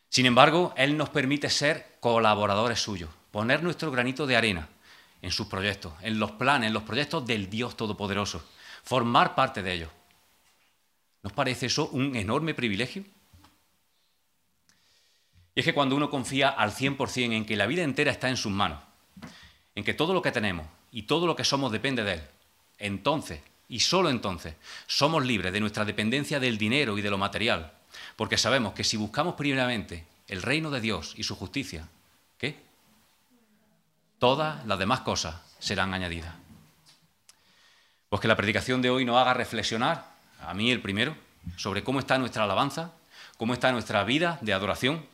Sin 0.08 0.26
embargo, 0.26 0.72
Él 0.76 0.96
nos 0.96 1.10
permite 1.10 1.50
ser 1.50 1.96
colaboradores 2.00 2.80
suyos, 2.80 3.10
poner 3.30 3.62
nuestro 3.62 3.90
granito 3.90 4.26
de 4.26 4.36
arena 4.36 4.68
en 5.20 5.30
sus 5.30 5.46
proyectos, 5.48 5.92
en 6.00 6.18
los 6.18 6.32
planes, 6.32 6.68
en 6.68 6.74
los 6.74 6.84
proyectos 6.84 7.26
del 7.26 7.50
Dios 7.50 7.76
Todopoderoso, 7.76 8.44
formar 8.84 9.34
parte 9.34 9.62
de 9.62 9.72
ellos. 9.72 9.90
¿Nos 11.22 11.32
parece 11.32 11.66
eso 11.66 11.88
un 11.88 12.16
enorme 12.16 12.54
privilegio? 12.54 13.04
Y 15.54 15.60
es 15.60 15.64
que 15.64 15.74
cuando 15.74 15.96
uno 15.96 16.08
confía 16.08 16.48
al 16.50 16.70
100% 16.70 17.32
en 17.32 17.44
que 17.44 17.56
la 17.56 17.66
vida 17.66 17.82
entera 17.82 18.12
está 18.12 18.28
en 18.28 18.36
sus 18.36 18.52
manos, 18.52 18.80
en 19.74 19.84
que 19.84 19.94
todo 19.94 20.14
lo 20.14 20.22
que 20.22 20.32
tenemos 20.32 20.66
y 20.92 21.02
todo 21.02 21.26
lo 21.26 21.34
que 21.34 21.44
somos 21.44 21.72
depende 21.72 22.04
de 22.04 22.14
Él, 22.14 22.22
entonces, 22.78 23.40
y 23.68 23.80
solo 23.80 24.08
entonces, 24.08 24.54
somos 24.86 25.26
libres 25.26 25.52
de 25.52 25.60
nuestra 25.60 25.84
dependencia 25.84 26.38
del 26.38 26.56
dinero 26.56 26.96
y 26.96 27.02
de 27.02 27.10
lo 27.10 27.18
material, 27.18 27.77
porque 28.16 28.36
sabemos 28.36 28.74
que 28.74 28.84
si 28.84 28.96
buscamos 28.96 29.34
primeramente 29.34 30.06
el 30.26 30.42
reino 30.42 30.70
de 30.70 30.80
Dios 30.80 31.14
y 31.16 31.22
su 31.22 31.36
justicia, 31.36 31.88
¿qué? 32.38 32.62
Todas 34.18 34.64
las 34.66 34.78
demás 34.78 35.00
cosas 35.00 35.36
serán 35.58 35.94
añadidas. 35.94 36.34
Pues 38.08 38.20
que 38.20 38.28
la 38.28 38.36
predicación 38.36 38.82
de 38.82 38.90
hoy 38.90 39.04
nos 39.04 39.16
haga 39.16 39.34
reflexionar, 39.34 40.06
a 40.40 40.54
mí 40.54 40.70
el 40.70 40.80
primero, 40.80 41.16
sobre 41.56 41.84
cómo 41.84 41.98
está 41.98 42.18
nuestra 42.18 42.44
alabanza, 42.44 42.92
cómo 43.36 43.54
está 43.54 43.70
nuestra 43.72 44.04
vida 44.04 44.38
de 44.40 44.52
adoración, 44.52 45.06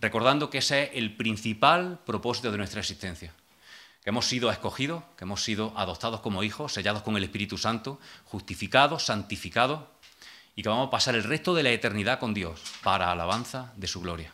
recordando 0.00 0.50
que 0.50 0.58
ese 0.58 0.84
es 0.84 0.90
el 0.94 1.16
principal 1.16 1.98
propósito 2.04 2.50
de 2.50 2.58
nuestra 2.58 2.80
existencia, 2.80 3.32
que 4.02 4.10
hemos 4.10 4.26
sido 4.26 4.50
escogidos, 4.50 5.02
que 5.16 5.24
hemos 5.24 5.42
sido 5.42 5.72
adoptados 5.76 6.20
como 6.20 6.42
hijos, 6.42 6.72
sellados 6.72 7.02
con 7.02 7.16
el 7.16 7.24
Espíritu 7.24 7.58
Santo, 7.58 7.98
justificados, 8.24 9.06
santificados, 9.06 9.82
y 10.58 10.62
que 10.64 10.68
vamos 10.68 10.88
a 10.88 10.90
pasar 10.90 11.14
el 11.14 11.22
resto 11.22 11.54
de 11.54 11.62
la 11.62 11.70
eternidad 11.70 12.18
con 12.18 12.34
Dios 12.34 12.60
para 12.82 13.12
alabanza 13.12 13.72
de 13.76 13.86
su 13.86 14.00
gloria. 14.00 14.32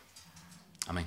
Amén. 0.87 1.05